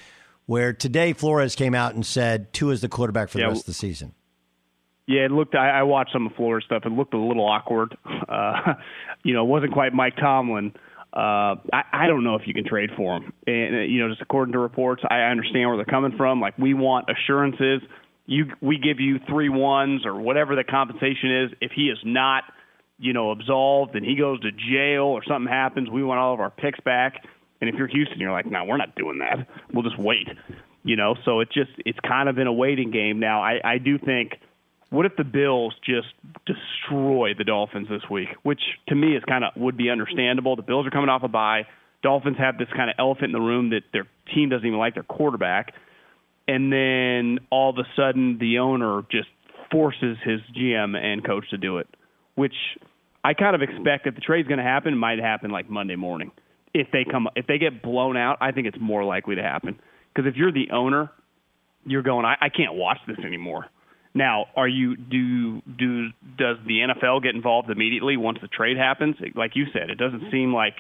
Where 0.47 0.73
today 0.73 1.13
Flores 1.13 1.55
came 1.55 1.75
out 1.75 1.95
and 1.95 2.05
said 2.05 2.53
Tua 2.53 2.73
is 2.73 2.81
the 2.81 2.89
quarterback 2.89 3.29
for 3.29 3.39
the 3.39 3.47
rest 3.47 3.61
of 3.61 3.67
the 3.67 3.75
season. 3.75 4.15
Yeah, 5.09 5.23
it 5.25 5.31
looked. 5.31 5.55
I, 5.55 5.71
I 5.71 5.83
watched 5.85 6.13
some 6.13 6.27
of 6.27 6.35
Flores' 6.35 6.65
stuff. 6.67 6.83
It 6.85 6.93
looked 6.93 7.15
a 7.15 7.19
little 7.19 7.49
awkward. 7.49 7.97
Uh, 8.29 8.75
you 9.25 9.33
know, 9.33 9.43
it 9.43 9.49
wasn't 9.49 9.73
quite 9.73 9.95
Mike 9.95 10.15
Tomlin. 10.17 10.75
Uh, 11.15 11.57
I, 11.73 11.83
I 11.93 12.07
don't 12.07 12.25
know 12.25 12.35
if 12.35 12.43
you 12.45 12.53
can 12.53 12.67
trade 12.67 12.91
for 12.95 13.17
him. 13.17 13.33
And 13.47 13.75
uh, 13.75 13.79
you 13.79 14.01
know, 14.01 14.11
just 14.11 14.21
according 14.21 14.53
to 14.53 14.59
reports, 14.59 15.03
I 15.09 15.21
understand 15.31 15.67
where 15.67 15.79
they're 15.79 15.87
coming 15.87 16.13
from. 16.15 16.39
Like 16.39 16.59
we 16.59 16.75
want 16.75 17.07
assurances. 17.09 17.81
You, 18.27 18.53
we 18.61 18.77
give 18.77 19.01
you 19.01 19.19
three 19.27 19.49
ones 19.49 20.05
or 20.05 20.21
whatever 20.21 20.57
the 20.57 20.63
compensation 20.63 21.45
is. 21.45 21.51
If 21.63 21.73
he 21.75 21.85
is 21.85 21.97
not, 22.05 22.45
you 22.99 23.15
know, 23.15 23.31
absolved 23.31 23.97
and 23.97 24.05
he 24.05 24.15
goes 24.15 24.41
to 24.41 24.51
jail 24.53 25.05
or 25.05 25.25
something 25.27 25.51
happens, 25.51 25.89
we 25.89 26.05
want 26.05 26.21
all 26.21 26.35
of 26.35 26.41
our 26.41 26.51
picks 26.51 26.81
back. 26.81 27.25
And 27.63 27.71
if 27.71 27.77
you're 27.77 27.89
Houston, 27.89 28.21
you're 28.21 28.33
like, 28.33 28.45
no, 28.45 28.65
we're 28.65 28.77
not 28.77 28.95
doing 28.95 29.21
that. 29.21 29.49
We'll 29.73 29.85
just 29.85 29.99
wait. 29.99 30.29
You 30.85 30.97
know, 30.97 31.15
so 31.25 31.41
it 31.41 31.49
just 31.51 31.71
it's 31.79 31.99
kind 32.07 32.29
of 32.29 32.37
in 32.37 32.47
a 32.47 32.53
waiting 32.53 32.91
game 32.91 33.21
now. 33.21 33.43
I, 33.43 33.59
I 33.65 33.79
do 33.79 33.97
think 33.99 34.33
what 34.91 35.07
if 35.07 35.17
the 35.17 35.25
Bills 35.25 35.75
just 35.85 36.09
destroy 36.47 37.35
the 37.37 37.45
Dolphins 37.45 37.89
this 37.89 38.03
week? 38.11 38.29
Which 38.43 38.61
to 38.89 38.95
me 38.95 39.17
is 39.17 39.23
kind 39.29 39.45
of 39.45 39.53
would 39.57 39.77
be 39.77 39.91
understandable. 39.91 40.57
The 40.57 40.63
Bills 40.63 40.87
are 40.87 40.91
coming 40.91 41.11
off 41.11 41.23
a 41.23 41.29
bye. 41.29 41.67
Dolphins 42.03 42.37
have 42.39 42.59
this 42.59 42.69
kind 42.75 42.89
of 42.91 42.97
elephant 42.99 43.27
in 43.27 43.33
the 43.33 43.41
room 43.41 43.71
that 43.71 43.83
their 43.93 44.07
team 44.35 44.49
doesn't 44.49 44.67
even 44.67 44.79
like 44.79 44.95
their 44.95 45.03
quarterback, 45.03 45.75
and 46.47 46.73
then 46.73 47.45
all 47.51 47.71
of 47.71 47.77
a 47.77 47.87
sudden 47.97 48.39
the 48.39 48.59
owner 48.59 49.03
just 49.11 49.29
forces 49.71 50.17
his 50.25 50.41
GM 50.57 50.97
and 50.97 51.25
coach 51.25 51.51
to 51.51 51.59
do 51.59 51.79
it, 51.79 51.89
which 52.37 52.55
I 53.25 53.35
kind 53.35 53.55
of 53.55 53.63
expect 53.63 54.07
if 54.07 54.15
the 54.15 54.21
trade's 54.21 54.49
going 54.49 54.59
to 54.59 54.65
happen, 54.65 54.95
it 54.95 54.97
might 54.97 55.19
happen 55.19 55.51
like 55.51 55.69
Monday 55.69 55.97
morning. 55.97 56.31
If 56.73 56.89
they 56.93 57.05
come, 57.05 57.29
if 57.35 57.47
they 57.47 57.59
get 57.59 57.83
blown 57.83 58.17
out, 58.17 58.39
I 58.41 58.53
think 58.53 58.67
it's 58.67 58.79
more 58.81 59.05
likely 59.05 59.35
to 59.35 59.43
happen. 59.43 59.79
Because 60.15 60.29
if 60.29 60.37
you're 60.37 60.53
the 60.53 60.71
owner, 60.73 61.11
you're 61.85 62.03
going, 62.03 62.25
I, 62.25 62.37
I 62.41 62.49
can't 62.49 62.75
watch 62.75 62.99
this 63.07 63.19
anymore. 63.25 63.67
Now, 64.15 64.47
are 64.57 64.69
you 64.69 64.97
do 64.97 65.61
do 65.63 66.09
does 66.37 66.57
the 66.67 66.81
NFL 66.81 67.23
get 67.23 67.35
involved 67.35 67.71
immediately 67.71 68.17
once 68.17 68.39
the 68.41 68.49
trade 68.49 68.77
happens? 68.77 69.17
Like 69.35 69.53
you 69.55 69.67
said, 69.73 69.91
it 69.91 69.99
doesn't 69.99 70.31
seem 70.31 70.53
like 70.53 70.75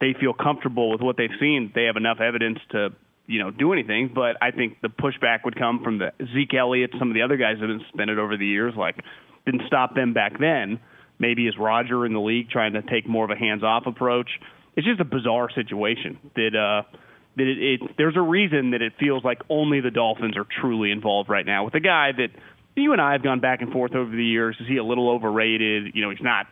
they 0.00 0.14
feel 0.18 0.32
comfortable 0.32 0.90
with 0.90 1.00
what 1.00 1.16
they've 1.16 1.30
seen. 1.38 1.72
They 1.74 1.84
have 1.84 1.96
enough 1.96 2.20
evidence 2.20 2.58
to 2.70 2.90
you 3.26 3.40
know 3.40 3.50
do 3.50 3.72
anything. 3.72 4.10
But 4.14 4.36
I 4.40 4.50
think 4.50 4.80
the 4.80 4.88
pushback 4.88 5.44
would 5.44 5.58
come 5.58 5.82
from 5.84 5.98
the 5.98 6.12
Zeke 6.34 6.54
Elliott, 6.54 6.90
some 6.98 7.08
of 7.08 7.14
the 7.14 7.22
other 7.22 7.36
guys 7.36 7.56
that 7.60 7.68
have 7.68 7.78
been 7.78 7.86
suspended 7.86 8.18
over 8.18 8.36
the 8.36 8.46
years. 8.46 8.74
Like 8.76 8.96
didn't 9.44 9.62
stop 9.66 9.94
them 9.94 10.12
back 10.12 10.38
then. 10.38 10.80
Maybe 11.18 11.46
is 11.46 11.54
Roger 11.58 12.06
in 12.06 12.12
the 12.12 12.20
league 12.20 12.50
trying 12.50 12.72
to 12.72 12.82
take 12.82 13.08
more 13.08 13.24
of 13.24 13.30
a 13.30 13.36
hands-off 13.36 13.84
approach? 13.86 14.28
It's 14.76 14.86
just 14.86 15.00
a 15.00 15.04
bizarre 15.04 15.50
situation 15.54 16.18
that. 16.36 16.56
uh 16.56 16.96
that 17.34 17.44
it, 17.44 17.58
it 17.58 17.90
there's 17.96 18.16
a 18.16 18.20
reason 18.20 18.72
that 18.72 18.82
it 18.82 18.92
feels 19.00 19.24
like 19.24 19.40
only 19.48 19.80
the 19.80 19.90
Dolphins 19.90 20.36
are 20.36 20.46
truly 20.60 20.90
involved 20.90 21.30
right 21.30 21.46
now 21.46 21.64
with 21.64 21.74
a 21.74 21.80
guy 21.80 22.12
that 22.12 22.28
you 22.76 22.92
and 22.92 23.00
I 23.00 23.12
have 23.12 23.22
gone 23.22 23.40
back 23.40 23.62
and 23.62 23.72
forth 23.72 23.94
over 23.94 24.10
the 24.10 24.24
years. 24.24 24.56
Is 24.60 24.66
he 24.66 24.76
a 24.76 24.84
little 24.84 25.10
overrated? 25.10 25.94
You 25.94 26.02
know, 26.02 26.10
he's 26.10 26.22
not, 26.22 26.46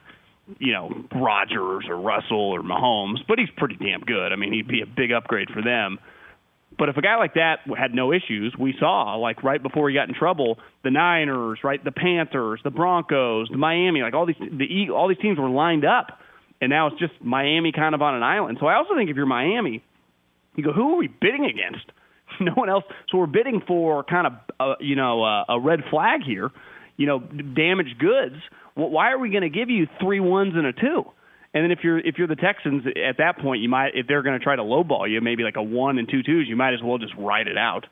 you 0.59 0.73
know, 0.73 0.91
Rodgers 1.15 1.85
or 1.89 1.97
Russell 1.97 2.51
or 2.51 2.63
Mahomes, 2.63 3.19
but 3.27 3.39
he's 3.39 3.51
pretty 3.57 3.77
damn 3.77 4.01
good. 4.01 4.33
I 4.33 4.37
mean, 4.37 4.53
he'd 4.53 4.69
be 4.69 4.83
a 4.83 4.87
big 4.87 5.13
upgrade 5.13 5.49
for 5.51 5.63
them. 5.63 5.99
But 6.79 6.89
if 6.89 6.97
a 6.97 7.03
guy 7.03 7.17
like 7.17 7.35
that 7.35 7.61
had 7.77 7.95
no 7.95 8.13
issues, 8.13 8.55
we 8.59 8.75
saw 8.79 9.17
like 9.17 9.43
right 9.43 9.63
before 9.63 9.89
he 9.91 9.95
got 9.95 10.09
in 10.09 10.15
trouble, 10.15 10.59
the 10.83 10.91
Niners, 10.91 11.59
right, 11.65 11.83
the 11.83 11.93
Panthers, 11.93 12.61
the 12.65 12.71
Broncos, 12.71 13.49
the 13.51 13.59
Miami, 13.59 14.03
like 14.03 14.15
all 14.15 14.25
these 14.25 14.37
the 14.39 14.91
all 14.91 15.09
these 15.09 15.19
teams 15.19 15.39
were 15.39 15.51
lined 15.51 15.85
up, 15.85 16.19
and 16.61 16.71
now 16.71 16.87
it's 16.87 16.99
just 16.99 17.13
Miami 17.21 17.73
kind 17.73 17.95
of 17.95 18.03
on 18.03 18.15
an 18.15 18.23
island. 18.23 18.59
So 18.61 18.67
I 18.67 18.77
also 18.77 18.95
think 18.95 19.11
if 19.11 19.17
you're 19.17 19.27
Miami, 19.27 19.83
you 20.57 20.65
go, 20.65 20.73
who 20.73 20.95
are 20.95 20.97
we 20.97 21.09
bidding 21.09 21.45
against? 21.45 21.85
no 22.45 22.53
one 22.53 22.69
else. 22.69 22.85
So 23.11 23.19
we're 23.19 23.27
bidding 23.27 23.63
for 23.67 24.03
kind 24.05 24.27
of, 24.27 24.33
uh, 24.59 24.75
you 24.81 24.97
know, 24.97 25.23
uh, 25.23 25.45
a 25.49 25.61
red 25.61 25.81
flag 25.91 26.23
here, 26.25 26.51
you 26.97 27.07
know, 27.07 27.19
damaged 27.21 27.99
goods. 27.99 28.37
Well, 28.77 28.91
why 28.91 29.11
are 29.13 29.19
we 29.19 29.31
going 29.31 29.43
to 29.43 29.51
give 29.51 29.71
you 29.71 29.87
three 30.01 30.21
ones 30.21 30.55
and 30.57 30.67
a 30.67 30.73
two? 30.73 31.05
And 31.53 31.65
then 31.65 31.73
if 31.73 31.81
you're 31.83 31.99
if 31.99 32.17
you're 32.17 32.29
the 32.29 32.37
Texans 32.37 32.85
at 32.87 33.19
that 33.19 33.39
point, 33.39 33.61
you 33.61 33.69
might 33.69 33.95
if 33.95 34.07
they're 34.07 34.23
going 34.23 34.39
to 34.39 34.43
try 34.43 34.55
to 34.55 34.63
lowball 34.63 35.11
you, 35.11 35.21
maybe 35.21 35.43
like 35.43 35.57
a 35.57 35.63
one 35.63 35.99
and 35.99 36.09
two 36.09 36.23
twos, 36.23 36.47
you 36.49 36.57
might 36.57 36.75
as 36.75 36.83
well 36.83 36.99
just 36.99 37.13
ride 37.17 37.49
it 37.49 37.59
out. 37.59 37.87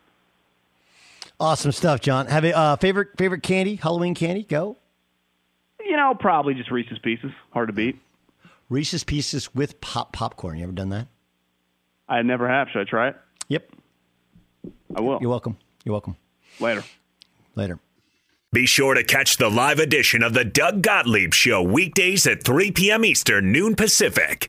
Awesome 1.40 1.72
stuff, 1.72 2.01
John. 2.01 2.26
Have 2.26 2.44
a 2.44 2.57
uh, 2.57 2.76
favorite 2.76 3.16
favorite 3.16 3.42
candy, 3.42 3.76
Halloween 3.76 4.14
candy? 4.14 4.44
Go. 4.44 4.76
You 5.84 5.96
know, 5.96 6.14
probably 6.18 6.55
just 6.55 6.70
Reese's 6.70 6.99
Pieces. 6.99 7.30
Hard 7.51 7.68
to 7.68 7.72
beat. 7.72 7.99
Reese's 8.68 9.03
Pieces 9.03 9.55
with 9.55 9.80
pop 9.80 10.12
popcorn. 10.12 10.59
You 10.59 10.64
ever 10.64 10.72
done 10.72 10.90
that? 10.90 11.09
I 12.09 12.22
never 12.22 12.49
have. 12.49 12.68
Should 12.72 12.80
I 12.80 12.84
try 12.84 13.09
it? 13.09 13.16
Yep. 14.64 14.72
I 14.96 15.00
will. 15.00 15.18
You're 15.20 15.30
welcome. 15.30 15.56
You're 15.84 15.92
welcome. 15.94 16.16
Later. 16.61 16.84
Later. 17.54 17.78
Be 18.52 18.64
sure 18.66 18.94
to 18.94 19.04
catch 19.04 19.36
the 19.36 19.50
live 19.50 19.78
edition 19.78 20.22
of 20.22 20.32
the 20.32 20.44
Doug 20.44 20.82
Gottlieb 20.82 21.34
Show 21.34 21.62
weekdays 21.62 22.26
at 22.26 22.44
3 22.44 22.72
p.m. 22.72 23.04
Eastern, 23.04 23.52
noon 23.52 23.76
Pacific. 23.76 24.48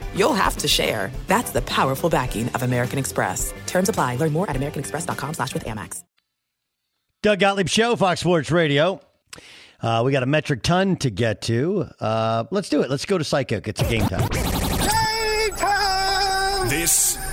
you'll 0.15 0.33
have 0.33 0.57
to 0.57 0.67
share. 0.67 1.11
That's 1.27 1.51
the 1.51 1.61
powerful 1.63 2.09
backing 2.09 2.49
of 2.49 2.63
American 2.63 2.97
Express. 2.97 3.53
Terms 3.67 3.89
apply. 3.89 4.15
Learn 4.15 4.33
more 4.33 4.49
at 4.49 4.55
americanexpress.com 4.55 5.33
slash 5.35 5.53
with 5.53 5.65
Amex. 5.65 6.03
Doug 7.21 7.39
Gottlieb 7.39 7.69
Show, 7.69 7.95
Fox 7.95 8.21
Sports 8.21 8.49
Radio. 8.49 8.99
Uh, 9.79 10.01
we 10.03 10.11
got 10.11 10.23
a 10.23 10.27
metric 10.27 10.63
ton 10.63 10.95
to 10.95 11.11
get 11.11 11.41
to. 11.43 11.87
Uh, 11.99 12.45
let's 12.49 12.69
do 12.69 12.81
it. 12.81 12.89
Let's 12.89 13.05
go 13.05 13.17
to 13.19 13.23
Psychic. 13.23 13.67
It's 13.67 13.81
a 13.81 13.89
game 13.89 14.07
time. 14.07 14.60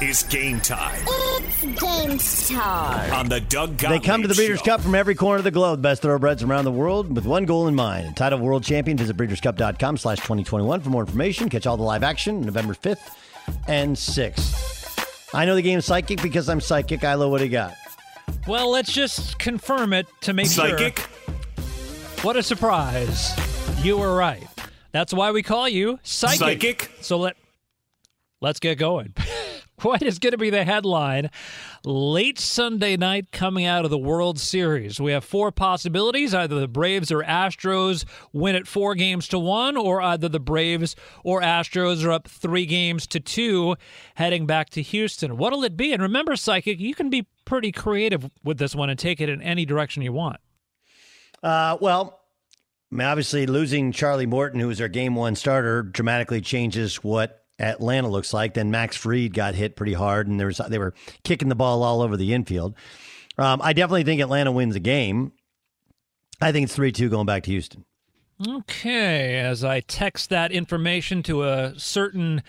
This 0.01 0.23
is 0.23 0.23
game 0.25 0.61
time 0.61 1.03
It's 1.07 1.63
game 1.63 2.19
time. 2.59 3.13
on 3.13 3.29
the 3.29 3.41
Doug 3.41 3.77
Gottlieb 3.79 4.01
They 4.03 4.07
come 4.07 4.23
to 4.23 4.29
the 4.29 4.35
Breeders' 4.35 4.59
Show. 4.61 4.65
Cup 4.67 4.81
from 4.81 4.95
every 4.95 5.15
corner 5.15 5.39
of 5.39 5.45
the 5.45 5.51
globe. 5.51 5.83
Best 5.83 6.03
thoroughbreds 6.03 6.43
around 6.43 6.65
the 6.65 6.73
world 6.73 7.15
with 7.15 7.27
one 7.27 7.45
goal 7.45 7.67
in 7.69 7.75
mind. 7.75 8.17
Title 8.17 8.39
World 8.39 8.63
Champion. 8.65 8.97
Visit 8.97 9.17
breederscup.com 9.17 9.97
slash 9.97 10.19
2021 10.19 10.81
for 10.81 10.91
more 10.91 11.03
information. 11.03 11.49
Catch 11.49 11.67
all 11.67 11.77
the 11.77 11.83
live 11.83 12.03
action 12.03 12.41
November 12.43 12.75
5th 12.75 13.11
and 13.67 13.97
6th. 13.97 15.35
I 15.35 15.45
know 15.45 15.55
the 15.55 15.63
game 15.63 15.79
is 15.79 15.85
Psychic 15.87 16.23
because 16.23 16.49
I'm 16.49 16.61
Psychic. 16.61 17.03
Ilo, 17.03 17.29
what 17.29 17.39
do 17.39 17.45
you 17.45 17.51
got? 17.51 17.75
Well, 18.47 18.71
let's 18.71 18.93
just 18.93 19.39
confirm 19.39 19.93
it 19.93 20.07
to 20.23 20.33
make 20.33 20.47
Psychic? 20.47 20.99
sure. 20.99 21.35
What 22.23 22.37
a 22.37 22.43
surprise. 22.43 23.35
You 23.83 23.99
were 23.99 24.15
right. 24.15 24.47
That's 24.93 25.13
why 25.13 25.31
we 25.33 25.43
call 25.43 25.69
you 25.69 25.99
Psychic. 26.03 26.39
Psychic? 26.39 26.91
So 27.01 27.19
let 27.19 27.37
let's 28.41 28.61
get 28.61 28.77
going. 28.79 29.15
what 29.83 30.03
is 30.03 30.19
going 30.19 30.33
to 30.33 30.39
be 30.39 30.51
the 30.51 30.65
headline 30.65 31.31
late 31.85 32.39
Sunday 32.39 32.97
night 32.97 33.33
coming 33.33 33.65
out 33.65 33.85
of 33.85 33.91
the 33.91 33.99
World 33.99 34.39
Series? 34.39 35.01
We 35.01 35.13
have 35.13 35.25
four 35.25 35.53
possibilities. 35.53 36.35
Either 36.35 36.59
the 36.59 36.69
Braves 36.69 37.13
or 37.13 37.23
Astros 37.23 38.05
win 38.33 38.55
it 38.55 38.67
four 38.67 38.95
games 38.95 39.29
to 39.29 39.39
one, 39.39 39.77
or 39.77 40.01
either 40.01 40.29
the 40.29 40.41
Braves 40.41 40.97
or 41.25 41.41
Astros 41.41 42.05
are 42.05 42.13
up 42.13 42.29
three 42.29 42.67
games 42.67 43.07
to 43.09 43.21
two 43.21 43.77
heading 44.17 44.47
back 44.47 44.71
to 44.71 44.83
Houston. 44.83 45.37
What'll 45.37 45.65
it 45.65 45.77
be? 45.77 45.93
And 45.93 46.03
remember, 46.03 46.37
Psychic, 46.37 46.81
you 46.81 46.95
can 46.95 47.11
be 47.11 47.27
pretty 47.45 47.73
creative 47.73 48.31
with 48.45 48.59
this 48.59 48.75
one 48.75 48.91
and 48.91 48.99
take 48.99 49.21
it 49.21 49.29
in 49.29 49.41
any 49.43 49.65
direction 49.65 50.03
you 50.03 50.13
want. 50.13 50.41
Uh, 51.43 51.77
well, 51.81 52.21
obviously, 52.93 53.47
losing 53.47 53.93
Charlie 53.93 54.27
Morton, 54.27 54.61
who 54.61 54.69
was 54.69 54.79
their 54.79 54.89
game 54.89 55.15
one 55.15 55.35
starter, 55.35 55.83
dramatically 55.83 56.41
changes 56.41 56.97
what 56.97 57.45
Atlanta 57.59 58.09
looks 58.09 58.33
like. 58.33 58.55
Then 58.55 58.71
Max 58.71 58.97
Fried 58.97 59.35
got 59.35 59.55
hit 59.55 59.77
pretty 59.77 59.95
hard, 59.95 60.29
and 60.29 60.39
there 60.39 60.47
was 60.47 60.61
they 60.69 60.79
were 60.79 60.95
kicking 61.25 61.49
the 61.49 61.55
ball 61.55 61.83
all 61.83 62.03
over 62.03 62.17
the 62.17 62.33
infield. 62.33 62.75
Um, 63.37 63.61
I 63.63 63.73
definitely 63.73 64.05
think 64.05 64.21
Atlanta 64.21 64.53
wins 64.53 64.75
the 64.75 64.81
game. 64.81 65.33
I 66.41 66.53
think 66.53 66.65
it's 66.65 66.75
three 66.75 66.93
two 66.93 67.09
going 67.09 67.27
back 67.27 67.45
to 67.45 67.51
Houston. 67.51 67.85
Okay, 68.47 69.37
as 69.37 69.65
I 69.65 69.81
text 69.81 70.31
that 70.31 70.53
information 70.53 71.25
to 71.25 71.43
a 71.43 71.75
certain 71.77 72.43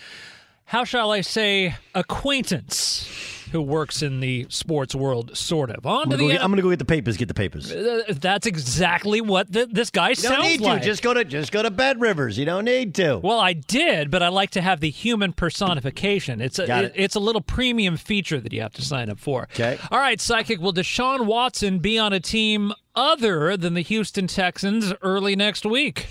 how 0.70 0.84
shall 0.84 1.12
I 1.12 1.22
say, 1.22 1.74
acquaintance 1.96 3.10
who 3.52 3.60
works 3.60 4.04
in 4.04 4.20
the 4.20 4.46
sports 4.50 4.94
world, 4.94 5.36
sort 5.36 5.72
of. 5.72 5.84
On 5.84 6.04
I'm 6.04 6.10
to 6.12 6.18
gonna, 6.18 6.18
go 6.22 6.28
the 6.28 6.34
get, 6.34 6.44
I'm 6.44 6.52
gonna 6.52 6.62
go 6.62 6.70
get 6.70 6.78
the 6.78 6.86
papers. 6.86 7.18
Get 7.18 7.28
the 7.28 7.34
papers. 7.34 7.72
Uh, 7.72 8.04
That's 8.10 8.46
exactly 8.46 9.20
what 9.20 9.52
th- 9.52 9.70
this 9.72 9.90
guy 9.90 10.10
You 10.10 10.16
don't 10.18 10.32
sounds 10.34 10.44
need 10.44 10.62
like. 10.62 10.82
to. 10.84 10.88
Just 10.88 11.02
go 11.02 11.16
to 11.16 11.26
just 11.26 11.52
go 11.52 11.64
to 11.64 11.72
BetRivers. 11.72 12.38
You 12.38 12.46
don't 12.46 12.66
need 12.66 12.94
to. 12.96 13.18
Well, 13.18 13.40
I 13.40 13.54
did, 13.54 14.12
but 14.12 14.22
I 14.22 14.28
like 14.28 14.52
to 14.52 14.62
have 14.62 14.80
the 14.80 14.92
human 14.92 15.34
personification. 15.34 16.40
It's 16.40 16.60
a 16.60 16.84
it. 16.86 16.92
it's 16.94 17.16
a 17.16 17.20
little 17.20 17.42
premium 17.42 17.98
feature 17.98 18.40
that 18.40 18.54
you 18.54 18.62
have 18.62 18.74
to 18.74 18.84
sign 18.84 19.10
up 19.10 19.18
for. 19.18 19.48
Okay. 19.56 19.80
All 19.90 19.98
right, 19.98 20.22
psychic. 20.22 20.60
Will 20.62 20.72
Deshaun 20.74 21.26
Watson 21.26 21.80
be 21.80 21.98
on 21.98 22.14
a 22.14 22.20
team 22.20 22.74
other 22.94 23.58
than 23.58 23.74
the 23.74 23.82
Houston 23.82 24.28
Texans 24.28 24.94
early 25.02 25.36
next 25.36 25.66
week? 25.66 26.06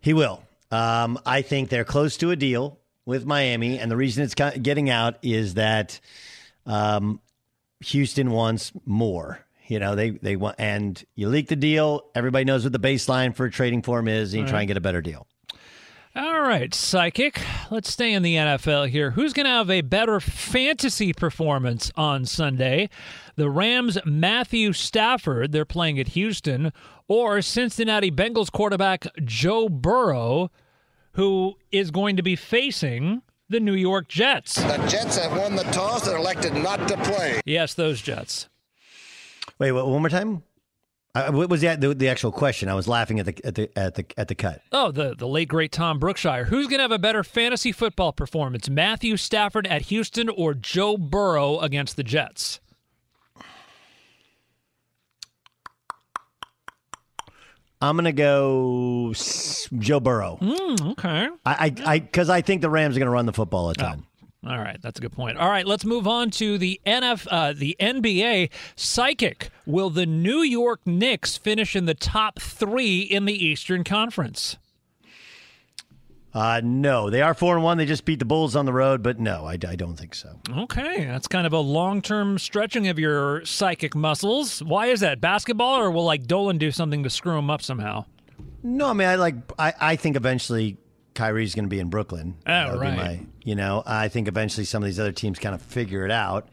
He 0.00 0.12
will. 0.14 0.44
Um, 0.70 1.18
I 1.26 1.42
think 1.42 1.70
they're 1.70 1.84
close 1.84 2.16
to 2.18 2.30
a 2.30 2.36
deal 2.36 2.78
with 3.06 3.26
Miami, 3.26 3.78
and 3.78 3.90
the 3.90 3.96
reason 3.96 4.24
it's 4.24 4.34
getting 4.34 4.90
out 4.90 5.16
is 5.22 5.54
that 5.54 6.00
um, 6.66 7.20
Houston 7.80 8.30
wants 8.30 8.72
more. 8.86 9.44
You 9.66 9.78
know, 9.78 9.94
they 9.94 10.10
they 10.10 10.36
want, 10.36 10.56
and 10.58 11.02
you 11.14 11.28
leak 11.28 11.48
the 11.48 11.56
deal. 11.56 12.10
Everybody 12.14 12.44
knows 12.44 12.64
what 12.64 12.72
the 12.72 12.78
baseline 12.78 13.34
for 13.34 13.46
a 13.46 13.50
trading 13.50 13.82
form 13.82 14.08
is, 14.08 14.32
and 14.32 14.40
you 14.40 14.44
All 14.44 14.48
try 14.48 14.56
right. 14.56 14.60
and 14.62 14.68
get 14.68 14.76
a 14.76 14.80
better 14.82 15.00
deal. 15.00 15.26
All 16.16 16.42
right, 16.42 16.72
psychic. 16.72 17.40
Let's 17.72 17.90
stay 17.92 18.12
in 18.12 18.22
the 18.22 18.36
NFL 18.36 18.88
here. 18.88 19.10
Who's 19.12 19.32
going 19.32 19.46
to 19.46 19.50
have 19.50 19.68
a 19.68 19.80
better 19.80 20.20
fantasy 20.20 21.12
performance 21.12 21.90
on 21.96 22.24
Sunday? 22.24 22.88
The 23.34 23.50
Rams' 23.50 23.98
Matthew 24.04 24.72
Stafford, 24.74 25.50
they're 25.50 25.64
playing 25.64 25.98
at 25.98 26.08
Houston, 26.08 26.72
or 27.08 27.42
Cincinnati 27.42 28.12
Bengals 28.12 28.52
quarterback 28.52 29.06
Joe 29.24 29.68
Burrow, 29.68 30.52
who 31.14 31.54
is 31.72 31.90
going 31.90 32.16
to 32.16 32.22
be 32.22 32.36
facing 32.36 33.22
the 33.48 33.60
New 33.60 33.74
York 33.74 34.08
Jets. 34.08 34.54
The 34.54 34.86
Jets 34.88 35.18
have 35.18 35.36
won 35.36 35.56
the 35.56 35.64
toss 35.64 36.06
and 36.06 36.16
elected 36.18 36.54
not 36.54 36.86
to 36.88 36.96
play. 36.98 37.40
Yes, 37.44 37.74
those 37.74 38.00
Jets. 38.00 38.48
Wait, 39.58 39.72
what, 39.72 39.86
one 39.86 40.02
more 40.02 40.08
time. 40.08 40.42
Uh, 41.14 41.30
what 41.30 41.48
was 41.48 41.60
the, 41.60 41.76
the 41.76 41.94
the 41.94 42.08
actual 42.08 42.32
question? 42.32 42.68
I 42.68 42.74
was 42.74 42.88
laughing 42.88 43.20
at 43.20 43.26
the 43.26 43.46
at 43.46 43.54
the 43.54 43.78
at 43.78 43.94
the 43.94 44.04
at 44.16 44.26
the 44.26 44.34
cut. 44.34 44.62
Oh, 44.72 44.90
the, 44.90 45.14
the 45.14 45.28
late 45.28 45.46
great 45.46 45.70
Tom 45.70 46.00
Brookshier. 46.00 46.46
Who's 46.46 46.66
going 46.66 46.78
to 46.78 46.82
have 46.82 46.90
a 46.90 46.98
better 46.98 47.22
fantasy 47.22 47.70
football 47.70 48.12
performance, 48.12 48.68
Matthew 48.68 49.16
Stafford 49.16 49.68
at 49.68 49.82
Houston 49.82 50.28
or 50.28 50.54
Joe 50.54 50.96
Burrow 50.96 51.60
against 51.60 51.94
the 51.94 52.02
Jets? 52.02 52.58
I'm 57.88 57.96
gonna 57.96 58.12
go 58.12 59.12
Joe 59.78 60.00
Burrow. 60.00 60.38
Mm, 60.40 60.92
okay. 60.92 61.28
I 61.44 61.74
I 61.84 61.98
because 61.98 62.30
I, 62.30 62.40
think 62.40 62.62
the 62.62 62.70
Rams 62.70 62.96
are 62.96 62.98
gonna 62.98 63.10
run 63.10 63.26
the 63.26 63.32
football 63.32 63.68
a 63.70 63.74
ton. 63.74 64.06
All 64.46 64.58
right, 64.58 64.80
that's 64.82 64.98
a 64.98 65.02
good 65.02 65.12
point. 65.12 65.38
All 65.38 65.48
right, 65.48 65.66
let's 65.66 65.84
move 65.84 66.06
on 66.06 66.30
to 66.32 66.58
the 66.58 66.80
NF, 66.86 67.26
uh, 67.30 67.54
the 67.54 67.76
NBA. 67.80 68.50
Psychic, 68.76 69.50
will 69.64 69.88
the 69.88 70.04
New 70.04 70.40
York 70.40 70.80
Knicks 70.86 71.36
finish 71.36 71.74
in 71.74 71.86
the 71.86 71.94
top 71.94 72.38
three 72.38 73.00
in 73.00 73.24
the 73.24 73.32
Eastern 73.32 73.84
Conference? 73.84 74.58
Uh, 76.34 76.60
no, 76.64 77.10
they 77.10 77.22
are 77.22 77.32
four 77.32 77.54
and 77.54 77.62
one. 77.62 77.78
They 77.78 77.86
just 77.86 78.04
beat 78.04 78.18
the 78.18 78.24
Bulls 78.24 78.56
on 78.56 78.66
the 78.66 78.72
road, 78.72 79.02
but 79.04 79.20
no, 79.20 79.44
I, 79.46 79.52
I 79.52 79.76
don't 79.76 79.94
think 79.96 80.16
so. 80.16 80.40
Okay, 80.50 81.04
that's 81.04 81.28
kind 81.28 81.46
of 81.46 81.52
a 81.52 81.60
long-term 81.60 82.38
stretching 82.40 82.88
of 82.88 82.98
your 82.98 83.44
psychic 83.44 83.94
muscles. 83.94 84.60
Why 84.60 84.86
is 84.86 84.98
that? 85.00 85.20
Basketball, 85.20 85.78
or 85.78 85.90
will 85.92 86.04
like 86.04 86.26
Dolan 86.26 86.58
do 86.58 86.72
something 86.72 87.04
to 87.04 87.10
screw 87.10 87.38
him 87.38 87.50
up 87.50 87.62
somehow? 87.62 88.04
No, 88.64 88.88
I 88.88 88.92
mean 88.94 89.06
I 89.06 89.14
like 89.14 89.36
I, 89.58 89.72
I 89.80 89.96
think 89.96 90.16
eventually 90.16 90.76
Kyrie's 91.14 91.54
going 91.54 91.66
to 91.66 91.68
be 91.68 91.78
in 91.78 91.88
Brooklyn. 91.88 92.34
Oh, 92.46 92.50
That 92.50 92.72
would 92.72 92.80
be 92.80 92.86
right. 92.86 92.96
my- 92.96 93.20
you 93.44 93.54
know, 93.54 93.82
I 93.86 94.08
think 94.08 94.26
eventually 94.26 94.64
some 94.64 94.82
of 94.82 94.86
these 94.86 94.98
other 94.98 95.12
teams 95.12 95.38
kind 95.38 95.54
of 95.54 95.60
figure 95.62 96.04
it 96.06 96.10
out. 96.10 96.48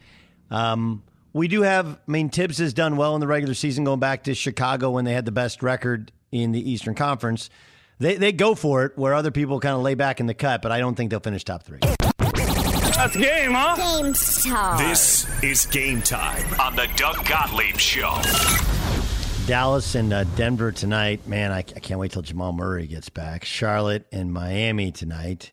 Um, 0.51 1.03
we 1.33 1.47
do 1.47 1.61
have. 1.61 1.87
I 1.87 2.11
mean, 2.11 2.29
Thibs 2.29 2.57
has 2.57 2.73
done 2.73 2.97
well 2.97 3.15
in 3.15 3.21
the 3.21 3.27
regular 3.27 3.53
season, 3.53 3.85
going 3.85 4.01
back 4.01 4.23
to 4.25 4.35
Chicago 4.35 4.91
when 4.91 5.05
they 5.05 5.13
had 5.13 5.23
the 5.25 5.31
best 5.31 5.63
record 5.63 6.11
in 6.31 6.51
the 6.51 6.69
Eastern 6.69 6.93
Conference. 6.93 7.49
They 8.01 8.15
they 8.15 8.31
go 8.31 8.55
for 8.55 8.83
it 8.85 8.97
where 8.97 9.13
other 9.13 9.29
people 9.29 9.59
kind 9.59 9.75
of 9.75 9.83
lay 9.83 9.93
back 9.93 10.19
in 10.19 10.25
the 10.25 10.33
cut, 10.33 10.63
but 10.63 10.71
I 10.71 10.79
don't 10.79 10.95
think 10.95 11.11
they'll 11.11 11.19
finish 11.19 11.43
top 11.43 11.61
three. 11.61 11.77
That's 12.17 13.15
game, 13.15 13.51
huh? 13.51 13.75
Game 14.01 14.13
time. 14.13 14.89
This 14.89 15.43
is 15.43 15.67
game 15.67 16.01
time 16.01 16.59
on 16.59 16.75
the 16.75 16.89
Doug 16.95 17.23
Gottlieb 17.27 17.77
Show. 17.77 18.19
Dallas 19.45 19.93
and 19.93 20.11
uh, 20.13 20.23
Denver 20.35 20.71
tonight. 20.71 21.27
Man, 21.27 21.51
I, 21.51 21.59
I 21.59 21.61
can't 21.61 21.99
wait 21.99 22.11
till 22.11 22.23
Jamal 22.23 22.53
Murray 22.53 22.87
gets 22.87 23.09
back. 23.09 23.45
Charlotte 23.45 24.07
and 24.11 24.33
Miami 24.33 24.91
tonight. 24.91 25.51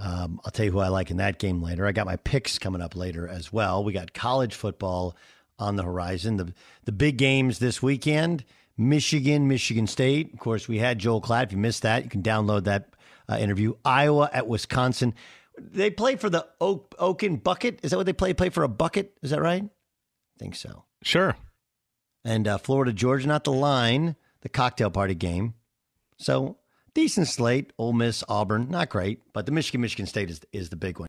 Um, 0.00 0.40
I'll 0.44 0.50
tell 0.50 0.66
you 0.66 0.72
who 0.72 0.80
I 0.80 0.88
like 0.88 1.12
in 1.12 1.18
that 1.18 1.38
game 1.38 1.62
later. 1.62 1.86
I 1.86 1.92
got 1.92 2.06
my 2.06 2.16
picks 2.16 2.58
coming 2.58 2.82
up 2.82 2.96
later 2.96 3.28
as 3.28 3.52
well. 3.52 3.84
We 3.84 3.92
got 3.92 4.12
college 4.12 4.56
football 4.56 5.16
on 5.56 5.76
the 5.76 5.84
horizon. 5.84 6.36
The 6.36 6.52
the 6.84 6.92
big 6.92 7.16
games 7.16 7.60
this 7.60 7.80
weekend: 7.80 8.44
Michigan, 8.78 9.48
Michigan 9.48 9.86
State. 9.86 10.32
Of 10.32 10.38
course, 10.38 10.68
we 10.68 10.78
had 10.78 10.98
Joel 10.98 11.20
Klatt. 11.20 11.44
If 11.44 11.52
you 11.52 11.58
missed 11.58 11.82
that, 11.82 12.04
you 12.04 12.10
can 12.10 12.22
download 12.22 12.64
that 12.64 12.90
uh, 13.28 13.36
interview. 13.38 13.74
Iowa 13.84 14.30
at 14.32 14.46
Wisconsin. 14.46 15.14
They 15.58 15.90
play 15.90 16.16
for 16.16 16.28
the 16.28 16.46
Oak, 16.60 16.94
Oaken 16.98 17.36
Bucket. 17.36 17.80
Is 17.82 17.90
that 17.90 17.96
what 17.96 18.06
they 18.06 18.12
play? 18.12 18.34
Play 18.34 18.50
for 18.50 18.62
a 18.62 18.68
bucket? 18.68 19.12
Is 19.22 19.30
that 19.30 19.40
right? 19.40 19.64
I 19.64 20.38
think 20.38 20.54
so. 20.54 20.84
Sure. 21.02 21.36
And 22.24 22.46
uh, 22.46 22.58
Florida, 22.58 22.92
Georgia, 22.92 23.26
not 23.26 23.44
the 23.44 23.52
line, 23.52 24.16
the 24.42 24.48
cocktail 24.48 24.90
party 24.90 25.14
game. 25.14 25.54
So 26.18 26.58
decent 26.92 27.28
slate. 27.28 27.72
Ole 27.78 27.92
Miss, 27.92 28.22
Auburn, 28.28 28.68
not 28.70 28.88
great, 28.90 29.20
but 29.32 29.46
the 29.46 29.52
Michigan, 29.52 29.80
Michigan 29.80 30.06
State 30.06 30.30
is 30.30 30.40
is 30.52 30.68
the 30.70 30.76
big 30.76 30.98
one. 30.98 31.08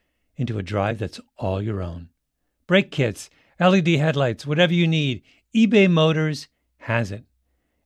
into 0.41 0.57
a 0.57 0.63
drive 0.63 0.99
that's 0.99 1.21
all 1.37 1.61
your 1.61 1.81
own. 1.81 2.09
Brake 2.67 2.91
kits, 2.91 3.29
LED 3.59 3.87
headlights, 3.89 4.45
whatever 4.45 4.73
you 4.73 4.87
need, 4.87 5.21
eBay 5.55 5.89
Motors 5.89 6.47
has 6.79 7.11
it. 7.11 7.23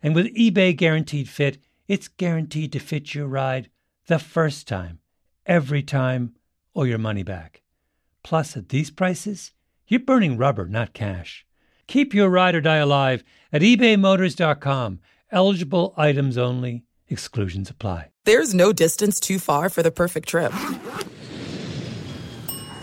And 0.01 0.16
with 0.16 0.34
eBay 0.36 0.76
Guaranteed 0.76 1.28
Fit, 1.28 1.58
it's 1.88 2.08
guaranteed 2.08 2.72
to 2.72 2.80
fit 2.80 3.14
your 3.14 3.28
ride 3.28 3.70
the 4.08 4.20
first 4.20 4.68
time, 4.68 4.99
every 5.45 5.84
time, 5.84 6.36
or 6.74 6.88
your 6.88 6.97
money 6.97 7.24
back. 7.24 7.62
Plus, 8.24 8.56
at 8.56 8.70
these 8.70 8.89
prices, 8.89 9.51
you're 9.88 9.99
burning 9.99 10.38
rubber, 10.38 10.68
not 10.68 10.93
cash. 10.93 11.45
Keep 11.88 12.14
your 12.14 12.30
ride 12.30 12.56
or 12.56 12.62
die 12.62 12.78
alive 12.78 13.24
at 13.51 13.62
ebaymotors.com. 13.62 14.99
Eligible 15.32 15.93
items 15.97 16.38
only, 16.38 16.86
exclusions 17.08 17.70
apply. 17.70 18.12
There's 18.24 18.53
no 18.53 18.74
distance 18.74 19.20
too 19.20 19.39
far 19.39 19.70
for 19.70 19.84
the 19.84 19.91
perfect 19.91 20.28
trip. 20.30 20.53